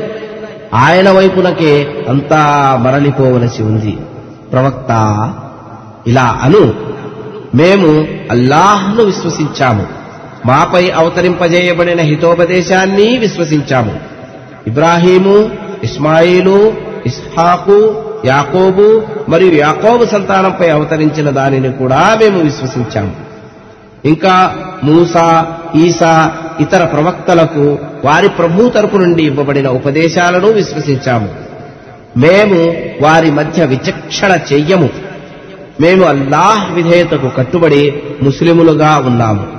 ఆయన 0.75 1.11
వైపునకే 1.11 2.05
అంతా 2.09 2.77
మరలిపోవలసి 2.83 3.63
ఉంది. 3.63 3.99
ప్రవక్త 4.53 4.91
ఇలా 6.07 6.39
అను. 6.43 6.75
మేము 7.55 8.07
అల్లాహ్ను 8.31 9.03
విశ్వసించాము. 9.05 9.96
మాపై 10.47 10.91
అవతరింపజేయబడిన 10.91 12.01
హితోపదేశాన్ని 12.01 13.19
విశ్వసించాము. 13.19 14.01
ఇబ్రాహీము 14.67 15.51
ఇస్మాయిలు 15.85 16.75
ఇస్హాకు 17.07 18.03
యాకోబు 18.25 19.03
మరియు 19.29 19.53
యాకోబు 19.55 20.05
సంతానంపై 20.05 20.69
అవతరించిన 20.69 21.31
దానిని 21.31 21.73
కూడా 21.73 22.17
మేము 22.21 22.43
విశ్వసించాము. 22.43 23.13
ఇంకా 24.05 24.55
మూసా 24.85 25.47
ఈసా 25.77 26.33
ఇతర 26.61 26.85
ప్రవక్తలకు 26.85 27.79
వారి 28.05 28.29
ప్రభు 28.29 28.69
తరపు 28.69 28.97
నుండి 28.97 29.23
ఇవ్వబడిన 29.23 29.69
ఉపదేశాలను 29.69 30.53
విశ్వసించాము. 30.53 31.29
మేము 32.17 32.75
వారి 33.03 33.31
మధ్య 33.31 33.65
విచక్షణ 33.65 34.39
చెయ్యము. 34.53 34.89
మేము 35.81 36.05
అల్లాహ్ 36.05 36.73
విధేయతకు 36.73 37.29
కట్టుబడి 37.29 38.03
ముస్లిములుగా 38.23 38.97
ఉన్నాము. 39.07 39.56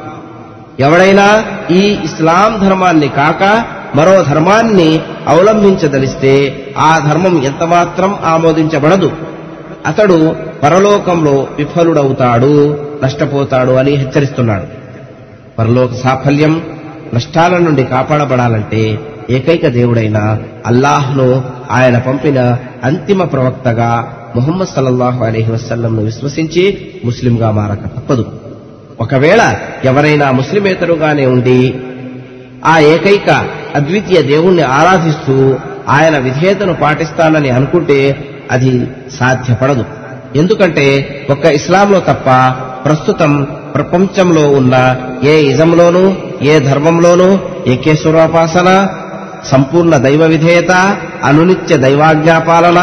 ఎవడైనా 0.80 1.43
ఈ 1.71 1.97
ఇస్లాం 2.03 2.67
ధర్మాన్ని 2.67 3.07
కాక 3.07 3.65
మరో 3.95 4.23
ధర్మాన్ని 4.23 4.99
అవలంబించదలిస్తే 5.28 6.65
ఆ 6.78 7.01
ధర్మం 7.09 7.43
ఎంతమాత్రం 7.43 8.15
ఆమోదించబడదు. 8.25 9.11
అతడు 9.86 10.36
పరలోకంలో 10.63 11.47
విఫలుడవుతాడు 11.57 12.80
నష్టపోతాడు 13.03 13.71
అని 13.71 13.91
హెచ్చరిస్తున్నాడు. 13.91 14.63
పరలోక 15.59 15.93
సాఫల్యం 15.93 16.61
నష్టాల 17.13 17.57
నుండి 17.57 17.84
కాపాడబడాలంటే 17.84 18.99
ఏకైక 19.30 19.67
దేవుడైన 19.67 20.38
అల్లాహ్ను 20.65 21.43
ఆయన 21.71 21.97
పంపిన 21.97 22.57
అంతిమ 22.84 23.23
ప్రవక్తగా 23.23 24.13
ముహమ్మద్ 24.36 24.67
సల్లల్లాహు 24.67 25.25
అలీహి 25.25 25.51
వసల్లంను 25.51 26.03
విశ్వసించి 26.03 26.91
ముస్లింగా 27.05 27.51
మారక 27.51 27.86
తప్పదు. 27.97 28.46
ఒకవేళ 28.99 29.41
ఎవరైనా 29.85 30.31
ముస్లిమేతరుగానే 30.31 31.25
ఉండి 31.25 31.59
ఆ 32.65 32.79
ఏకైక 32.79 33.29
అద్వితీయ 33.75 34.21
దేవుణ్ణి 34.21 34.61
ఆరాధిస్తూ 34.61 35.35
ఆయన 35.89 36.17
విధేయతను 36.17 36.73
పాటిస్తానని 36.73 37.49
అనుకుంటే 37.49 37.97
అది 38.51 38.71
సాధ్యపడదు. 39.19 39.85
ఎందుకంటే 40.35 40.85
ఒక్క 41.29 41.45
ఇస్లాంలో 41.45 41.99
తప్ప 41.99 42.29
ప్రస్తుతం 42.85 43.31
ప్రపంచంలో 43.73 44.49
ఉన్న 44.49 44.75
ఏ 45.23 45.41
ఇజంలోనూ 45.41 46.03
ఏ 46.41 46.59
ధర్మంలోనూ 46.59 47.29
ఏకేశ్వరోపాసన 47.67 48.69
సంపూర్ణ 49.51 49.97
దైవ 49.97 50.23
విధేయత 50.25 50.71
అనునిత్య 51.23 51.77
దైవాజ్ఞాపాలన 51.77 52.79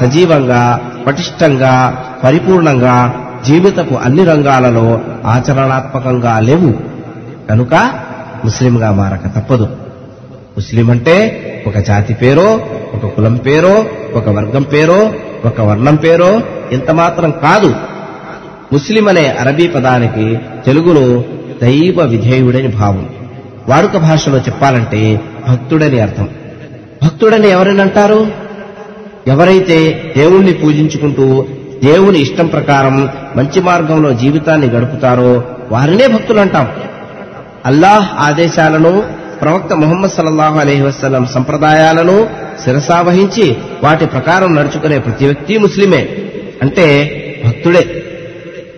సజీవంగా 0.00 0.62
పటిష్టంగా 1.06 1.74
పరిపూర్ణంగా 2.24 2.96
జీవితపు 3.46 3.94
అన్ని 3.94 4.24
రంగాలలో 4.24 5.00
ఆచరణాత్మకంగా 5.24 6.40
లేవు. 6.40 6.74
కనుక 7.50 7.74
ముస్లింగా 8.44 8.92
మారక 8.92 9.38
తప్పదు. 9.38 9.64
ముస్లిం 10.56 10.90
అంటే 10.90 11.42
ఒక 11.66 11.78
జాతి 11.78 12.14
పేరో 12.14 12.60
ఒక 12.94 13.06
కులం 13.06 13.36
పేరో 13.36 13.86
ఒక 14.14 14.28
వర్గం 14.28 14.62
పేరో 14.62 15.14
ఒక 15.44 15.60
వర్ణం 15.60 15.94
పేరో 15.94 16.40
ఇంత 16.72 16.90
మాత్రం 16.90 17.30
కాదు. 17.30 17.74
ముస్లిం 18.72 19.08
అనే 19.08 19.28
అరబీ 19.28 19.68
పదానికి 19.68 20.38
తెలుగులో 20.66 21.24
దైవ 21.62 22.02
విధేయుడని 22.02 22.68
భావం. 22.68 23.08
వాడుక 23.68 23.96
భాషలో 23.96 24.38
చెప్పాలంటే 24.38 25.20
భక్తుడని 25.48 26.00
అర్థం. 26.00 26.28
భక్తుడని 27.04 27.48
ఎవరని 27.48 27.80
అంటారు? 27.82 28.26
ఎవరైతే 29.26 30.12
దేవుణ్ణి 30.16 30.52
పూజించుకుంటూ 30.52 31.46
దేవుని 31.84 32.18
ఇష్టం 32.18 32.46
ప్రకారం 32.46 33.08
మంచి 33.36 33.60
మార్గంలో 33.60 34.12
జీవితాన్ని 34.12 34.66
గడుపుతారో 34.66 35.44
వారినే 35.70 36.06
భక్తులు 36.06 36.40
అంటాం 36.40 36.68
అల్లాహ్ 37.66 38.08
ఆదేశాలను 38.18 39.02
ప్రవక్త 39.40 39.72
ముహమ్మద్ 39.72 40.10
సల్లాహు 40.10 40.58
అలహి 40.58 40.82
వసలం 40.82 41.26
సంప్రదాయాలను 41.26 42.28
శిరసావహించి 42.64 43.56
వాటి 43.84 44.06
ప్రకారం 44.06 44.54
నడుచుకునే 44.54 44.98
ప్రతి 44.98 45.24
వ్యక్తి 45.24 45.58
ముస్లిమే. 45.58 46.08
అంటే 46.62 47.12
భక్తుడే. 47.46 48.04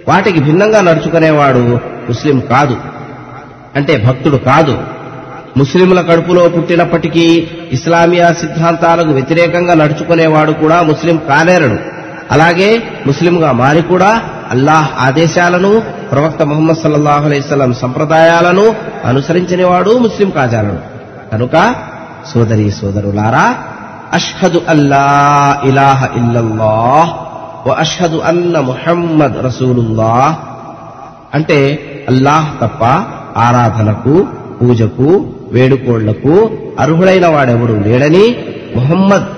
వాటికి 0.08 0.40
భిన్నంగా 0.40 0.80
నడుచుకునేవాడు 0.80 1.80
ముస్లిం 2.08 2.40
కాదు. 2.40 2.76
అంటే 3.76 3.96
భక్తుడు 3.96 4.36
కాదు. 4.36 4.78
ముస్లింల 5.56 6.00
కడుపులో 6.00 6.48
పుట్టినప్పటికీ 6.48 7.48
ఇస్లామియా 7.72 8.32
సిద్ధాంతాలకు 8.32 9.08
వ్యతిరేకంగా 9.08 9.74
నడుచుకునేవాడు 9.74 10.52
కూడా 10.52 10.82
ముస్లిం 10.82 11.16
కానేరడు. 11.28 11.97
అలాగే 12.30 12.70
ముస్లింగా 13.06 13.52
మారి 13.52 13.82
కూడా 13.82 14.10
అల్లాహ్ 14.50 14.88
ఆదేశాలను 14.98 15.70
ప్రవక్త 16.10 16.42
ముహమ్మద్ 16.42 16.76
సల్లల్లాహు 16.76 17.24
అలైస్లం 17.24 17.72
సంప్రదాయాలను 17.74 18.66
అనుసరించినవాడు 19.04 19.98
ముస్లిం 19.98 20.30
కాజాలడు 20.30 20.82
కనుక 21.32 21.56
సోదరి 22.32 22.70
సోదరులారా 22.70 23.46
అష్హదు 24.12 24.62
అల్లా 24.68 25.04
ఇలాహ 25.64 26.08
ఇల్లల్లాహ్ 26.16 27.10
అష్హదు 27.78 28.18
అన్న 28.20 28.58
ముహమ్మద్ 28.60 29.36
రసూలుల్లాహ్. 29.44 30.34
అంటే 31.34 31.58
అల్లాహ్ 32.08 32.46
తప్ప 32.60 32.82
ఆరాధనకు 33.38 34.14
పూజకు 34.60 35.08
వేడుకోళ్ళకు 35.52 36.34
అర్హుడైన 36.78 37.26
వాడెవడు 37.26 37.72
లేడని 37.86 38.24
ముహమ్మద్ 38.76 39.28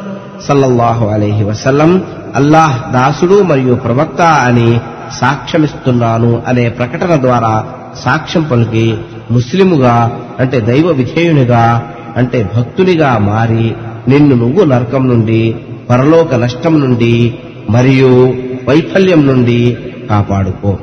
సల్లల్లాహు 0.47 1.07
అలైహి 1.07 1.45
వసల్లం 1.45 1.91
అల్లాహ్ 2.35 2.93
దాసుడు 2.93 3.43
మరియు 3.43 3.75
ప్రవక్త 3.75 4.21
అని 4.21 4.81
సాక్ష్యమిస్తున్నాను 5.21 6.43
అనే 6.47 6.69
ప్రకటన 6.69 7.21
ద్వారా 7.21 7.65
సాక్ష్యం 8.05 8.43
పలికి 8.43 8.95
ముస్లిముగా 9.31 10.21
అంటే 10.41 10.61
దైవ 10.61 10.87
విధేయునిగా 10.87 11.93
అంటే 12.17 12.51
భక్తునిగా 12.57 13.19
మారి 13.19 13.75
నిన్ను 14.09 14.37
నువ్వు 14.37 14.65
నరకం 14.65 15.09
నుండి 15.09 15.55
పరలోక 15.91 16.35
నష్టం 16.35 16.81
నుండి 16.81 17.35
మరియు 17.71 18.35
వైఫల్యం 18.69 19.27
నుండి 19.27 19.77
కాపాడుకో. 20.11 20.79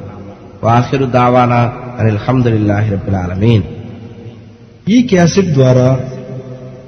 వాఖిరు 0.63 1.05
దావానా 1.05 1.71
అని 1.99 2.11
అల్హమ్దులిల్లాహి 2.11 2.91
రబ్బిల్ 2.91 3.15
ఆలమీన్. 3.15 3.63
ఈ 4.89 5.01
క్యాసెట్ 5.01 5.47
ద్వారా 5.47 5.99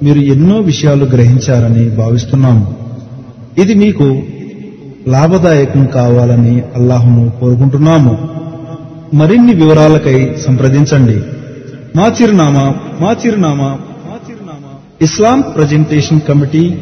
మీరు 0.02 0.18
ఎన్నో 0.18 0.56
విషయాలు 0.56 1.04
గ్రహించారని 1.04 1.96
భావిస్తున్నాము. 1.96 2.76
ఇది 3.58 3.74
మీకు 3.74 4.22
లాభదాయకం 5.08 5.86
కావాలని 5.86 6.62
అల్లాహము 6.74 7.32
కోరుకుంటున్నాము. 7.40 8.28
మరిన్ని 9.14 9.54
వివరాలకై 9.54 10.36
సంప్రదించండి. 10.46 11.20
మా 11.96 12.12
చిరునామా 12.22 12.74
మా 13.00 13.16
చిరునామా 13.26 13.64
మా 13.64 14.18
చిరునామా. 14.30 14.68
ఇస్లాం 15.02 15.40
ప్రజెంటేషన్ 15.40 16.20
కమిటీ 16.20 16.78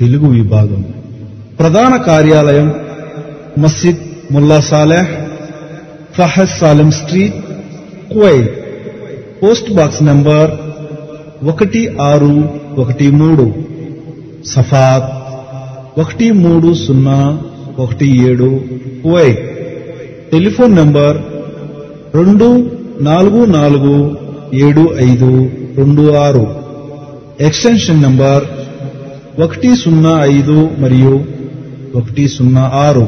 తెలుగు 0.00 0.26
విభాగం. 0.26 0.84
ప్రధాన 1.58 1.96
కార్యాలయం 1.96 2.74
Masjid 3.58 4.32
Mulla 4.32 4.60
Saleh 4.60 5.06
Fahad 6.18 6.60
Salem 6.60 6.90
Street 6.90 7.34
Kuwait. 8.14 8.58
Post 9.42 9.72
box 9.72 10.02
number 10.02 10.50
ఒకటి 11.46 11.96
ఆరు 12.00 12.48
ఒకటి 12.78 13.10
మూడు. 13.10 13.54
సఫాత్ 14.46 15.21
ఒకటి 15.98 16.30
మూడు 16.32 16.74
సున్నా 16.74 17.42
ఒకటి 17.78 18.30
ఏడు 18.30 18.60
వై 19.06 19.32
టెలిఫోన్ 20.32 20.76
నంబర్ 20.76 21.16
రెండు 22.14 22.70
నాలుగు 23.00 23.44
నాలుగు 23.44 24.16
ఏడు 24.54 24.94
ఐదు 24.98 25.48
రెండు 25.76 26.12
ఆరు. 26.12 26.46
ఎక్స్టెన్షన్ 27.40 28.02
నంబర్ 28.02 28.44
ఒకటి 29.40 29.76
సున్నా 29.76 30.24
ఐదు 30.24 30.70
మరియు 30.78 31.24
ఒకటి 31.94 32.28
సున్నా 32.28 32.60
ఆరు. 32.60 33.06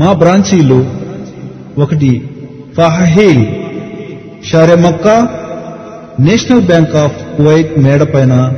మా 0.00 0.12
బ్రాంచీలు 0.12 0.86
ఒకటి 1.80 2.30
Fahaheel 2.76 3.46
షారె 4.44 4.74
Makkah 4.74 5.28
National 6.20 6.60
Bank 6.60 6.96
of 6.96 7.36
Kuwait 7.36 7.78
మేడపైన 7.78 8.52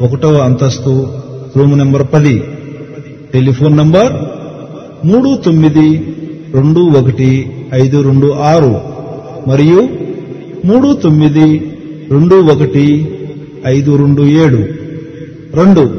ఒకటవ 0.00 0.34
అంతస్తు 0.34 1.08
రూమ్ 1.56 1.78
నెంబర్ 1.78 2.06
పది. 2.12 2.42
టెలిఫోన్ 3.34 3.76
నంబర్ 3.76 4.12
మూడు 5.06 5.38
తొమ్మిది 5.44 6.16
రెండు 6.54 6.80
ఒకటి 6.80 7.50
ఐదు 7.74 8.02
రెండు 8.02 8.32
ఆరు 8.32 8.80
మరియు 9.48 9.88
మూడు 10.64 10.92
తొమ్మిది 10.92 11.72
రెండు 12.10 12.34
ఒకటి 12.34 13.08
ఐదు 13.66 13.96
రెండు 13.96 14.22
ఏడు. 14.22 14.64
రెండు. 15.54 15.94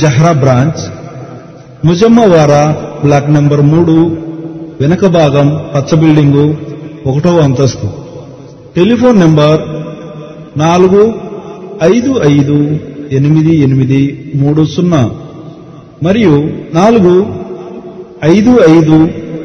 Jahra 0.00 0.32
branch. 0.32 0.92
ముజమ్మవారా 1.86 2.76
బ్లాక్ 3.04 3.30
నెంబర్ 3.30 3.60
మూడు. 3.60 4.16
వెనక 4.80 5.06
భాగం 5.06 5.60
పచ్చ 5.74 6.00
బిల్డింగు 6.00 6.56
ఒకటవ 7.06 7.38
అంతస్తు. 7.38 7.88
టెలిఫోన్ 8.76 9.20
నెంబర్ 9.20 9.60
నాలుగు 10.58 11.14
ఐదు 11.84 12.20
ఐదు 12.30 12.78
ఎనిమిది 13.12 13.56
ఎనిమిది 13.56 14.32
మూడు 14.34 14.64
సున్నా. 14.64 15.10
మరియు 16.02 16.32
నాలుగు 16.74 17.12
ఐదు 18.24 18.52
ఐదు 18.70 18.96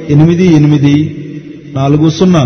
ఎనిమిది 0.09 0.53
ఎనిమిది 0.53 0.95
నాలుగు 1.73 2.09
సున్నా. 2.09 2.43